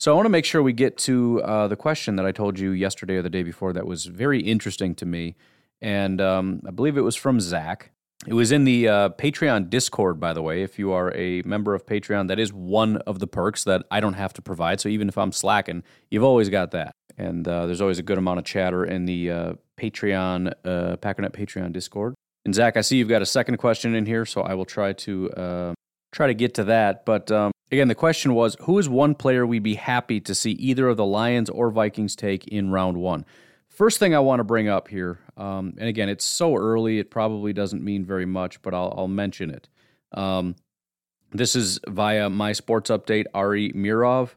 So 0.00 0.12
I 0.12 0.14
want 0.14 0.26
to 0.26 0.30
make 0.30 0.44
sure 0.44 0.62
we 0.62 0.72
get 0.72 0.96
to 0.98 1.42
uh, 1.42 1.66
the 1.66 1.74
question 1.74 2.14
that 2.16 2.24
I 2.24 2.30
told 2.30 2.56
you 2.56 2.70
yesterday 2.70 3.16
or 3.16 3.22
the 3.22 3.30
day 3.30 3.42
before 3.42 3.72
that 3.72 3.84
was 3.84 4.06
very 4.06 4.40
interesting 4.40 4.94
to 4.94 5.06
me, 5.06 5.34
and 5.82 6.20
um, 6.20 6.62
I 6.66 6.70
believe 6.70 6.96
it 6.96 7.00
was 7.02 7.16
from 7.16 7.40
Zach. 7.40 7.90
It 8.24 8.34
was 8.34 8.52
in 8.52 8.62
the 8.64 8.86
uh, 8.86 9.08
Patreon 9.10 9.70
Discord, 9.70 10.20
by 10.20 10.32
the 10.32 10.42
way. 10.42 10.62
If 10.62 10.78
you 10.78 10.92
are 10.92 11.12
a 11.16 11.42
member 11.42 11.74
of 11.74 11.84
Patreon, 11.84 12.28
that 12.28 12.38
is 12.38 12.52
one 12.52 12.98
of 12.98 13.18
the 13.18 13.26
perks 13.26 13.64
that 13.64 13.86
I 13.90 13.98
don't 13.98 14.14
have 14.14 14.32
to 14.34 14.42
provide. 14.42 14.80
So 14.80 14.88
even 14.88 15.08
if 15.08 15.18
I'm 15.18 15.32
slacking, 15.32 15.82
you've 16.10 16.24
always 16.24 16.48
got 16.48 16.72
that. 16.72 16.92
And 17.16 17.46
uh, 17.46 17.66
there's 17.66 17.80
always 17.80 17.98
a 17.98 18.02
good 18.02 18.18
amount 18.18 18.38
of 18.38 18.44
chatter 18.44 18.84
in 18.84 19.06
the 19.06 19.30
uh, 19.30 19.52
Patreon, 19.76 20.52
uh, 20.64 20.96
Packernet 20.96 21.30
Patreon 21.30 21.72
Discord. 21.72 22.14
And 22.44 22.54
Zach, 22.54 22.76
I 22.76 22.80
see 22.80 22.96
you've 22.96 23.08
got 23.08 23.22
a 23.22 23.26
second 23.26 23.56
question 23.58 23.94
in 23.94 24.06
here, 24.06 24.24
so 24.24 24.42
I 24.42 24.54
will 24.54 24.64
try 24.64 24.92
to 24.92 25.30
uh, 25.30 25.74
try 26.12 26.28
to 26.28 26.34
get 26.34 26.54
to 26.54 26.64
that. 26.64 27.04
But 27.04 27.30
um, 27.30 27.52
Again, 27.70 27.88
the 27.88 27.94
question 27.94 28.34
was 28.34 28.56
who 28.62 28.78
is 28.78 28.88
one 28.88 29.14
player 29.14 29.46
we'd 29.46 29.62
be 29.62 29.74
happy 29.74 30.20
to 30.20 30.34
see 30.34 30.52
either 30.52 30.88
of 30.88 30.96
the 30.96 31.04
Lions 31.04 31.50
or 31.50 31.70
Vikings 31.70 32.16
take 32.16 32.48
in 32.48 32.70
round 32.70 32.96
one? 32.96 33.26
First 33.68 33.98
thing 33.98 34.14
I 34.14 34.20
want 34.20 34.40
to 34.40 34.44
bring 34.44 34.68
up 34.68 34.88
here, 34.88 35.20
um, 35.36 35.74
and 35.78 35.88
again, 35.88 36.08
it's 36.08 36.24
so 36.24 36.56
early, 36.56 36.98
it 36.98 37.10
probably 37.10 37.52
doesn't 37.52 37.84
mean 37.84 38.04
very 38.04 38.26
much, 38.26 38.60
but 38.62 38.74
I'll, 38.74 38.92
I'll 38.96 39.08
mention 39.08 39.50
it. 39.50 39.68
Um, 40.12 40.56
this 41.30 41.54
is 41.54 41.78
via 41.86 42.30
my 42.30 42.52
sports 42.52 42.90
update, 42.90 43.26
Ari 43.34 43.72
Meirov. 43.72 44.30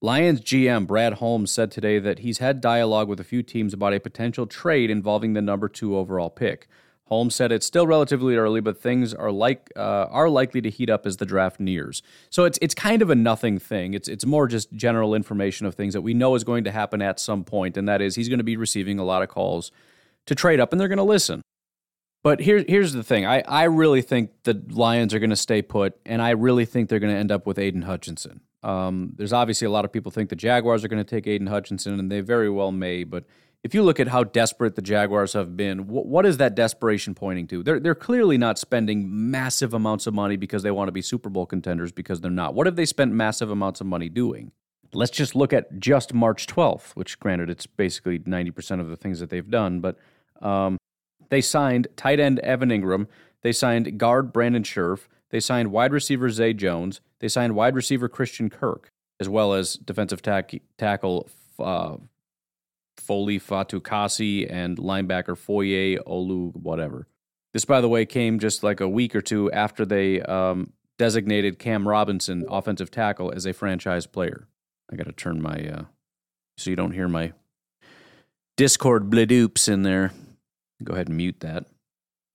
Lions 0.00 0.40
GM 0.40 0.86
Brad 0.86 1.14
Holmes 1.14 1.50
said 1.50 1.70
today 1.70 1.98
that 1.98 2.20
he's 2.20 2.38
had 2.38 2.60
dialogue 2.60 3.08
with 3.08 3.20
a 3.20 3.24
few 3.24 3.42
teams 3.42 3.74
about 3.74 3.92
a 3.92 4.00
potential 4.00 4.46
trade 4.46 4.90
involving 4.90 5.34
the 5.34 5.42
number 5.42 5.68
two 5.68 5.96
overall 5.96 6.30
pick. 6.30 6.68
Holmes 7.08 7.34
said 7.34 7.52
it's 7.52 7.66
still 7.66 7.86
relatively 7.86 8.36
early, 8.36 8.60
but 8.60 8.80
things 8.80 9.14
are 9.14 9.30
like 9.30 9.72
uh, 9.76 10.06
are 10.10 10.28
likely 10.28 10.60
to 10.60 10.70
heat 10.70 10.90
up 10.90 11.06
as 11.06 11.16
the 11.16 11.26
draft 11.26 11.58
nears. 11.58 12.02
So 12.30 12.44
it's 12.44 12.58
it's 12.60 12.74
kind 12.74 13.02
of 13.02 13.10
a 13.10 13.14
nothing 13.14 13.58
thing. 13.58 13.94
It's 13.94 14.08
it's 14.08 14.26
more 14.26 14.46
just 14.46 14.72
general 14.72 15.14
information 15.14 15.66
of 15.66 15.74
things 15.74 15.94
that 15.94 16.02
we 16.02 16.14
know 16.14 16.34
is 16.34 16.44
going 16.44 16.64
to 16.64 16.70
happen 16.70 17.00
at 17.02 17.18
some 17.18 17.44
point, 17.44 17.76
and 17.76 17.88
that 17.88 18.02
is 18.02 18.14
he's 18.14 18.28
going 18.28 18.38
to 18.38 18.44
be 18.44 18.56
receiving 18.56 18.98
a 18.98 19.04
lot 19.04 19.22
of 19.22 19.28
calls 19.28 19.72
to 20.26 20.34
trade 20.34 20.60
up, 20.60 20.72
and 20.72 20.80
they're 20.80 20.88
going 20.88 20.98
to 20.98 21.02
listen. 21.02 21.42
But 22.22 22.40
here, 22.40 22.64
here's 22.68 22.92
the 22.92 23.04
thing. 23.04 23.24
I, 23.24 23.42
I 23.42 23.64
really 23.64 24.02
think 24.02 24.30
the 24.42 24.60
Lions 24.68 25.14
are 25.14 25.18
going 25.20 25.30
to 25.30 25.36
stay 25.36 25.62
put, 25.62 25.96
and 26.04 26.20
I 26.20 26.30
really 26.30 26.64
think 26.64 26.88
they're 26.88 26.98
going 26.98 27.14
to 27.14 27.18
end 27.18 27.30
up 27.30 27.46
with 27.46 27.58
Aidan 27.58 27.82
Hutchinson. 27.82 28.40
Um, 28.62 29.12
there's 29.16 29.32
obviously 29.32 29.66
a 29.66 29.70
lot 29.70 29.84
of 29.84 29.92
people 29.92 30.10
think 30.10 30.28
the 30.28 30.36
Jaguars 30.36 30.84
are 30.84 30.88
going 30.88 31.02
to 31.02 31.08
take 31.08 31.28
Aidan 31.28 31.46
Hutchinson, 31.46 31.98
and 31.98 32.10
they 32.10 32.20
very 32.20 32.50
well 32.50 32.72
may, 32.72 33.04
but– 33.04 33.24
if 33.64 33.74
you 33.74 33.82
look 33.82 33.98
at 33.98 34.08
how 34.08 34.24
desperate 34.24 34.76
the 34.76 34.82
Jaguars 34.82 35.32
have 35.32 35.56
been, 35.56 35.88
what, 35.88 36.06
what 36.06 36.24
is 36.24 36.36
that 36.36 36.54
desperation 36.54 37.14
pointing 37.14 37.46
to? 37.48 37.62
They're, 37.62 37.80
they're 37.80 37.94
clearly 37.94 38.38
not 38.38 38.58
spending 38.58 39.30
massive 39.30 39.74
amounts 39.74 40.06
of 40.06 40.14
money 40.14 40.36
because 40.36 40.62
they 40.62 40.70
want 40.70 40.88
to 40.88 40.92
be 40.92 41.02
Super 41.02 41.28
Bowl 41.28 41.46
contenders 41.46 41.92
because 41.92 42.20
they're 42.20 42.30
not. 42.30 42.54
What 42.54 42.66
have 42.66 42.76
they 42.76 42.86
spent 42.86 43.12
massive 43.12 43.50
amounts 43.50 43.80
of 43.80 43.86
money 43.86 44.08
doing? 44.08 44.52
Let's 44.94 45.10
just 45.10 45.34
look 45.34 45.52
at 45.52 45.78
just 45.78 46.14
March 46.14 46.46
12th, 46.46 46.92
which, 46.92 47.18
granted, 47.20 47.50
it's 47.50 47.66
basically 47.66 48.18
90% 48.20 48.80
of 48.80 48.88
the 48.88 48.96
things 48.96 49.20
that 49.20 49.28
they've 49.28 49.50
done, 49.50 49.80
but 49.80 49.98
um, 50.40 50.78
they 51.28 51.40
signed 51.40 51.88
tight 51.96 52.20
end 52.20 52.38
Evan 52.40 52.70
Engram, 52.70 53.06
They 53.42 53.52
signed 53.52 53.98
guard 53.98 54.32
Brandon 54.32 54.62
Scherff, 54.62 55.08
They 55.30 55.40
signed 55.40 55.72
wide 55.72 55.92
receiver 55.92 56.30
Zay 56.30 56.54
Jones. 56.54 57.00
They 57.20 57.28
signed 57.28 57.54
wide 57.54 57.74
receiver 57.74 58.08
Christian 58.08 58.48
Kirk, 58.48 58.88
as 59.20 59.28
well 59.28 59.52
as 59.52 59.74
defensive 59.74 60.22
tack- 60.22 60.62
tackle 60.78 61.28
uh, 61.58 61.96
Foley 63.00 63.38
Fatukasi 63.38 64.50
and 64.50 64.78
linebacker 64.78 65.36
Foye 65.36 65.96
Olu, 66.06 66.54
whatever. 66.54 67.06
This, 67.52 67.64
by 67.64 67.80
the 67.80 67.88
way, 67.88 68.04
came 68.04 68.38
just 68.38 68.62
like 68.62 68.80
a 68.80 68.88
week 68.88 69.14
or 69.14 69.20
two 69.20 69.50
after 69.52 69.86
they 69.86 70.20
um, 70.22 70.72
designated 70.98 71.58
Cam 71.58 71.88
Robinson, 71.88 72.44
offensive 72.48 72.90
tackle, 72.90 73.32
as 73.34 73.46
a 73.46 73.52
franchise 73.52 74.06
player. 74.06 74.46
I 74.92 74.96
got 74.96 75.06
to 75.06 75.12
turn 75.12 75.40
my, 75.40 75.68
uh, 75.68 75.82
so 76.56 76.70
you 76.70 76.76
don't 76.76 76.92
hear 76.92 77.08
my 77.08 77.32
Discord 78.56 79.08
bladoops 79.10 79.68
in 79.68 79.82
there. 79.82 80.12
Go 80.82 80.94
ahead 80.94 81.08
and 81.08 81.16
mute 81.16 81.40
that. 81.40 81.66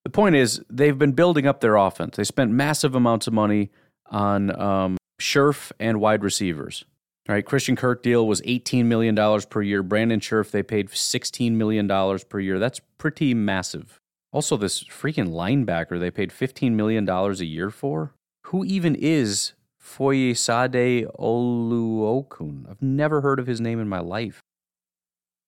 The 0.03 0.09
point 0.09 0.35
is, 0.35 0.61
they've 0.69 0.97
been 0.97 1.13
building 1.13 1.47
up 1.47 1.61
their 1.61 1.75
offense. 1.75 2.17
They 2.17 2.23
spent 2.23 2.51
massive 2.51 2.95
amounts 2.95 3.27
of 3.27 3.33
money 3.33 3.71
on 4.09 4.57
um, 4.59 4.97
Scherff 5.19 5.71
and 5.79 5.99
wide 5.99 6.23
receivers. 6.23 6.85
All 7.29 7.33
right, 7.33 7.45
Christian 7.45 7.77
Kirk 7.77 8.03
deal 8.03 8.27
was 8.27 8.41
$18 8.41 8.83
million 8.85 9.15
per 9.49 9.61
year. 9.61 9.81
Brandon 9.81 10.19
Scherff, 10.19 10.51
they 10.51 10.61
paid 10.61 10.89
$16 10.89 11.53
million 11.53 11.87
per 12.27 12.39
year. 12.39 12.59
That's 12.59 12.81
pretty 12.97 13.33
massive. 13.33 13.97
Also, 14.33 14.57
this 14.57 14.83
freaking 14.83 15.29
linebacker 15.29 15.99
they 15.99 16.11
paid 16.11 16.31
$15 16.31 16.73
million 16.73 17.07
a 17.07 17.31
year 17.43 17.69
for. 17.69 18.13
Who 18.47 18.65
even 18.65 18.95
is 18.95 19.53
Foyesade 19.81 21.07
Oluokun? 21.17 22.69
I've 22.69 22.81
never 22.81 23.21
heard 23.21 23.39
of 23.39 23.47
his 23.47 23.61
name 23.61 23.79
in 23.79 23.87
my 23.87 23.99
life. 23.99 24.41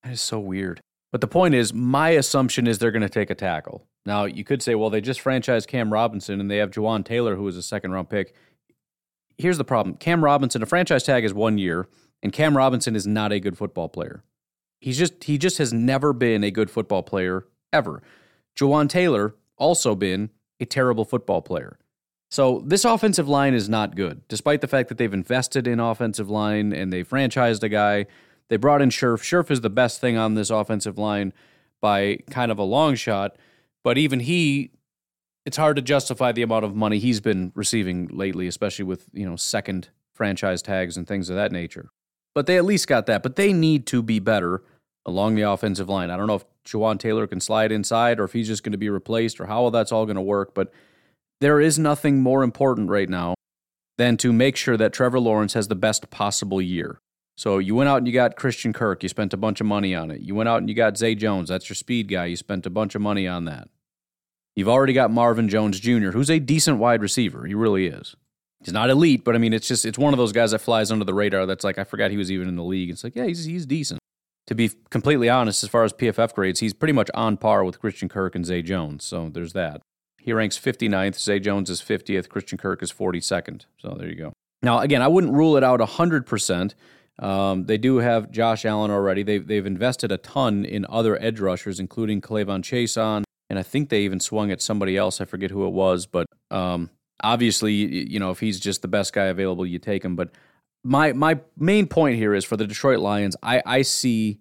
That 0.04 0.14
is 0.14 0.22
so 0.22 0.40
weird. 0.40 0.80
But 1.12 1.20
the 1.20 1.28
point 1.28 1.56
is, 1.56 1.74
my 1.74 2.12
assumption 2.12 2.68
is 2.68 2.78
they're 2.78 2.92
going 2.92 3.02
to 3.02 3.10
take 3.10 3.30
a 3.30 3.36
tackle. 3.36 3.84
Now, 4.06 4.26
you 4.26 4.46
could 4.46 4.62
say, 4.62 4.76
well, 4.76 4.90
they 4.90 5.02
just 5.02 5.22
franchised 5.22 5.68
Cam 5.68 5.92
Robinson 5.92 6.40
and 6.40 6.50
they 6.50 6.58
have 6.58 6.72
Jawaan 6.72 7.04
Taylor, 7.04 7.36
who 7.36 7.44
was 7.44 7.58
a 7.58 7.64
second 7.64 7.92
round 7.92 8.10
pick 8.10 8.34
here's 9.38 9.58
the 9.58 9.64
problem 9.64 9.96
Cam 9.98 10.24
Robinson, 10.24 10.64
a 10.64 10.66
franchise 10.66 11.04
tag 11.04 11.24
is 11.24 11.34
one 11.34 11.58
year, 11.58 11.88
and 12.22 12.34
Cam 12.34 12.56
Robinson 12.56 12.96
is 12.96 13.08
not 13.08 13.32
a 13.32 13.40
good 13.40 13.58
football 13.58 13.90
player. 13.90 14.24
He's 14.80 14.98
just 14.98 15.24
he 15.24 15.38
just 15.38 15.58
has 15.58 15.74
never 15.74 16.14
been 16.14 16.44
a 16.44 16.52
good 16.52 16.70
football 16.70 17.04
player 17.04 17.46
ever. 17.74 18.02
Jawaan 18.58 18.90
Taylor 18.90 19.36
also 19.58 19.96
been 19.96 20.30
a 20.60 20.66
terrible 20.66 21.06
football 21.06 21.42
player. 21.42 21.78
So 22.30 22.64
this 22.66 22.86
offensive 22.86 23.30
line 23.30 23.54
is 23.54 23.70
not 23.70 23.96
good, 23.96 24.28
despite 24.28 24.62
the 24.62 24.68
fact 24.68 24.90
that 24.90 24.98
they've 24.98 25.14
invested 25.14 25.68
in 25.68 25.80
offensive 25.80 26.30
line 26.30 26.74
and 26.74 26.92
they 26.92 27.04
franchised 27.04 27.64
a 27.64 27.70
guy. 27.70 28.08
They 28.50 28.58
brought 28.58 28.82
in 28.82 28.90
Scherff. 28.90 29.24
Scherff 29.24 29.50
is 29.50 29.62
the 29.62 29.70
best 29.70 30.02
thing 30.02 30.18
on 30.18 30.36
this 30.36 30.50
offensive 30.50 30.98
line 30.98 31.34
by 31.82 32.20
kind 32.30 32.52
of 32.52 32.60
a 32.60 32.64
long 32.64 32.96
shot, 32.96 33.38
but 33.84 33.98
even 33.98 34.20
he, 34.20 34.72
it's 35.46 35.58
hard 35.58 35.76
to 35.76 35.82
justify 35.82 36.32
the 36.32 36.42
amount 36.42 36.66
of 36.66 36.76
money 36.76 37.00
he's 37.00 37.22
been 37.22 37.52
receiving 37.56 38.08
lately, 38.08 38.48
especially 38.48 38.86
with 38.86 39.08
you 39.14 39.28
know 39.28 39.36
second 39.36 39.90
franchise 40.14 40.62
tags 40.62 40.98
and 40.98 41.08
things 41.08 41.30
of 41.30 41.36
that 41.36 41.52
nature. 41.52 41.90
But 42.34 42.48
they 42.48 42.58
at 42.58 42.66
least 42.66 42.88
got 42.88 43.06
that. 43.06 43.24
But 43.24 43.36
they 43.36 43.54
need 43.54 43.86
to 43.88 44.02
be 44.02 44.20
better 44.20 44.64
along 45.06 45.36
the 45.36 45.44
offensive 45.44 45.88
line. 45.88 46.10
I 46.10 46.18
don't 46.18 46.28
know 46.28 46.36
if 46.36 46.46
Jawaan 46.66 47.00
Taylor 47.00 47.28
can 47.28 47.40
slide 47.40 47.72
inside 47.72 48.20
or 48.20 48.24
if 48.24 48.34
he's 48.34 48.48
just 48.48 48.64
going 48.64 48.72
to 48.72 48.78
be 48.78 48.90
replaced 48.90 49.40
or 49.40 49.46
how 49.46 49.70
that's 49.70 49.92
all 49.92 50.06
going 50.06 50.16
to 50.16 50.22
work, 50.22 50.54
but 50.56 50.74
there 51.42 51.62
is 51.62 51.78
nothing 51.78 52.22
more 52.22 52.44
important 52.44 52.90
right 52.90 53.08
now 53.08 53.36
than 53.98 54.18
to 54.18 54.34
make 54.34 54.56
sure 54.56 54.78
that 54.78 54.94
Trevor 54.94 55.20
Lawrence 55.20 55.54
has 55.54 55.68
the 55.68 55.76
best 55.76 56.10
possible 56.10 56.62
year. 56.62 57.00
So 57.38 57.60
you 57.60 57.76
went 57.76 57.90
out 57.90 57.98
and 57.98 58.08
you 58.08 58.14
got 58.14 58.36
Christian 58.36 58.74
Kirk, 58.74 59.04
you 59.04 59.10
spent 59.10 59.34
a 59.34 59.38
bunch 59.38 59.62
of 59.62 59.68
money 59.68 59.94
on 59.94 60.10
it. 60.10 60.22
You 60.22 60.36
went 60.36 60.50
out 60.50 60.60
and 60.60 60.70
you 60.70 60.76
got 60.76 60.98
Zay 60.98 61.16
Jones, 61.16 61.50
that's 61.50 61.70
your 61.70 61.76
speed 61.76 62.08
guy, 62.08 62.26
you 62.26 62.36
spent 62.36 62.66
a 62.66 62.70
bunch 62.70 62.96
of 62.96 63.02
money 63.02 63.28
on 63.28 63.46
that. 63.46 63.70
You've 64.56 64.70
already 64.70 64.94
got 64.94 65.12
Marvin 65.12 65.50
Jones 65.50 65.80
Jr., 65.80 66.12
who's 66.12 66.30
a 66.30 66.40
decent 66.40 66.78
wide 66.78 67.02
receiver. 67.02 67.46
He 67.46 67.54
really 67.54 67.88
is. 67.88 68.16
He's 68.64 68.74
not 68.74 68.90
elite, 68.90 69.24
but 69.24 69.36
I 69.36 69.38
mean, 69.38 69.54
it's 69.54 69.68
just 69.68 69.86
it's 69.86 69.98
one 69.98 70.14
of 70.14 70.18
those 70.18 70.32
guys 70.32 70.52
that 70.52 70.60
flies 70.60 70.92
under 70.92 71.06
the 71.06 71.14
radar. 71.14 71.46
That's 71.46 71.64
like 71.64 71.78
I 71.78 71.84
forgot 71.84 72.10
he 72.10 72.18
was 72.18 72.32
even 72.32 72.48
in 72.48 72.56
the 72.56 72.64
league. 72.64 72.90
It's 72.90 73.04
like 73.04 73.16
yeah, 73.16 73.26
he's 73.26 73.46
he's 73.46 73.66
decent. 73.66 74.00
To 74.48 74.56
be 74.56 74.72
completely 74.90 75.30
honest, 75.30 75.64
as 75.64 75.70
far 75.70 75.84
as 75.84 75.92
PFF 75.94 76.34
grades, 76.34 76.60
he's 76.60 76.74
pretty 76.74 76.94
much 76.94 77.10
on 77.14 77.38
par 77.38 77.64
with 77.64 77.80
Christian 77.80 78.10
Kirk 78.10 78.36
and 78.36 78.46
Zay 78.46 78.62
Jones. 78.62 79.04
So 79.04 79.30
there's 79.30 79.54
that. 79.54 79.82
He 80.22 80.34
ranks 80.34 80.58
59th. 80.58 81.20
Zay 81.20 81.40
Jones 81.40 81.70
is 81.70 81.82
50th. 81.82 82.30
Christian 82.30 82.58
Kirk 82.58 82.82
is 82.82 82.92
42nd. 82.92 83.66
So 83.78 83.96
there 83.98 84.08
you 84.08 84.16
go. 84.16 84.34
Now, 84.64 84.80
again, 84.80 85.02
I 85.02 85.08
wouldn't 85.08 85.34
rule 85.34 85.58
it 85.58 85.64
out 85.64 85.80
100%. 85.80 86.74
Um, 87.20 87.66
they 87.66 87.78
do 87.78 87.98
have 87.98 88.32
Josh 88.32 88.66
Allen 88.66 88.90
already. 88.90 89.22
They've, 89.22 89.46
they've 89.46 89.66
invested 89.66 90.12
a 90.12 90.18
ton 90.18 90.66
in 90.66 90.86
other 90.90 91.22
edge 91.22 91.40
rushers, 91.40 91.80
including 91.80 92.22
K'Lavon 92.22 92.62
Chaisson, 92.62 93.24
and 93.50 93.60
I 93.60 93.64
think 93.64 93.90
they 93.90 94.02
even 94.02 94.20
swung 94.20 94.52
at 94.52 94.62
somebody 94.62 94.98
else. 94.98 95.22
I 95.22 95.26
forget 95.26 95.52
who 95.52 95.66
it 95.68 95.74
was, 95.74 96.06
but 96.06 96.28
um, 96.52 96.90
obviously, 97.24 97.74
you 97.74 98.20
know, 98.20 98.32
if 98.32 98.40
he's 98.40 98.60
just 98.60 98.82
the 98.82 98.88
best 98.88 99.14
guy 99.14 99.26
available, 99.26 99.66
you 99.66 99.80
take 99.80 100.04
him. 100.04 100.16
But 100.16 100.32
my 100.84 101.14
my 101.14 101.40
main 101.58 101.88
point 101.88 102.18
here 102.18 102.34
is 102.34 102.46
for 102.46 102.58
the 102.58 102.68
Detroit 102.68 103.00
Lions. 103.00 103.36
I, 103.44 103.62
I 103.66 103.82
see 103.82 104.40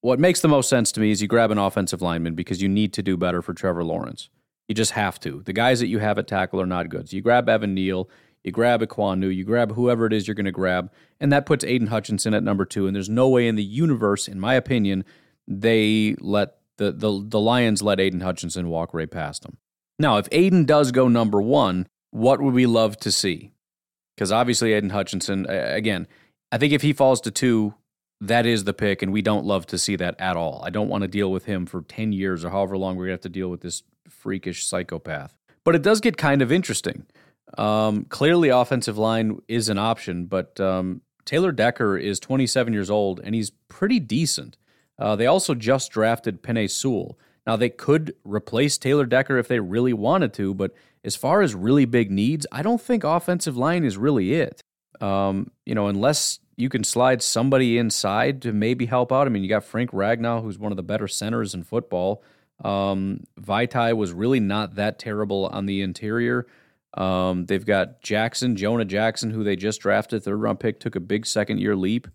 what 0.00 0.20
makes 0.20 0.40
the 0.40 0.48
most 0.48 0.68
sense 0.68 0.92
to 0.92 1.00
me 1.00 1.10
is 1.10 1.20
you 1.20 1.28
grab 1.28 1.50
an 1.50 1.58
offensive 1.58 2.02
lineman 2.02 2.34
because 2.34 2.62
you 2.62 2.68
need 2.68 2.92
to 2.94 3.02
do 3.02 3.16
better 3.16 3.42
for 3.42 3.52
Trevor 3.52 3.84
Lawrence. 3.84 4.28
You 4.68 4.74
just 4.74 4.92
have 4.92 5.18
to. 5.20 5.42
The 5.44 5.52
guys 5.52 5.80
that 5.80 5.88
you 5.88 5.98
have 5.98 6.18
at 6.18 6.28
tackle 6.28 6.60
are 6.60 6.66
not 6.66 6.88
good. 6.88 7.08
So 7.08 7.16
you 7.16 7.22
grab 7.22 7.48
Evan 7.48 7.74
Neal, 7.74 8.08
you 8.44 8.52
grab 8.52 8.80
Ekwonu, 8.80 9.34
you 9.34 9.44
grab 9.44 9.72
whoever 9.72 10.06
it 10.06 10.12
is 10.12 10.28
you're 10.28 10.34
going 10.34 10.46
to 10.46 10.52
grab, 10.52 10.92
and 11.20 11.32
that 11.32 11.46
puts 11.46 11.64
Aidan 11.64 11.88
Hutchinson 11.88 12.34
at 12.34 12.42
number 12.42 12.64
two. 12.64 12.86
And 12.86 12.94
there's 12.94 13.08
no 13.08 13.28
way 13.28 13.48
in 13.48 13.56
the 13.56 13.64
universe, 13.64 14.28
in 14.28 14.38
my 14.38 14.54
opinion, 14.54 15.04
they 15.48 16.14
let 16.20 16.57
the 16.78 16.92
the, 16.92 17.22
the 17.24 17.40
Lions 17.40 17.82
let 17.82 18.00
Aidan 18.00 18.20
Hutchinson 18.20 18.68
walk 18.68 18.94
right 18.94 19.10
past 19.10 19.42
them. 19.42 19.58
Now, 19.98 20.16
if 20.18 20.28
Aidan 20.32 20.64
does 20.64 20.92
go 20.92 21.08
number 21.08 21.42
one, 21.42 21.86
what 22.10 22.40
would 22.40 22.54
we 22.54 22.66
love 22.66 22.96
to 22.98 23.12
see? 23.12 23.52
Because 24.16 24.32
obviously, 24.32 24.72
Aidan 24.72 24.90
Hutchinson, 24.90 25.46
again, 25.48 26.08
I 26.50 26.58
think 26.58 26.72
if 26.72 26.82
he 26.82 26.92
falls 26.92 27.20
to 27.22 27.30
two, 27.30 27.74
that 28.20 28.46
is 28.46 28.64
the 28.64 28.72
pick, 28.72 29.02
and 29.02 29.12
we 29.12 29.22
don't 29.22 29.44
love 29.44 29.66
to 29.66 29.78
see 29.78 29.96
that 29.96 30.16
at 30.20 30.36
all. 30.36 30.62
I 30.64 30.70
don't 30.70 30.88
want 30.88 31.02
to 31.02 31.08
deal 31.08 31.30
with 31.30 31.44
him 31.44 31.66
for 31.66 31.82
10 31.82 32.12
years 32.12 32.44
or 32.44 32.50
however 32.50 32.76
long 32.76 32.96
we're 32.96 33.06
going 33.06 33.18
to 33.18 33.20
have 33.20 33.20
to 33.20 33.28
deal 33.28 33.48
with 33.48 33.60
this 33.60 33.82
freakish 34.08 34.66
psychopath. 34.66 35.36
But 35.64 35.74
it 35.74 35.82
does 35.82 36.00
get 36.00 36.16
kind 36.16 36.42
of 36.42 36.50
interesting. 36.50 37.06
Um, 37.56 38.04
clearly, 38.06 38.48
offensive 38.48 38.98
line 38.98 39.40
is 39.46 39.68
an 39.68 39.78
option, 39.78 40.26
but 40.26 40.58
um, 40.60 41.02
Taylor 41.24 41.52
Decker 41.52 41.96
is 41.96 42.18
27 42.18 42.72
years 42.72 42.90
old 42.90 43.20
and 43.22 43.34
he's 43.34 43.50
pretty 43.68 44.00
decent. 44.00 44.56
Uh, 44.98 45.16
they 45.16 45.26
also 45.26 45.54
just 45.54 45.90
drafted 45.90 46.42
Penei 46.42 46.70
Sewell. 46.70 47.18
Now, 47.46 47.56
they 47.56 47.70
could 47.70 48.14
replace 48.24 48.76
Taylor 48.76 49.06
Decker 49.06 49.38
if 49.38 49.48
they 49.48 49.60
really 49.60 49.92
wanted 49.92 50.34
to, 50.34 50.54
but 50.54 50.72
as 51.04 51.16
far 51.16 51.40
as 51.40 51.54
really 51.54 51.84
big 51.86 52.10
needs, 52.10 52.46
I 52.52 52.62
don't 52.62 52.80
think 52.80 53.04
offensive 53.04 53.56
line 53.56 53.84
is 53.84 53.96
really 53.96 54.34
it. 54.34 54.60
Um, 55.00 55.50
you 55.64 55.74
know, 55.74 55.86
unless 55.86 56.40
you 56.58 56.68
can 56.68 56.82
slide 56.82 57.22
somebody 57.22 57.78
inside 57.78 58.42
to 58.42 58.52
maybe 58.52 58.86
help 58.86 59.12
out. 59.12 59.28
I 59.28 59.30
mean, 59.30 59.44
you 59.44 59.48
got 59.48 59.64
Frank 59.64 59.92
Ragnow, 59.92 60.42
who's 60.42 60.58
one 60.58 60.72
of 60.72 60.76
the 60.76 60.82
better 60.82 61.06
centers 61.06 61.54
in 61.54 61.62
football. 61.62 62.24
Um, 62.64 63.20
Vaitai 63.40 63.96
was 63.96 64.12
really 64.12 64.40
not 64.40 64.74
that 64.74 64.98
terrible 64.98 65.46
on 65.46 65.66
the 65.66 65.80
interior. 65.82 66.48
Um, 66.94 67.46
they've 67.46 67.64
got 67.64 68.02
Jackson, 68.02 68.56
Jonah 68.56 68.84
Jackson, 68.84 69.30
who 69.30 69.44
they 69.44 69.54
just 69.54 69.80
drafted, 69.80 70.24
third 70.24 70.36
round 70.36 70.58
pick, 70.58 70.80
took 70.80 70.96
a 70.96 71.00
big 71.00 71.26
second 71.26 71.60
year 71.60 71.76
leap. 71.76 72.08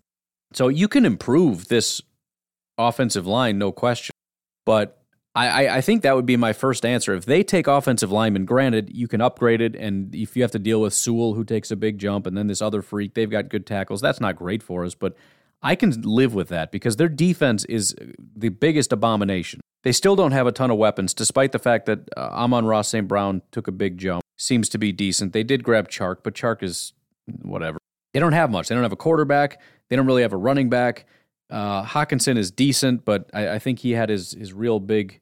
So 0.52 0.68
you 0.68 0.88
can 0.88 1.06
improve 1.06 1.68
this 1.68 2.02
offensive 2.78 3.26
line, 3.26 3.58
no 3.58 3.72
question. 3.72 4.12
But 4.64 5.04
I, 5.34 5.68
I, 5.68 5.80
think 5.80 6.02
that 6.02 6.14
would 6.14 6.26
be 6.26 6.36
my 6.36 6.52
first 6.52 6.86
answer. 6.86 7.12
If 7.12 7.24
they 7.24 7.42
take 7.42 7.66
offensive 7.66 8.12
linemen, 8.12 8.44
granted, 8.44 8.94
you 8.94 9.08
can 9.08 9.20
upgrade 9.20 9.60
it, 9.60 9.74
and 9.74 10.14
if 10.14 10.36
you 10.36 10.42
have 10.42 10.52
to 10.52 10.60
deal 10.60 10.80
with 10.80 10.94
Sewell, 10.94 11.34
who 11.34 11.44
takes 11.44 11.72
a 11.72 11.76
big 11.76 11.98
jump, 11.98 12.26
and 12.26 12.36
then 12.36 12.46
this 12.46 12.62
other 12.62 12.82
freak, 12.82 13.14
they've 13.14 13.30
got 13.30 13.48
good 13.48 13.66
tackles. 13.66 14.00
That's 14.00 14.20
not 14.20 14.36
great 14.36 14.62
for 14.62 14.84
us, 14.84 14.94
but 14.94 15.16
I 15.60 15.74
can 15.74 16.02
live 16.02 16.34
with 16.34 16.48
that 16.48 16.70
because 16.70 16.96
their 16.96 17.08
defense 17.08 17.64
is 17.64 17.96
the 18.36 18.50
biggest 18.50 18.92
abomination. 18.92 19.60
They 19.82 19.92
still 19.92 20.14
don't 20.14 20.32
have 20.32 20.46
a 20.46 20.52
ton 20.52 20.70
of 20.70 20.78
weapons, 20.78 21.12
despite 21.14 21.50
the 21.50 21.58
fact 21.58 21.86
that 21.86 22.08
uh, 22.16 22.20
Amon-Ra 22.20 22.82
St. 22.82 23.08
Brown 23.08 23.42
took 23.50 23.66
a 23.66 23.72
big 23.72 23.98
jump. 23.98 24.22
Seems 24.36 24.68
to 24.68 24.78
be 24.78 24.92
decent. 24.92 25.32
They 25.32 25.42
did 25.42 25.64
grab 25.64 25.88
Chark, 25.88 26.18
but 26.22 26.34
Chark 26.34 26.62
is 26.62 26.92
whatever. 27.42 27.78
They 28.12 28.20
don't 28.20 28.32
have 28.32 28.50
much. 28.50 28.68
They 28.68 28.74
don't 28.74 28.84
have 28.84 28.92
a 28.92 28.96
quarterback. 28.96 29.60
They 29.88 29.96
don't 29.96 30.06
really 30.06 30.22
have 30.22 30.32
a 30.32 30.36
running 30.36 30.70
back. 30.70 31.06
Uh, 31.50 31.84
Hockenson 31.84 32.36
is 32.36 32.50
decent, 32.50 33.04
but 33.04 33.30
I, 33.34 33.50
I, 33.50 33.58
think 33.58 33.80
he 33.80 33.92
had 33.92 34.08
his 34.08 34.32
his 34.32 34.52
real 34.52 34.80
big. 34.80 35.20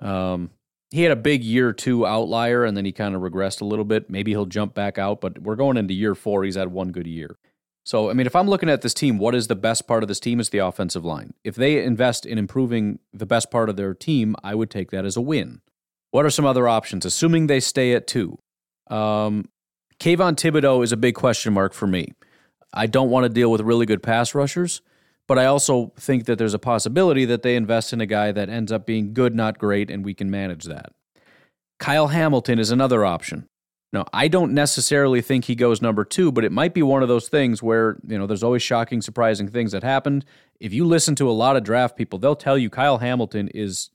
Um, 0.00 0.50
he 0.90 1.02
had 1.02 1.12
a 1.12 1.16
big 1.16 1.42
year 1.42 1.72
two 1.72 2.06
outlier, 2.06 2.64
and 2.64 2.76
then 2.76 2.84
he 2.84 2.92
kind 2.92 3.14
of 3.14 3.22
regressed 3.22 3.60
a 3.60 3.64
little 3.64 3.84
bit. 3.84 4.08
Maybe 4.08 4.30
he'll 4.30 4.46
jump 4.46 4.74
back 4.74 4.96
out, 4.96 5.20
but 5.20 5.40
we're 5.40 5.56
going 5.56 5.76
into 5.76 5.92
year 5.92 6.14
four. 6.14 6.44
He's 6.44 6.54
had 6.54 6.68
one 6.68 6.92
good 6.92 7.06
year. 7.06 7.36
So, 7.84 8.10
I 8.10 8.14
mean, 8.14 8.26
if 8.26 8.34
I'm 8.34 8.48
looking 8.48 8.68
at 8.68 8.82
this 8.82 8.94
team, 8.94 9.18
what 9.18 9.34
is 9.34 9.46
the 9.46 9.54
best 9.54 9.86
part 9.86 10.02
of 10.02 10.08
this 10.08 10.20
team? 10.20 10.40
Is 10.40 10.50
the 10.50 10.58
offensive 10.58 11.04
line. 11.04 11.34
If 11.44 11.56
they 11.56 11.82
invest 11.84 12.26
in 12.26 12.38
improving 12.38 12.98
the 13.12 13.26
best 13.26 13.50
part 13.50 13.68
of 13.68 13.76
their 13.76 13.94
team, 13.94 14.34
I 14.42 14.54
would 14.54 14.70
take 14.70 14.90
that 14.90 15.04
as 15.04 15.16
a 15.16 15.20
win. 15.20 15.60
What 16.10 16.24
are 16.24 16.30
some 16.30 16.46
other 16.46 16.66
options, 16.68 17.04
assuming 17.04 17.46
they 17.46 17.60
stay 17.60 17.92
at 17.92 18.06
two? 18.06 18.38
Um, 18.88 19.48
Kayvon 19.98 20.36
Thibodeaux 20.36 20.82
is 20.82 20.92
a 20.92 20.96
big 20.96 21.14
question 21.14 21.52
mark 21.52 21.72
for 21.72 21.86
me. 21.86 22.12
I 22.72 22.86
don't 22.86 23.10
want 23.10 23.24
to 23.24 23.28
deal 23.28 23.50
with 23.50 23.60
really 23.60 23.86
good 23.86 24.02
pass 24.02 24.34
rushers, 24.34 24.82
but 25.26 25.38
I 25.38 25.46
also 25.46 25.92
think 25.98 26.24
that 26.26 26.38
there's 26.38 26.54
a 26.54 26.58
possibility 26.58 27.24
that 27.24 27.42
they 27.42 27.56
invest 27.56 27.92
in 27.92 28.00
a 28.00 28.06
guy 28.06 28.32
that 28.32 28.48
ends 28.48 28.70
up 28.70 28.86
being 28.86 29.12
good, 29.12 29.34
not 29.34 29.58
great, 29.58 29.90
and 29.90 30.04
we 30.04 30.14
can 30.14 30.30
manage 30.30 30.64
that. 30.64 30.92
Kyle 31.78 32.08
Hamilton 32.08 32.58
is 32.58 32.70
another 32.70 33.04
option. 33.04 33.48
Now, 33.92 34.06
I 34.12 34.28
don't 34.28 34.52
necessarily 34.52 35.22
think 35.22 35.44
he 35.44 35.54
goes 35.54 35.80
number 35.80 36.04
two, 36.04 36.32
but 36.32 36.44
it 36.44 36.52
might 36.52 36.74
be 36.74 36.82
one 36.82 37.02
of 37.02 37.08
those 37.08 37.28
things 37.28 37.62
where, 37.62 37.98
you 38.06 38.18
know, 38.18 38.26
there's 38.26 38.42
always 38.42 38.62
shocking, 38.62 39.00
surprising 39.00 39.48
things 39.48 39.72
that 39.72 39.82
happened. 39.82 40.24
If 40.60 40.72
you 40.72 40.84
listen 40.84 41.14
to 41.16 41.30
a 41.30 41.32
lot 41.32 41.56
of 41.56 41.64
draft 41.64 41.96
people, 41.96 42.18
they'll 42.18 42.36
tell 42.36 42.58
you 42.58 42.70
Kyle 42.70 42.98
Hamilton 42.98 43.48
is 43.48 43.90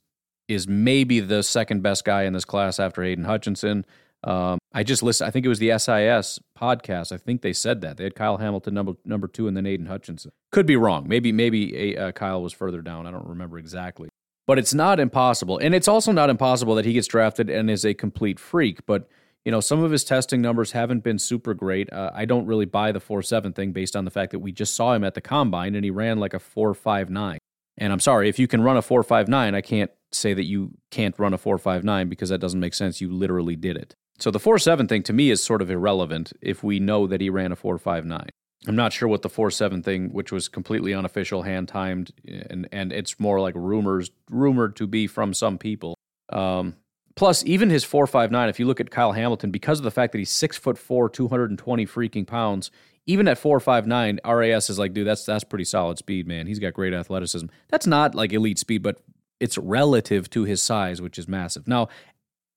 is 0.48 0.66
maybe 0.66 1.20
the 1.20 1.42
second 1.42 1.82
best 1.82 2.04
guy 2.04 2.24
in 2.24 2.32
this 2.32 2.44
class 2.44 2.80
after 2.80 3.02
Aidan 3.02 3.24
Hutchinson. 3.24 3.86
Um, 4.24 4.58
I 4.72 4.82
just 4.82 5.02
listened. 5.02 5.28
I 5.28 5.30
think 5.30 5.44
it 5.44 5.48
was 5.48 5.58
the 5.58 5.70
SIS 5.78 6.38
podcast. 6.58 7.12
I 7.12 7.16
think 7.16 7.42
they 7.42 7.52
said 7.52 7.80
that 7.80 7.96
they 7.96 8.04
had 8.04 8.14
Kyle 8.14 8.38
Hamilton 8.38 8.74
number 8.74 8.92
number 9.04 9.28
two, 9.28 9.48
and 9.48 9.56
then 9.56 9.66
Aidan 9.66 9.86
Hutchinson. 9.86 10.32
Could 10.50 10.66
be 10.66 10.76
wrong. 10.76 11.08
Maybe 11.08 11.32
maybe 11.32 11.98
uh, 11.98 12.12
Kyle 12.12 12.42
was 12.42 12.52
further 12.52 12.82
down. 12.82 13.06
I 13.06 13.10
don't 13.10 13.26
remember 13.26 13.58
exactly. 13.58 14.08
But 14.46 14.58
it's 14.58 14.74
not 14.74 15.00
impossible, 15.00 15.58
and 15.58 15.74
it's 15.74 15.88
also 15.88 16.12
not 16.12 16.30
impossible 16.30 16.74
that 16.76 16.84
he 16.84 16.92
gets 16.92 17.06
drafted 17.06 17.50
and 17.50 17.70
is 17.70 17.84
a 17.84 17.94
complete 17.94 18.38
freak. 18.38 18.84
But 18.86 19.08
you 19.44 19.50
know, 19.50 19.60
some 19.60 19.82
of 19.82 19.90
his 19.90 20.04
testing 20.04 20.40
numbers 20.40 20.72
haven't 20.72 21.02
been 21.02 21.18
super 21.18 21.52
great. 21.54 21.92
Uh, 21.92 22.10
I 22.14 22.24
don't 22.24 22.46
really 22.46 22.64
buy 22.64 22.92
the 22.92 23.00
four 23.00 23.22
seven 23.22 23.52
thing 23.52 23.72
based 23.72 23.96
on 23.96 24.04
the 24.04 24.10
fact 24.10 24.32
that 24.32 24.38
we 24.38 24.52
just 24.52 24.76
saw 24.76 24.94
him 24.94 25.04
at 25.04 25.14
the 25.14 25.20
combine 25.20 25.74
and 25.74 25.84
he 25.84 25.90
ran 25.90 26.18
like 26.18 26.34
a 26.34 26.38
four 26.38 26.74
five 26.74 27.10
nine. 27.10 27.38
And 27.76 27.92
I'm 27.92 28.00
sorry 28.00 28.28
if 28.28 28.38
you 28.38 28.46
can 28.46 28.62
run 28.62 28.76
a 28.76 28.82
four 28.82 29.02
five 29.02 29.28
nine, 29.28 29.54
I 29.54 29.60
can't 29.60 29.90
say 30.12 30.34
that 30.34 30.44
you 30.44 30.72
can't 30.90 31.18
run 31.18 31.34
a 31.34 31.38
four 31.38 31.58
five 31.58 31.82
nine 31.82 32.08
because 32.08 32.28
that 32.28 32.38
doesn't 32.38 32.60
make 32.60 32.74
sense. 32.74 33.00
You 33.00 33.12
literally 33.12 33.56
did 33.56 33.76
it. 33.76 33.94
So 34.22 34.30
the 34.30 34.38
four 34.38 34.56
seven 34.60 34.86
thing 34.86 35.02
to 35.04 35.12
me 35.12 35.30
is 35.30 35.42
sort 35.42 35.62
of 35.62 35.68
irrelevant 35.68 36.32
if 36.40 36.62
we 36.62 36.78
know 36.78 37.08
that 37.08 37.20
he 37.20 37.28
ran 37.28 37.50
a 37.50 37.56
four 37.56 37.76
five 37.76 38.04
nine. 38.04 38.28
I'm 38.68 38.76
not 38.76 38.92
sure 38.92 39.08
what 39.08 39.22
the 39.22 39.28
four 39.28 39.50
seven 39.50 39.82
thing, 39.82 40.10
which 40.12 40.30
was 40.30 40.48
completely 40.48 40.94
unofficial, 40.94 41.42
hand 41.42 41.66
timed, 41.66 42.12
and 42.24 42.68
and 42.70 42.92
it's 42.92 43.18
more 43.18 43.40
like 43.40 43.54
rumors 43.56 44.12
rumored 44.30 44.76
to 44.76 44.86
be 44.86 45.08
from 45.08 45.34
some 45.34 45.58
people. 45.58 45.96
Um, 46.28 46.76
Plus, 47.14 47.44
even 47.44 47.68
his 47.68 47.84
4.59, 47.84 48.48
if 48.48 48.58
you 48.58 48.64
look 48.64 48.80
at 48.80 48.90
Kyle 48.90 49.12
Hamilton, 49.12 49.50
because 49.50 49.78
of 49.78 49.84
the 49.84 49.90
fact 49.90 50.12
that 50.12 50.18
he's 50.18 50.30
six 50.30 50.56
foot 50.56 50.78
four, 50.78 51.10
220 51.10 51.84
freaking 51.84 52.26
pounds, 52.26 52.70
even 53.04 53.28
at 53.28 53.38
4.59, 53.38 54.18
RAS 54.24 54.70
is 54.70 54.78
like, 54.78 54.94
dude, 54.94 55.06
that's 55.06 55.26
that's 55.26 55.44
pretty 55.44 55.64
solid 55.64 55.98
speed, 55.98 56.28
man. 56.28 56.46
He's 56.46 56.60
got 56.60 56.74
great 56.74 56.94
athleticism. 56.94 57.46
That's 57.68 57.88
not 57.88 58.14
like 58.14 58.32
elite 58.32 58.58
speed, 58.58 58.82
but 58.82 59.02
it's 59.40 59.58
relative 59.58 60.30
to 60.30 60.44
his 60.44 60.62
size, 60.62 61.02
which 61.02 61.18
is 61.18 61.26
massive. 61.26 61.66
Now, 61.66 61.88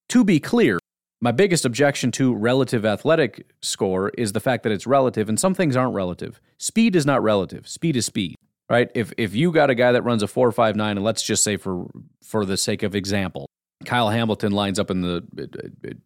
to 0.10 0.24
be 0.24 0.40
clear, 0.40 0.78
My 1.22 1.32
biggest 1.32 1.66
objection 1.66 2.12
to 2.14 2.34
relative 2.34 2.86
athletic 2.86 3.48
score 3.62 4.10
is 4.18 4.34
the 4.34 4.40
fact 4.40 4.64
that 4.64 4.72
it's 4.72 4.86
relative, 4.86 5.30
and 5.30 5.40
some 5.40 5.54
things 5.54 5.76
aren't 5.76 5.94
relative. 5.94 6.42
Speed 6.58 6.96
is 6.96 7.06
not 7.06 7.24
relative. 7.24 7.68
Speed 7.68 7.96
is 7.96 8.06
speed, 8.06 8.36
right? 8.70 8.92
If 8.94 9.14
if 9.18 9.34
you 9.34 9.52
got 9.52 9.70
a 9.70 9.76
guy 9.76 9.92
that 9.94 10.04
runs 10.04 10.24
a 10.24 10.28
four 10.28 10.52
five 10.52 10.76
nine, 10.76 10.98
and 10.98 11.06
let's 11.06 11.24
just 11.24 11.44
say 11.44 11.58
for 11.58 11.88
for 12.22 12.46
the 12.46 12.58
sake 12.58 12.84
of 12.84 12.96
example, 12.96 13.48
Kyle 13.86 14.10
Hamilton 14.10 14.52
lines 14.52 14.78
up 14.78 14.92
in 14.92 15.02
the 15.02 15.24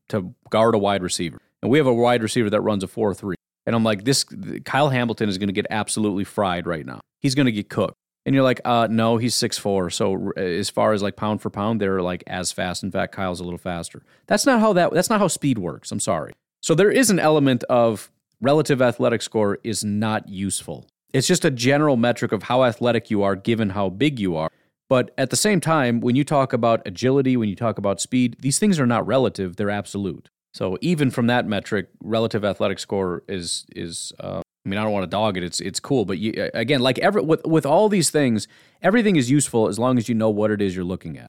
to 0.10 0.34
guard 0.52 0.76
a 0.76 0.78
wide 0.78 1.02
receiver, 1.02 1.40
and 1.62 1.72
we 1.72 1.80
have 1.80 1.88
a 1.88 1.94
wide 1.94 2.22
receiver 2.22 2.50
that 2.52 2.62
runs 2.62 2.84
a 2.84 2.88
four 2.88 3.14
three, 3.14 3.36
and 3.66 3.76
I'm 3.76 3.84
like, 3.84 4.06
this 4.06 4.26
Kyle 4.64 4.90
Hamilton 4.90 5.28
is 5.28 5.38
going 5.38 5.50
to 5.50 5.54
get 5.54 5.66
absolutely 5.70 6.24
fried 6.24 6.68
right 6.68 6.86
now. 6.86 7.00
He's 7.20 7.36
going 7.36 7.48
to 7.48 7.52
get 7.52 7.70
cooked 7.70 7.96
and 8.26 8.36
you're 8.36 8.44
like, 8.44 8.62
uh, 8.66 8.88
no, 8.90 9.18
he's 9.18 9.36
six 9.36 9.58
four. 9.58 9.90
So 9.90 10.32
as 10.38 10.70
far 10.70 10.94
as 10.94 11.02
like 11.02 11.16
pound 11.16 11.42
for 11.42 11.50
pound, 11.50 11.82
they're 11.82 12.02
like 12.02 12.24
as 12.28 12.52
fast. 12.52 12.84
In 12.84 12.92
fact, 12.92 13.16
Kyle's 13.16 13.40
a 13.40 13.44
little 13.44 13.58
faster. 13.58 14.04
That's 14.28 14.46
not 14.46 14.60
how 14.60 14.74
that. 14.74 14.92
That's 14.94 15.10
not 15.10 15.20
how 15.20 15.28
speed 15.28 15.58
works. 15.58 15.92
I'm 15.92 16.00
sorry. 16.00 16.34
So 16.62 16.76
there 16.76 16.92
is 16.92 17.10
an 17.10 17.20
element 17.20 17.64
of 17.66 18.12
relative 18.42 18.82
athletic 18.82 19.22
score 19.22 19.60
is 19.64 19.84
not 19.84 20.28
useful. 20.28 20.88
It's 21.14 21.28
just 21.28 21.46
a 21.46 21.52
general 21.52 21.98
metric 21.98 22.32
of 22.32 22.44
how 22.44 22.64
athletic 22.64 23.10
you 23.10 23.24
are 23.24 23.36
given 23.36 23.72
how 23.72 23.90
big 23.90 24.20
you 24.20 24.36
are. 24.36 24.52
But 24.90 25.12
at 25.18 25.30
the 25.30 25.36
same 25.36 25.62
time, 25.62 26.00
when 26.00 26.16
you 26.16 26.24
talk 26.24 26.52
about 26.52 26.82
agility, 26.86 27.38
when 27.38 27.50
you 27.50 27.56
talk 27.56 27.78
about 27.78 28.02
speed, 28.02 28.38
these 28.40 28.60
things 28.60 28.80
are 28.80 28.88
not 28.88 29.06
relative; 29.06 29.56
they're 29.56 29.70
absolute. 29.70 30.30
So 30.54 30.78
even 30.82 31.12
from 31.12 31.28
that 31.28 31.48
metric, 31.48 31.90
relative 32.04 32.44
athletic 32.44 32.80
score 32.80 33.24
is 33.28 33.66
is 33.76 34.12
uh, 34.20 34.42
I 34.66 34.70
mean, 34.70 34.78
I 34.78 34.84
don't 34.84 34.92
want 34.92 35.04
to 35.04 35.10
dog 35.10 35.38
it. 35.38 35.44
It's 35.44 35.60
it's 35.62 35.80
cool, 35.80 36.06
but 36.06 36.18
you, 36.18 36.50
again, 36.54 36.82
like 36.82 37.00
every 37.00 37.22
with 37.22 37.46
with 37.46 37.66
all 37.66 37.90
these 37.90 38.10
things, 38.10 38.48
everything 38.82 39.16
is 39.16 39.32
useful 39.32 39.68
as 39.68 39.80
long 39.80 39.98
as 39.98 40.10
you 40.10 40.16
know 40.16 40.30
what 40.30 40.52
it 40.52 40.62
is 40.62 40.76
you're 40.76 40.86
looking 40.86 41.18
at. 41.18 41.28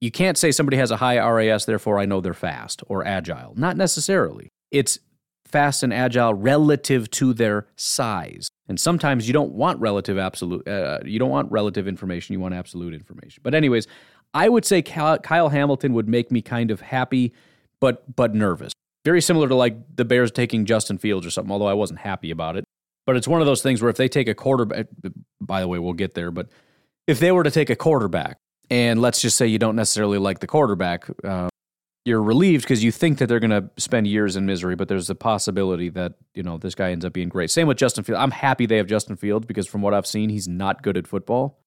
You 0.00 0.10
can't 0.10 0.36
say 0.36 0.50
somebody 0.50 0.76
has 0.78 0.90
a 0.90 0.96
high 0.96 1.18
RAS, 1.18 1.64
therefore 1.64 1.98
I 2.00 2.06
know 2.06 2.20
they're 2.20 2.34
fast 2.34 2.82
or 2.88 3.06
agile. 3.06 3.54
Not 3.56 3.76
necessarily. 3.76 4.48
It's 4.72 4.98
fast 5.44 5.84
and 5.84 5.94
agile 5.94 6.34
relative 6.34 7.08
to 7.10 7.32
their 7.32 7.68
size. 7.76 8.48
And 8.68 8.80
sometimes 8.80 9.28
you 9.28 9.32
don't 9.32 9.52
want 9.52 9.78
relative 9.80 10.18
absolute. 10.18 10.66
Uh, 10.66 10.98
you 11.04 11.20
don't 11.20 11.30
want 11.30 11.52
relative 11.52 11.86
information. 11.86 12.32
You 12.32 12.40
want 12.40 12.54
absolute 12.54 12.94
information. 12.94 13.42
But 13.44 13.54
anyways, 13.54 13.86
I 14.34 14.48
would 14.48 14.64
say 14.64 14.82
Kyle 14.82 15.48
Hamilton 15.50 15.92
would 15.92 16.08
make 16.08 16.32
me 16.32 16.42
kind 16.42 16.70
of 16.70 16.80
happy, 16.80 17.32
but 17.78 18.16
but 18.16 18.34
nervous. 18.34 18.72
Very 19.04 19.20
similar 19.20 19.48
to 19.48 19.54
like 19.54 19.76
the 19.94 20.04
Bears 20.04 20.30
taking 20.30 20.64
Justin 20.64 20.98
Fields 20.98 21.26
or 21.26 21.30
something, 21.30 21.50
although 21.50 21.66
I 21.66 21.74
wasn't 21.74 22.00
happy 22.00 22.30
about 22.30 22.56
it. 22.56 22.64
But 23.04 23.16
it's 23.16 23.26
one 23.26 23.40
of 23.40 23.46
those 23.46 23.62
things 23.62 23.82
where 23.82 23.90
if 23.90 23.96
they 23.96 24.08
take 24.08 24.28
a 24.28 24.34
quarterback, 24.34 24.86
by 25.40 25.60
the 25.60 25.68
way, 25.68 25.78
we'll 25.78 25.92
get 25.92 26.14
there, 26.14 26.30
but 26.30 26.48
if 27.06 27.18
they 27.18 27.32
were 27.32 27.42
to 27.42 27.50
take 27.50 27.68
a 27.68 27.76
quarterback, 27.76 28.36
and 28.70 29.00
let's 29.00 29.20
just 29.20 29.36
say 29.36 29.46
you 29.46 29.58
don't 29.58 29.76
necessarily 29.76 30.18
like 30.18 30.38
the 30.38 30.46
quarterback, 30.46 31.08
uh, 31.24 31.48
you're 32.04 32.22
relieved 32.22 32.64
because 32.64 32.82
you 32.82 32.90
think 32.90 33.18
that 33.18 33.26
they're 33.26 33.40
going 33.40 33.50
to 33.50 33.68
spend 33.76 34.06
years 34.06 34.36
in 34.36 34.46
misery, 34.46 34.76
but 34.76 34.88
there's 34.88 35.10
a 35.10 35.14
possibility 35.14 35.88
that 35.90 36.14
you 36.34 36.42
know 36.42 36.58
this 36.58 36.74
guy 36.74 36.90
ends 36.90 37.04
up 37.04 37.12
being 37.12 37.28
great. 37.28 37.50
Same 37.50 37.68
with 37.68 37.76
Justin 37.76 38.02
Fields. 38.04 38.20
I'm 38.20 38.30
happy 38.30 38.66
they 38.66 38.76
have 38.76 38.86
Justin 38.86 39.16
Fields 39.16 39.46
because 39.46 39.66
from 39.66 39.82
what 39.82 39.94
I've 39.94 40.06
seen, 40.06 40.30
he's 40.30 40.48
not 40.48 40.82
good 40.82 40.96
at 40.96 41.06
football 41.06 41.61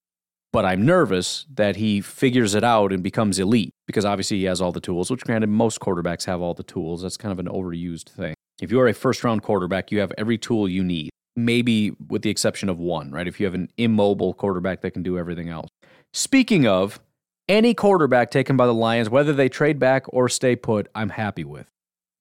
but 0.55 0.63
I'm 0.63 0.85
nervous 0.85 1.45
that 1.53 1.75
he 1.75 1.99
figures 1.99 2.55
it 2.55 2.63
out 2.63 2.93
and 2.93 3.03
becomes 3.03 3.39
elite 3.39 3.73
because 3.87 4.05
obviously 4.05 4.37
he 4.37 4.45
has 4.45 4.61
all 4.61 4.71
the 4.71 4.79
tools, 4.79 5.11
which 5.11 5.25
granted, 5.25 5.47
most 5.47 5.81
quarterbacks 5.81 6.23
have 6.27 6.39
all 6.39 6.53
the 6.53 6.63
tools. 6.63 7.01
That's 7.01 7.17
kind 7.17 7.33
of 7.33 7.39
an 7.39 7.47
overused 7.47 8.07
thing. 8.07 8.35
If 8.61 8.71
you 8.71 8.79
are 8.79 8.87
a 8.87 8.93
first 8.93 9.21
round 9.25 9.43
quarterback, 9.43 9.91
you 9.91 9.99
have 9.99 10.13
every 10.17 10.37
tool 10.37 10.69
you 10.69 10.81
need, 10.81 11.09
maybe 11.35 11.91
with 12.07 12.21
the 12.21 12.29
exception 12.29 12.69
of 12.69 12.79
one, 12.79 13.11
right? 13.11 13.27
If 13.27 13.37
you 13.37 13.45
have 13.45 13.53
an 13.53 13.69
immobile 13.75 14.33
quarterback 14.33 14.79
that 14.79 14.91
can 14.91 15.03
do 15.03 15.19
everything 15.19 15.49
else. 15.49 15.67
Speaking 16.13 16.65
of, 16.65 17.01
any 17.49 17.73
quarterback 17.73 18.31
taken 18.31 18.55
by 18.55 18.65
the 18.65 18.73
Lions, 18.73 19.09
whether 19.09 19.33
they 19.33 19.49
trade 19.49 19.77
back 19.77 20.05
or 20.07 20.29
stay 20.29 20.55
put, 20.55 20.87
I'm 20.95 21.09
happy 21.09 21.43
with. 21.43 21.67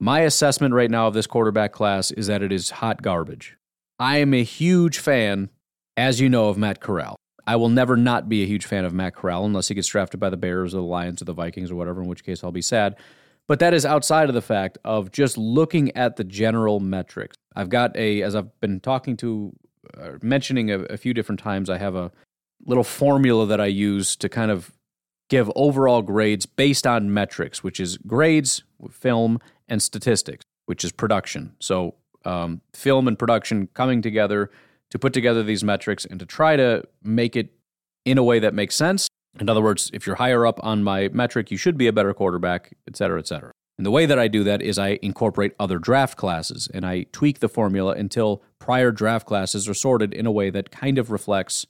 My 0.01 0.22
assessment 0.22 0.74
right 0.74 0.91
now 0.91 1.07
of 1.07 1.14
this 1.14 1.28
quarterback 1.28 1.70
class 1.70 2.11
is 2.11 2.26
that 2.26 2.43
it 2.43 2.51
is 2.51 2.70
hot 2.70 3.01
garbage. 3.01 3.57
I 4.01 4.18
am 4.18 4.35
a 4.35 4.43
huge 4.43 4.99
fan, 4.99 5.51
as 5.97 6.20
you 6.20 6.28
know, 6.28 6.49
of 6.49 6.59
Matt 6.59 6.80
Corral. 6.80 7.14
I 7.47 7.57
will 7.57 7.68
never 7.68 7.97
not 7.97 8.28
be 8.28 8.42
a 8.42 8.47
huge 8.47 8.66
fan 8.66 8.84
of 8.84 8.92
Matt 8.92 9.14
Corral 9.14 9.45
unless 9.45 9.68
he 9.68 9.74
gets 9.74 9.88
drafted 9.88 10.20
by 10.20 10.30
the 10.30 10.36
Bears 10.36 10.74
or 10.74 10.78
the 10.78 10.84
Lions 10.84 11.20
or 11.20 11.26
the 11.26 11.32
Vikings 11.32 11.70
or 11.70 11.74
whatever, 11.74 12.01
in 12.01 12.09
which 12.09 12.24
case 12.24 12.42
I'll 12.42 12.53
be 12.53 12.62
sad. 12.62 12.97
But 13.47 13.59
that 13.59 13.74
is 13.74 13.84
outside 13.84 14.28
of 14.28 14.34
the 14.34 14.42
fact 14.42 14.78
of 14.84 15.12
just 15.12 15.36
looking 15.36 15.95
at 15.97 16.16
the 16.16 16.24
general 16.24 16.80
metrics. 16.80 17.36
I've 17.55 17.68
got 17.68 17.95
a, 17.97 18.22
as 18.22 18.34
I've 18.34 18.59
been 18.61 18.80
talking 18.80 19.16
to, 19.18 19.53
uh, 19.99 20.12
mentioning 20.22 20.70
a, 20.70 20.80
a 20.84 20.97
few 20.97 21.12
different 21.12 21.40
times, 21.40 21.68
I 21.68 21.76
have 21.76 21.95
a 21.95 22.11
little 22.64 22.84
formula 22.84 23.47
that 23.47 23.61
I 23.61 23.66
use 23.66 24.16
to 24.16 24.30
kind 24.30 24.51
of 24.51 24.72
give 25.28 25.51
overall 25.55 26.01
grades 26.01 26.47
based 26.47 26.86
on 26.86 27.12
metrics, 27.12 27.62
which 27.62 27.80
is 27.80 27.99
grades, 27.99 28.62
film, 28.90 29.38
and 29.68 29.82
statistics, 29.82 30.45
which 30.64 30.84
is 30.84 30.92
production. 30.92 31.55
So, 31.61 31.97
um, 32.24 32.62
film 32.72 33.07
and 33.07 33.18
production 33.18 33.68
coming 33.74 34.01
together 34.01 34.51
to 34.91 34.99
put 34.99 35.12
together 35.12 35.43
these 35.43 35.64
metrics 35.64 36.05
and 36.05 36.20
to 36.20 36.26
try 36.26 36.57
to 36.57 36.82
make 37.03 37.37
it 37.37 37.53
in 38.05 38.18
a 38.18 38.22
way 38.22 38.39
that 38.39 38.55
makes 38.55 38.74
sense. 38.74 39.09
In 39.41 39.49
other 39.49 39.62
words, 39.62 39.91
if 39.93 40.07
you're 40.07 40.16
higher 40.16 40.47
up 40.47 40.61
on 40.62 40.85
my 40.85 41.09
metric, 41.09 41.51
you 41.51 41.57
should 41.57 41.76
be 41.76 41.89
a 41.89 41.93
better 41.93 42.14
quarterback, 42.14 42.76
et 42.87 42.97
cetera, 42.97 43.18
et 43.18 43.26
cetera. 43.26 43.51
And 43.76 43.85
the 43.85 43.91
way 43.91 44.07
that 44.07 44.18
I 44.18 44.28
do 44.28 44.45
that 44.45 44.62
is 44.62 44.78
I 44.78 45.01
incorporate 45.03 45.55
other 45.59 45.78
draft 45.78 46.16
classes 46.16 46.68
and 46.72 46.87
I 46.87 47.07
tweak 47.11 47.41
the 47.41 47.49
formula 47.49 47.95
until 47.95 48.43
prior 48.61 48.93
draft 48.93 49.26
classes 49.26 49.68
are 49.68 49.74
sorted 49.74 50.14
in 50.14 50.26
a 50.26 50.30
way 50.30 50.51
that 50.51 50.70
kind 50.70 50.97
of 50.97 51.11
reflects 51.11 51.66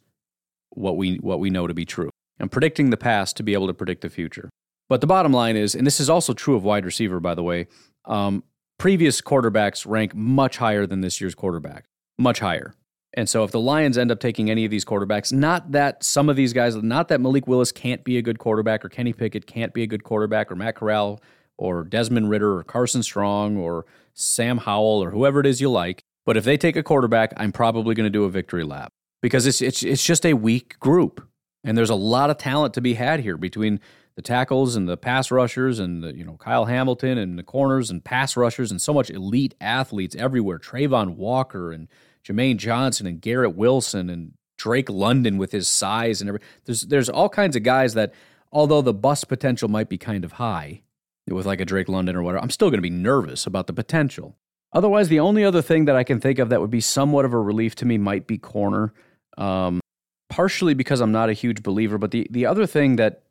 what 0.71 0.99
we 0.99 1.17
what 1.17 1.41
we 1.41 1.49
know 1.49 1.67
to 1.67 1.73
be 1.73 1.87
true. 1.87 2.11
I'm 2.41 2.51
predicting 2.51 2.91
the 2.91 2.99
past 2.99 3.37
to 3.39 3.43
be 3.43 3.55
able 3.55 3.69
to 3.69 3.75
predict 3.75 4.03
the 4.03 4.11
future. 4.11 4.51
But 4.91 5.01
the 5.01 5.07
bottom 5.07 5.33
line 5.33 5.57
is, 5.57 5.75
and 5.75 5.87
this 5.87 5.99
is 5.99 6.11
also 6.11 6.35
true 6.35 6.57
of 6.57 6.65
wide 6.65 6.85
receiver, 6.85 7.21
by 7.21 7.35
the 7.35 7.43
way, 7.43 7.69
um, 8.05 8.45
previous 8.77 9.23
quarterbacks 9.23 9.87
rank 9.89 10.15
much 10.15 10.59
higher 10.59 10.87
than 10.87 11.01
this 11.01 11.23
year's 11.23 11.35
quarterback, 11.35 11.87
much 12.19 12.41
higher. 12.41 12.75
And 13.17 13.29
so 13.29 13.45
if 13.45 13.53
the 13.53 13.61
Lions 13.61 13.97
end 13.97 14.11
up 14.11 14.19
taking 14.19 14.51
any 14.51 14.65
of 14.65 14.71
these 14.71 14.85
quarterbacks, 14.85 15.33
not 15.33 15.73
that 15.73 16.03
some 16.03 16.29
of 16.29 16.37
these 16.37 16.53
guys, 16.53 16.75
not 16.77 17.09
that 17.09 17.21
Malik 17.21 17.47
Willis 17.47 17.71
can't 17.71 18.03
be 18.05 18.19
a 18.19 18.23
good 18.23 18.39
quarterback 18.39 18.85
or 18.85 18.89
Kenny 18.89 19.13
Pickett 19.13 19.47
can't 19.47 19.73
be 19.73 19.85
a 19.85 19.87
good 19.87 20.03
quarterback 20.03 20.51
or 20.51 20.57
Matt 20.57 20.75
Corral 20.75 21.23
or 21.57 21.85
Desmond 21.85 22.29
Ridder 22.29 22.59
or 22.59 22.65
Carson 22.65 23.03
Strong 23.03 23.57
or 23.57 23.87
Sam 24.15 24.59
Howell 24.59 25.03
or 25.03 25.11
whoever 25.11 25.41
it 25.41 25.47
is 25.47 25.61
you 25.61 25.71
like. 25.71 26.03
But 26.27 26.37
if 26.37 26.45
they 26.45 26.57
take 26.57 26.77
a 26.77 26.83
quarterback, 26.83 27.33
I'm 27.37 27.53
probably 27.53 27.95
going 27.95 28.05
to 28.05 28.11
do 28.11 28.25
a 28.25 28.31
victory 28.31 28.65
lap 28.65 28.93
because 29.23 29.47
it's, 29.47 29.63
it's, 29.63 29.83
it's 29.83 30.05
just 30.05 30.27
a 30.27 30.35
weak 30.35 30.79
group. 30.81 31.27
And 31.63 31.79
there's 31.79 31.91
a 31.91 31.95
lot 31.95 32.31
of 32.31 32.39
talent 32.39 32.75
to 32.75 32.81
be 32.81 32.95
had 32.95 33.21
here 33.21 33.37
between 33.37 33.81
the 34.17 34.23
tackles 34.23 34.77
and 34.77 34.89
the 34.89 34.97
pass 34.97 35.31
rushers 35.31 35.79
and 35.79 36.03
the, 36.03 36.15
you 36.15 36.25
know 36.25 36.37
Kyle 36.37 36.67
Hamilton 36.67 37.19
and 37.19 37.39
the 37.39 37.43
corners 37.43 37.91
and 37.91 38.05
pass 38.05 38.37
rushers 38.37 38.71
and 38.71 38.81
so 38.81 38.93
much 38.93 39.11
elite 39.11 39.55
athletes 39.61 40.15
everywhere. 40.17 40.59
Travon 40.59 41.17
Walker 41.17 41.73
and 41.73 41.89
Jermaine 42.27 42.57
Johnson 42.57 43.07
and 43.07 43.21
Garrett 43.21 43.55
Wilson 43.57 44.09
and 44.09 44.33
Drake 44.57 44.89
London 44.89 45.37
with 45.37 45.53
his 45.53 45.69
size 45.69 46.21
and 46.21 46.29
everything. 46.29 46.49
There's 46.65 46.83
there's 46.83 47.09
all 47.09 47.29
kinds 47.29 47.57
of 47.57 47.63
guys 47.63 47.95
that, 47.95 48.13
although 48.53 48.83
the 48.83 48.95
bust 48.95 49.29
potential 49.29 49.69
might 49.69 49.89
be 49.89 49.99
kind 49.99 50.25
of 50.25 50.33
high, 50.33 50.83
with 51.29 51.47
like 51.47 51.61
a 51.61 51.65
Drake 51.65 51.89
London 51.89 52.17
or 52.17 52.23
whatever, 52.23 52.43
I'm 52.43 52.51
still 52.51 52.71
going 52.71 52.79
to 52.79 52.83
be 52.83 52.91
nervous 52.91 53.47
about 53.47 53.67
the 53.67 53.73
potential. 53.73 54.37
Otherwise, 54.73 55.09
the 55.09 55.21
only 55.21 55.45
other 55.45 55.63
thing 55.63 55.85
that 55.85 55.97
I 55.97 56.05
can 56.05 56.21
think 56.21 56.39
of 56.39 56.49
that 56.49 56.61
would 56.61 56.71
be 56.71 56.81
somewhat 56.81 57.25
of 57.25 57.33
a 57.33 57.39
relief 57.39 57.75
to 57.77 57.87
me 57.87 57.99
might 57.99 58.27
be 58.27 58.39
corner. 58.39 58.93
Um, 59.39 59.81
partially 60.29 60.75
because 60.75 61.01
I'm 61.01 61.13
not 61.13 61.29
a 61.29 61.33
huge 61.33 61.63
believer, 61.63 61.99
but 61.99 62.11
the 62.11 62.27
the 62.31 62.47
other 62.47 62.67
thing 62.67 62.97
that 62.97 63.23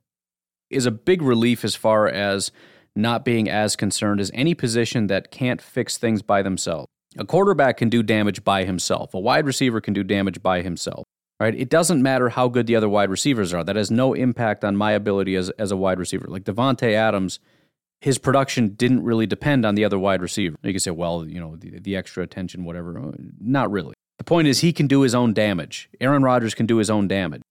is 0.69 0.85
a 0.85 0.91
big 0.91 1.21
relief 1.21 1.65
as 1.65 1.75
far 1.75 2.07
as 2.07 2.51
not 2.95 3.25
being 3.25 3.49
as 3.49 3.75
concerned 3.75 4.21
is 4.21 4.31
any 4.33 4.53
position 4.53 5.07
that 5.07 5.31
can't 5.31 5.61
fix 5.61 5.97
things 5.97 6.21
by 6.21 6.41
themselves. 6.41 6.87
A 7.17 7.25
quarterback 7.25 7.77
can 7.77 7.89
do 7.89 8.03
damage 8.03 8.43
by 8.43 8.65
himself. 8.65 9.13
A 9.13 9.19
wide 9.19 9.45
receiver 9.45 9.81
can 9.81 9.93
do 9.93 10.03
damage 10.03 10.41
by 10.41 10.61
himself. 10.61 11.05
Right? 11.39 11.55
It 11.55 11.69
doesn't 11.69 12.01
matter 12.01 12.29
how 12.29 12.47
good 12.47 12.67
the 12.67 12.75
other 12.75 12.87
wide 12.87 13.09
receivers 13.09 13.53
are. 13.53 13.63
That 13.63 13.75
has 13.75 13.91
no 13.91 14.13
impact 14.13 14.63
on 14.63 14.75
my 14.75 14.91
ability 14.91 15.35
as, 15.35 15.49
as 15.51 15.71
a 15.71 15.77
wide 15.77 15.99
receiver. 15.99 16.27
Like 16.27 16.43
Davante 16.43 16.93
Adams, 16.93 17.39
his 17.99 18.17
production 18.17 18.69
didn't 18.75 19.03
really 19.03 19.25
depend 19.25 19.65
on 19.65 19.75
the 19.75 19.83
other 19.83 19.99
wide 19.99 20.21
receiver. 20.21 20.57
You 20.63 20.71
can 20.71 20.79
say, 20.79 20.91
well, 20.91 21.27
you 21.27 21.39
know, 21.39 21.55
the, 21.55 21.79
the 21.79 21.95
extra 21.95 22.23
attention, 22.23 22.63
whatever. 22.63 22.97
Uh, 22.97 23.11
not 23.39 23.71
really. 23.71 23.93
The 24.19 24.23
point 24.23 24.47
is, 24.47 24.59
he 24.59 24.71
can 24.71 24.87
do 24.87 25.01
his 25.01 25.13
own 25.15 25.33
damage. 25.33 25.89
Aaron 25.99 26.23
Rodgers 26.23 26.53
can 26.53 26.65
do 26.65 26.77
his 26.77 26.89
own 26.89 27.07
damage. 27.07 27.41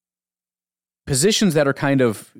Positions 1.07 1.55
that 1.55 1.67
are 1.67 1.75
kind 1.75 2.01
of 2.01 2.33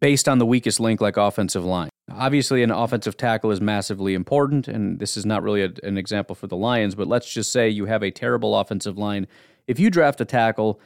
based 0.00 0.28
on 0.28 0.38
the 0.38 0.46
weakest 0.46 0.80
link, 0.80 1.00
like 1.00 1.16
offensive 1.16 1.64
line. 1.64 1.90
Obviously, 2.10 2.62
an 2.62 2.70
offensive 2.70 3.16
tackle 3.16 3.50
is 3.50 3.60
massively 3.60 4.14
important, 4.14 4.68
and 4.68 4.98
this 4.98 5.16
is 5.16 5.24
not 5.24 5.42
really 5.42 5.62
a, 5.62 5.72
an 5.82 5.98
example 5.98 6.34
for 6.34 6.46
the 6.46 6.56
Lions, 6.56 6.94
but 6.94 7.06
let's 7.06 7.32
just 7.32 7.50
say 7.50 7.68
you 7.68 7.86
have 7.86 8.02
a 8.02 8.10
terrible 8.10 8.56
offensive 8.56 8.98
line. 8.98 9.26
If 9.66 9.78
you 9.78 9.90
draft 9.90 10.20
a 10.20 10.24
tackle 10.24 10.80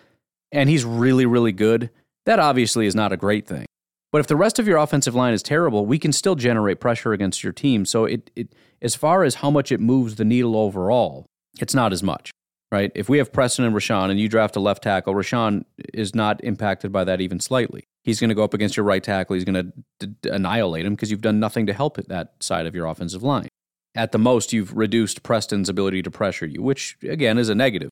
and 0.52 0.68
he's 0.68 0.84
really, 0.84 1.26
really 1.26 1.52
good, 1.52 1.90
that 2.26 2.38
obviously 2.38 2.86
is 2.86 2.94
not 2.94 3.12
a 3.12 3.16
great 3.16 3.46
thing. 3.46 3.66
But 4.10 4.20
if 4.20 4.26
the 4.26 4.36
rest 4.36 4.58
of 4.58 4.66
your 4.66 4.78
offensive 4.78 5.14
line 5.14 5.34
is 5.34 5.42
terrible, 5.42 5.84
we 5.84 5.98
can 5.98 6.12
still 6.12 6.34
generate 6.34 6.80
pressure 6.80 7.12
against 7.12 7.44
your 7.44 7.52
team. 7.52 7.84
So 7.84 8.04
it, 8.04 8.30
it 8.34 8.54
as 8.80 8.94
far 8.94 9.24
as 9.24 9.36
how 9.36 9.50
much 9.50 9.70
it 9.70 9.80
moves 9.80 10.14
the 10.16 10.24
needle 10.24 10.56
overall, 10.56 11.26
it's 11.60 11.74
not 11.74 11.92
as 11.92 12.02
much, 12.02 12.30
right? 12.70 12.92
If 12.94 13.08
we 13.08 13.18
have 13.18 13.32
Preston 13.32 13.64
and 13.64 13.74
Rashan 13.74 14.10
and 14.10 14.20
you 14.20 14.28
draft 14.28 14.56
a 14.56 14.60
left 14.60 14.82
tackle, 14.82 15.14
Rashan 15.14 15.64
is 15.94 16.14
not 16.14 16.42
impacted 16.44 16.92
by 16.92 17.04
that 17.04 17.20
even 17.20 17.40
slightly 17.40 17.88
he's 18.08 18.20
going 18.20 18.30
to 18.30 18.34
go 18.34 18.42
up 18.42 18.54
against 18.54 18.74
your 18.74 18.84
right 18.84 19.02
tackle. 19.02 19.34
He's 19.34 19.44
going 19.44 19.72
to 19.98 20.06
d- 20.06 20.30
annihilate 20.30 20.86
him 20.86 20.94
because 20.94 21.10
you've 21.10 21.20
done 21.20 21.38
nothing 21.38 21.66
to 21.66 21.74
help 21.74 21.98
that 21.98 22.32
side 22.40 22.66
of 22.66 22.74
your 22.74 22.86
offensive 22.86 23.22
line. 23.22 23.48
At 23.94 24.12
the 24.12 24.18
most, 24.18 24.52
you've 24.52 24.74
reduced 24.74 25.22
Preston's 25.22 25.68
ability 25.68 26.02
to 26.02 26.10
pressure 26.10 26.46
you, 26.46 26.62
which 26.62 26.96
again 27.02 27.36
is 27.36 27.50
a 27.50 27.54
negative. 27.54 27.90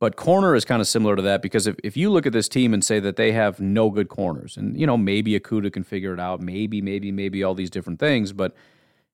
But 0.00 0.14
corner 0.14 0.54
is 0.54 0.64
kind 0.64 0.80
of 0.80 0.86
similar 0.86 1.16
to 1.16 1.22
that 1.22 1.42
because 1.42 1.66
if, 1.66 1.74
if 1.82 1.96
you 1.96 2.10
look 2.10 2.26
at 2.26 2.32
this 2.32 2.48
team 2.48 2.72
and 2.72 2.84
say 2.84 3.00
that 3.00 3.16
they 3.16 3.32
have 3.32 3.58
no 3.58 3.90
good 3.90 4.08
corners, 4.08 4.56
and 4.56 4.78
you 4.78 4.86
know 4.86 4.96
maybe 4.96 5.38
Okudah 5.38 5.72
can 5.72 5.82
figure 5.82 6.14
it 6.14 6.20
out, 6.20 6.40
maybe 6.40 6.80
maybe 6.80 7.10
maybe 7.10 7.42
all 7.42 7.54
these 7.54 7.70
different 7.70 7.98
things, 7.98 8.32
but 8.32 8.54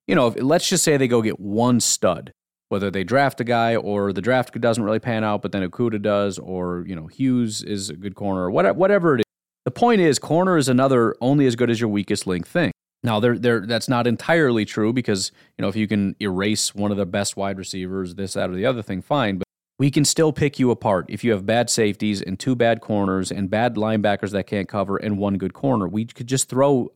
you 0.06 0.14
know 0.14 0.26
if, 0.26 0.42
let's 0.42 0.68
just 0.68 0.84
say 0.84 0.98
they 0.98 1.08
go 1.08 1.22
get 1.22 1.40
one 1.40 1.80
stud, 1.80 2.32
whether 2.74 2.90
they 2.90 3.04
draft 3.04 3.40
a 3.40 3.44
guy 3.44 3.76
or 3.76 4.12
the 4.12 4.20
draft 4.20 4.60
doesn't 4.60 4.82
really 4.82 4.98
pan 4.98 5.22
out, 5.22 5.42
but 5.42 5.52
then 5.52 5.62
Okudah 5.62 6.02
does, 6.02 6.40
or 6.40 6.84
you 6.88 6.96
know 6.96 7.06
Hughes 7.06 7.62
is 7.62 7.88
a 7.88 7.94
good 7.94 8.16
corner, 8.16 8.42
or 8.42 8.50
whatever 8.50 8.76
whatever 8.76 9.14
it 9.14 9.20
is. 9.20 9.24
The 9.64 9.70
point 9.70 10.00
is, 10.00 10.18
corner 10.18 10.58
is 10.58 10.68
another 10.68 11.14
only 11.20 11.46
as 11.46 11.54
good 11.54 11.70
as 11.70 11.80
your 11.80 11.88
weakest 11.88 12.26
link 12.26 12.48
thing. 12.48 12.72
Now, 13.04 13.20
they're, 13.20 13.38
they're, 13.38 13.64
that's 13.64 13.88
not 13.88 14.08
entirely 14.08 14.64
true 14.64 14.92
because 14.92 15.30
you 15.56 15.62
know 15.62 15.68
if 15.68 15.76
you 15.76 15.86
can 15.86 16.16
erase 16.20 16.74
one 16.74 16.90
of 16.90 16.96
the 16.96 17.06
best 17.06 17.36
wide 17.36 17.58
receivers, 17.58 18.16
this, 18.16 18.32
that, 18.32 18.50
or 18.50 18.54
the 18.54 18.66
other 18.66 18.82
thing, 18.82 19.02
fine. 19.02 19.38
But 19.38 19.46
we 19.78 19.92
can 19.92 20.04
still 20.04 20.32
pick 20.32 20.58
you 20.58 20.72
apart 20.72 21.06
if 21.08 21.22
you 21.22 21.30
have 21.30 21.46
bad 21.46 21.70
safeties 21.70 22.22
and 22.22 22.40
two 22.40 22.56
bad 22.56 22.80
corners 22.80 23.30
and 23.30 23.48
bad 23.48 23.76
linebackers 23.76 24.32
that 24.32 24.48
can't 24.48 24.68
cover 24.68 24.96
and 24.96 25.16
one 25.16 25.38
good 25.38 25.54
corner. 25.54 25.86
We 25.86 26.06
could 26.06 26.26
just 26.26 26.48
throw 26.48 26.90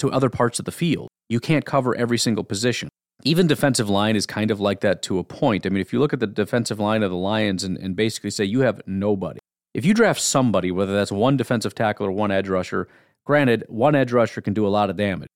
to 0.00 0.10
other 0.10 0.28
parts 0.28 0.58
of 0.58 0.64
the 0.64 0.72
field. 0.72 1.06
You 1.28 1.38
can't 1.38 1.64
cover 1.64 1.94
every 1.94 2.18
single 2.18 2.42
position. 2.42 2.88
Even 3.24 3.46
defensive 3.46 3.88
line 3.88 4.16
is 4.16 4.26
kind 4.26 4.50
of 4.50 4.60
like 4.60 4.80
that 4.80 5.02
to 5.02 5.18
a 5.18 5.24
point. 5.24 5.66
I 5.66 5.68
mean, 5.68 5.80
if 5.80 5.92
you 5.92 5.98
look 5.98 6.12
at 6.12 6.20
the 6.20 6.26
defensive 6.26 6.80
line 6.80 7.02
of 7.02 7.10
the 7.10 7.16
Lions 7.16 7.64
and, 7.64 7.76
and 7.76 7.94
basically 7.94 8.30
say 8.30 8.44
you 8.44 8.60
have 8.60 8.80
nobody, 8.86 9.40
if 9.74 9.84
you 9.84 9.94
draft 9.94 10.20
somebody, 10.20 10.70
whether 10.70 10.94
that's 10.94 11.12
one 11.12 11.36
defensive 11.36 11.74
tackle 11.74 12.06
or 12.06 12.10
one 12.10 12.30
edge 12.30 12.48
rusher, 12.48 12.88
granted, 13.24 13.64
one 13.68 13.94
edge 13.94 14.12
rusher 14.12 14.40
can 14.40 14.54
do 14.54 14.66
a 14.66 14.68
lot 14.68 14.90
of 14.90 14.96
damage. 14.96 15.28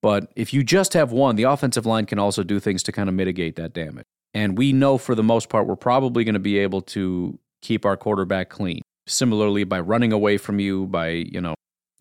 But 0.00 0.32
if 0.34 0.52
you 0.52 0.64
just 0.64 0.94
have 0.94 1.12
one, 1.12 1.36
the 1.36 1.44
offensive 1.44 1.86
line 1.86 2.06
can 2.06 2.18
also 2.18 2.42
do 2.42 2.58
things 2.58 2.82
to 2.84 2.92
kind 2.92 3.08
of 3.08 3.14
mitigate 3.14 3.56
that 3.56 3.72
damage. 3.72 4.04
And 4.34 4.56
we 4.56 4.72
know 4.72 4.98
for 4.98 5.14
the 5.14 5.22
most 5.22 5.48
part, 5.48 5.66
we're 5.66 5.76
probably 5.76 6.24
going 6.24 6.34
to 6.34 6.40
be 6.40 6.58
able 6.58 6.82
to 6.82 7.38
keep 7.60 7.84
our 7.84 7.96
quarterback 7.96 8.48
clean. 8.48 8.82
Similarly, 9.06 9.64
by 9.64 9.80
running 9.80 10.12
away 10.12 10.38
from 10.38 10.58
you, 10.58 10.86
by, 10.86 11.08
you 11.08 11.40
know, 11.40 11.54